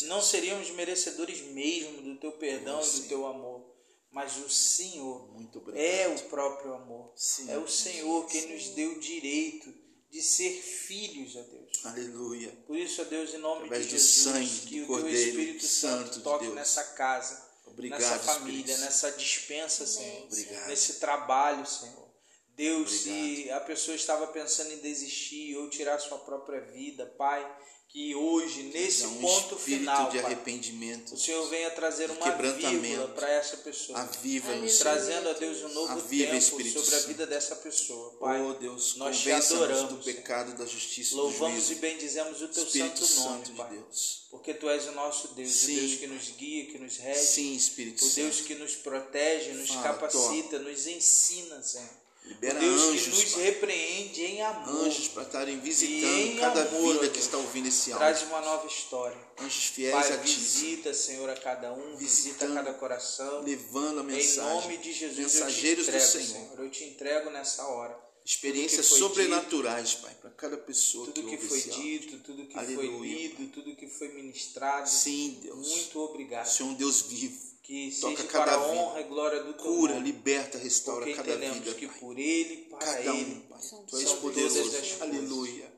não 0.03 0.23
seríamos 0.23 0.71
merecedores 0.71 1.41
mesmo 1.47 2.01
do 2.01 2.15
teu 2.15 2.31
perdão 2.31 2.81
e 2.81 3.01
do 3.01 3.09
teu 3.09 3.27
amor. 3.27 3.75
Mas 4.13 4.37
o 4.37 4.49
Senhor 4.49 5.29
é 5.75 6.07
o 6.07 6.29
próprio 6.29 6.75
amor. 6.75 7.13
Sim. 7.17 7.51
É 7.51 7.59
o 7.59 7.67
Senhor 7.67 8.25
quem 8.29 8.53
nos 8.53 8.69
deu 8.69 8.93
o 8.93 9.01
direito 9.01 9.88
de 10.11 10.23
ser 10.23 10.53
filhos 10.61 11.37
a 11.37 11.43
Deus. 11.43 11.85
Aleluia. 11.85 12.51
Por 12.67 12.77
isso, 12.77 13.01
a 13.03 13.05
Deus, 13.05 13.35
em 13.35 13.39
nome 13.39 13.65
Através 13.65 13.85
de 13.87 13.91
Jesus, 13.93 14.23
sangue, 14.23 14.61
que 14.69 14.83
o 14.83 14.87
teu 14.87 15.09
Espírito 15.09 15.67
Santo 15.67 16.21
toque 16.21 16.45
Deus. 16.45 16.55
nessa 16.55 16.85
casa, 16.95 17.47
Obrigado, 17.67 18.01
nessa 18.01 18.19
família, 18.19 18.61
Espírito. 18.61 18.81
nessa 18.81 19.11
dispensa, 19.13 19.87
Senhor, 19.87 20.25
Obrigado. 20.25 20.69
nesse 20.69 20.95
trabalho, 20.95 21.67
Senhor. 21.67 22.09
Deus, 22.57 22.91
Obrigado. 23.07 23.27
se 23.45 23.51
a 23.51 23.61
pessoa 23.61 23.95
estava 23.95 24.27
pensando 24.29 24.73
em 24.73 24.79
desistir 24.79 25.57
ou 25.57 25.69
tirar 25.71 25.99
sua 26.01 26.19
própria 26.19 26.61
vida, 26.61 27.07
Pai, 27.19 27.45
que 27.89 28.15
hoje, 28.15 28.65
nesse 28.65 29.07
um 29.07 29.15
ponto 29.19 29.57
final, 29.57 30.11
de 30.11 30.19
arrependimento, 30.19 31.15
o 31.15 31.19
Senhor 31.19 31.49
venha 31.49 31.71
trazer 31.71 32.11
uma 32.11 32.31
vírgula 32.33 33.09
para 33.09 33.31
essa 33.31 33.57
pessoa. 33.57 33.99
Aviva 33.99 34.55
no 34.55 34.69
Trazendo 34.69 35.31
a 35.31 35.33
Deus 35.33 35.63
um 35.63 35.69
novo 35.71 35.93
Aviva, 35.93 36.33
tempo 36.33 36.37
Espírito 36.37 36.81
sobre 36.81 36.97
a 36.97 37.07
vida 37.07 37.27
dessa 37.27 37.57
pessoa. 37.57 38.13
Pai, 38.19 38.43
oh, 38.43 38.53
Deus, 38.53 38.97
nós 38.97 39.19
te 39.19 39.33
adoramos 39.33 39.91
do 39.91 40.05
pecado, 40.05 40.55
da 40.59 40.67
justiça, 40.67 41.17
Louvamos 41.17 41.71
e 41.71 41.77
bendizemos 41.77 42.43
o 42.43 42.49
teu 42.49 42.65
Espírito 42.65 43.07
santo 43.07 43.29
nome, 43.31 43.47
Santo 43.47 43.57
Pai. 43.57 43.71
De 43.71 43.77
Deus. 43.79 44.27
Porque 44.31 44.53
tu 44.53 44.69
és 44.69 44.87
o 44.87 44.93
nosso 44.93 45.29
Deus, 45.29 45.51
Sim, 45.51 45.73
o 45.73 45.81
Deus 45.81 45.95
que 45.95 46.07
nos 46.07 46.29
guia, 46.33 46.67
que 46.67 46.79
nos 46.79 46.99
rege, 46.99 47.21
Sim, 47.21 47.55
Espírito 47.55 48.05
o 48.05 48.11
Deus 48.11 48.43
que 48.43 48.55
nos 48.55 48.75
protege, 48.75 49.53
nos 49.53 49.71
Fala, 49.71 49.83
capacita, 49.83 50.59
nos 50.59 50.87
ensina, 50.87 51.63
Senhor. 51.63 52.08
Libera 52.29 52.61
Deus 52.61 52.83
anjos, 52.83 53.03
que 53.05 53.11
nos 53.11 53.35
repreende 53.37 54.23
em 54.23 54.43
amor. 54.43 54.85
Anjos 54.85 55.09
para 55.09 55.23
estarem 55.23 55.59
visitando 55.61 56.39
cada 56.39 56.63
amor, 56.63 56.93
vida 56.93 57.09
que 57.09 57.19
está 57.19 57.39
ouvindo 57.39 57.69
esse 57.69 57.91
áudio. 57.91 58.07
Traz 58.07 58.23
uma 58.25 58.41
nova 58.43 58.67
história. 58.67 59.17
Anjos 59.41 59.65
fiéis 59.65 59.95
pai, 59.95 60.13
a 60.13 60.19
ti. 60.19 60.35
visita, 60.35 60.93
Senhor, 60.93 61.31
a 61.31 61.37
cada 61.37 61.73
um, 61.73 61.97
visita 61.97 62.47
cada 62.47 62.75
coração. 62.75 63.43
Levando 63.43 64.01
a 64.01 64.03
mensagem. 64.03 64.59
Em 64.59 64.61
nome 64.63 64.77
de 64.77 64.93
Jesus, 64.93 65.19
mensageiros 65.19 65.89
eu 65.89 65.93
te 65.95 65.99
entrego, 65.99 66.05
do 66.05 66.11
Senhor. 66.11 66.49
Senhor. 66.49 66.65
Eu 66.65 66.71
te 66.71 66.85
entrego 66.85 67.31
nessa 67.31 67.67
hora. 67.67 68.09
Experiências 68.23 68.85
sobrenaturais, 68.85 69.89
dito, 69.89 70.03
Pai, 70.03 70.15
para 70.21 70.31
cada 70.33 70.59
pessoa 70.59 71.07
tudo 71.07 71.31
que, 71.31 71.37
que 71.39 71.47
foi 71.47 71.63
dito, 71.63 72.19
tudo 72.19 72.45
que 72.47 72.59
Aleluia, 72.59 72.99
foi 72.99 73.09
lido, 73.09 73.37
pai. 73.37 73.47
tudo 73.47 73.75
que 73.75 73.87
foi 73.89 74.09
ministrado. 74.09 74.87
Sim, 74.87 75.39
Deus. 75.43 75.67
Muito 75.67 75.99
obrigado. 75.99 76.45
O 76.45 76.51
Senhor 76.51 76.69
é 76.69 76.73
um 76.73 76.75
Deus 76.75 77.01
vivo 77.01 77.48
que 77.69 77.91
Toca 78.01 78.17
seja 78.17 78.29
cada 78.29 78.45
para 78.47 78.55
a 78.55 78.67
honra 78.67 79.01
e 79.03 79.05
glória 79.05 79.45
do 79.45 79.53
teu 79.53 79.63
Cura, 79.63 79.93
nome. 79.97 80.07
liberta, 80.11 80.57
restaura 80.57 81.05
Porque 81.05 81.23
cada 81.23 81.37
vida. 81.37 81.75
que 81.75 81.87
pai. 81.87 81.99
por 81.99 82.19
ele, 82.19 82.57
para 82.71 82.79
cada 82.79 83.01
ele, 83.01 83.35
um, 83.35 83.41
pai. 83.43 83.61
Tu 83.87 83.97
és 83.99 84.13
poderoso. 84.15 85.03
Aleluia. 85.03 85.73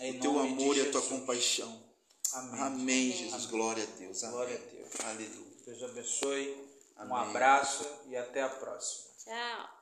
Em 0.00 0.16
o 0.16 0.20
teu 0.20 0.38
amor 0.40 0.76
e 0.76 0.80
a 0.80 0.90
tua 0.90 1.02
compaixão. 1.02 1.80
Amém. 2.32 2.60
Amém, 2.60 3.12
Jesus. 3.12 3.34
Amém. 3.34 3.48
Glória 3.48 3.84
a 3.84 3.98
Deus. 3.98 4.24
Amém. 4.24 4.34
Glória 4.34 4.56
a 4.56 4.74
Deus. 4.74 4.90
Aleluia. 5.04 5.56
Deus 5.64 5.82
abençoe. 5.84 6.56
Amém. 6.96 7.12
Um 7.12 7.16
abraço 7.16 7.86
e 8.08 8.16
até 8.16 8.42
a 8.42 8.48
próxima. 8.48 9.04
Tchau. 9.24 9.75